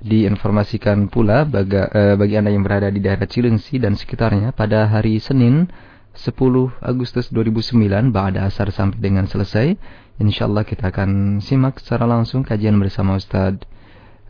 diinformasikan 0.05 1.09
pula 1.09 1.47
bagi, 1.49 1.81
eh, 1.81 2.13
bagi 2.13 2.35
Anda 2.37 2.53
yang 2.53 2.61
berada 2.61 2.93
di 2.93 3.01
daerah 3.01 3.25
Cilengsi 3.25 3.81
dan 3.81 3.97
sekitarnya 3.97 4.53
pada 4.53 4.85
hari 4.85 5.17
Senin 5.17 5.71
10 6.13 6.71
Agustus 6.79 7.33
2009 7.33 8.13
Ba'da 8.13 8.47
Asar 8.47 8.69
sampai 8.69 9.01
dengan 9.01 9.25
selesai 9.25 9.75
InsyaAllah 10.15 10.63
kita 10.63 10.95
akan 10.95 11.43
simak 11.43 11.83
secara 11.83 12.07
langsung 12.07 12.47
kajian 12.47 12.79
bersama 12.79 13.19
Ustaz 13.19 13.59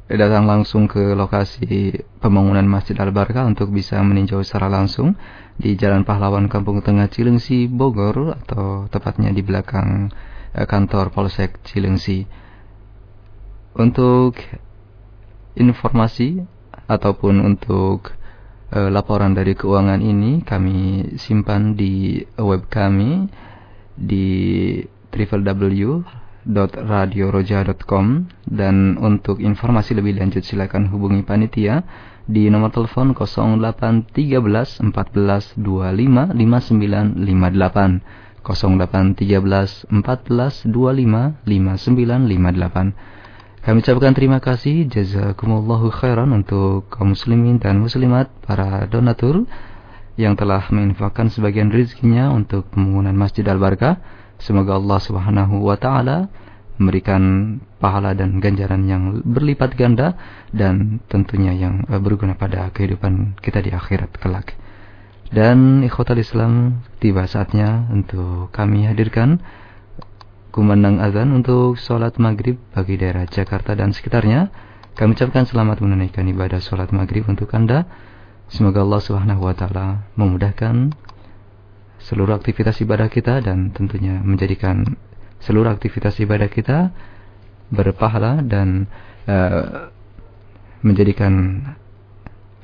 datang 0.07 0.47
langsung 0.47 0.87
ke 0.87 1.11
lokasi 1.11 2.01
pembangunan 2.23 2.63
Masjid 2.63 2.95
Al-Barkah 2.95 3.45
untuk 3.45 3.69
bisa 3.69 3.99
meninjau 3.99 4.41
secara 4.41 4.71
langsung 4.71 5.13
di 5.59 5.75
Jalan 5.75 6.07
Pahlawan 6.07 6.47
Kampung 6.47 6.79
Tengah 6.79 7.11
Cilengsi, 7.11 7.67
Bogor 7.67 8.33
atau 8.33 8.87
tepatnya 8.87 9.29
di 9.29 9.43
belakang 9.43 10.09
eh, 10.55 10.65
kantor 10.65 11.11
Polsek 11.11 11.61
Cilengsi. 11.67 12.23
Untuk 13.75 14.39
informasi 15.59 16.41
ataupun 16.89 17.43
untuk 17.43 18.17
uh, 18.73 18.89
laporan 18.89 19.37
dari 19.37 19.53
keuangan 19.53 20.01
ini 20.01 20.41
kami 20.41 21.11
simpan 21.21 21.77
di 21.77 22.23
web 22.39 22.65
kami 22.65 23.29
di 23.93 24.79
www.radioroja.com 26.47 28.31
dan 28.47 28.95
untuk 28.99 29.39
informasi 29.43 29.95
lebih 29.99 30.15
lanjut 30.19 30.43
silakan 30.45 30.87
hubungi 30.87 31.23
panitia 31.27 31.83
di 32.29 32.45
nomor 32.47 32.71
telepon 32.71 33.17
0813 33.17 34.79
14 34.85 35.57
25 35.57 35.59
5958 35.59 37.99
0813 38.39 39.91
14 39.91 40.71
25 40.71 41.43
5958 41.43 43.19
Kami 43.59 43.83
ucapkan 43.83 44.15
terima 44.15 44.39
kasih. 44.39 44.87
Jazakumullahu 44.87 45.91
khairan 45.91 46.31
untuk 46.31 46.87
kaum 46.87 47.11
muslimin 47.11 47.59
dan 47.59 47.83
muslimat 47.83 48.31
para 48.47 48.87
donatur 48.87 49.43
yang 50.15 50.39
telah 50.39 50.63
menginfakkan 50.71 51.27
sebagian 51.27 51.67
rezekinya 51.67 52.31
untuk 52.31 52.71
pembangunan 52.71 53.19
Masjid 53.19 53.43
Al-Barkah. 53.43 53.99
Semoga 54.39 54.79
Allah 54.79 54.99
Subhanahu 55.03 55.61
wa 55.61 55.75
taala 55.75 56.31
memberikan 56.79 57.55
pahala 57.83 58.15
dan 58.15 58.39
ganjaran 58.39 58.87
yang 58.87 59.19
berlipat 59.27 59.75
ganda 59.75 60.15
dan 60.55 61.03
tentunya 61.11 61.51
yang 61.51 61.83
eh, 61.91 61.99
berguna 61.99 62.39
pada 62.39 62.71
kehidupan 62.71 63.35
kita 63.43 63.59
di 63.59 63.75
akhirat 63.75 64.15
kelak. 64.15 64.55
Dan 65.29 65.85
ikhwatal 65.85 66.17
Islam 66.17 66.81
tiba 66.97 67.29
saatnya 67.29 67.85
untuk 67.93 68.49
kami 68.49 68.89
hadirkan 68.89 69.43
kumandang 70.49 70.97
azan 70.97 71.29
untuk 71.37 71.77
sholat 71.77 72.17
maghrib 72.17 72.57
bagi 72.73 72.97
daerah 72.97 73.29
Jakarta 73.29 73.77
dan 73.77 73.93
sekitarnya. 73.93 74.49
Kami 74.97 75.13
ucapkan 75.13 75.45
selamat 75.45 75.85
menunaikan 75.85 76.25
ibadah 76.27 76.57
sholat 76.57 76.89
maghrib 76.89 77.23
untuk 77.29 77.53
anda. 77.53 77.85
Semoga 78.49 78.81
Allah 78.81 79.01
Subhanahu 79.05 79.45
Wa 79.45 79.53
Taala 79.53 80.09
memudahkan 80.17 80.97
seluruh 81.99 82.39
aktivitas 82.39 82.79
ibadah 82.81 83.11
kita 83.11 83.43
dan 83.43 83.75
tentunya 83.75 84.19
menjadikan 84.23 84.97
seluruh 85.43 85.71
aktivitas 85.71 86.19
ibadah 86.19 86.47
kita 86.51 86.91
berpahala 87.69 88.41
dan 88.43 88.89
uh, 89.29 89.91
menjadikan 90.81 91.63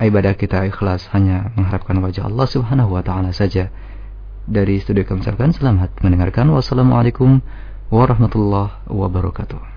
ibadah 0.00 0.36
kita 0.36 0.68
ikhlas 0.68 1.08
hanya 1.12 1.52
mengharapkan 1.56 1.96
wajah 2.00 2.28
Allah 2.28 2.46
Subhanahu 2.48 2.96
wa 2.96 3.02
taala 3.04 3.32
saja. 3.32 3.72
Dari 4.46 4.78
studio 4.78 5.02
kami 5.02 5.26
selamat 5.26 6.06
mendengarkan. 6.06 6.46
Wassalamualaikum 6.54 7.42
warahmatullahi 7.90 8.86
wabarakatuh. 8.86 9.75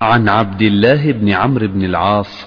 عن 0.00 0.28
عبد 0.28 0.62
الله 0.62 1.12
بن 1.12 1.28
عمرو 1.28 1.68
بن 1.68 1.84
العاص 1.84 2.46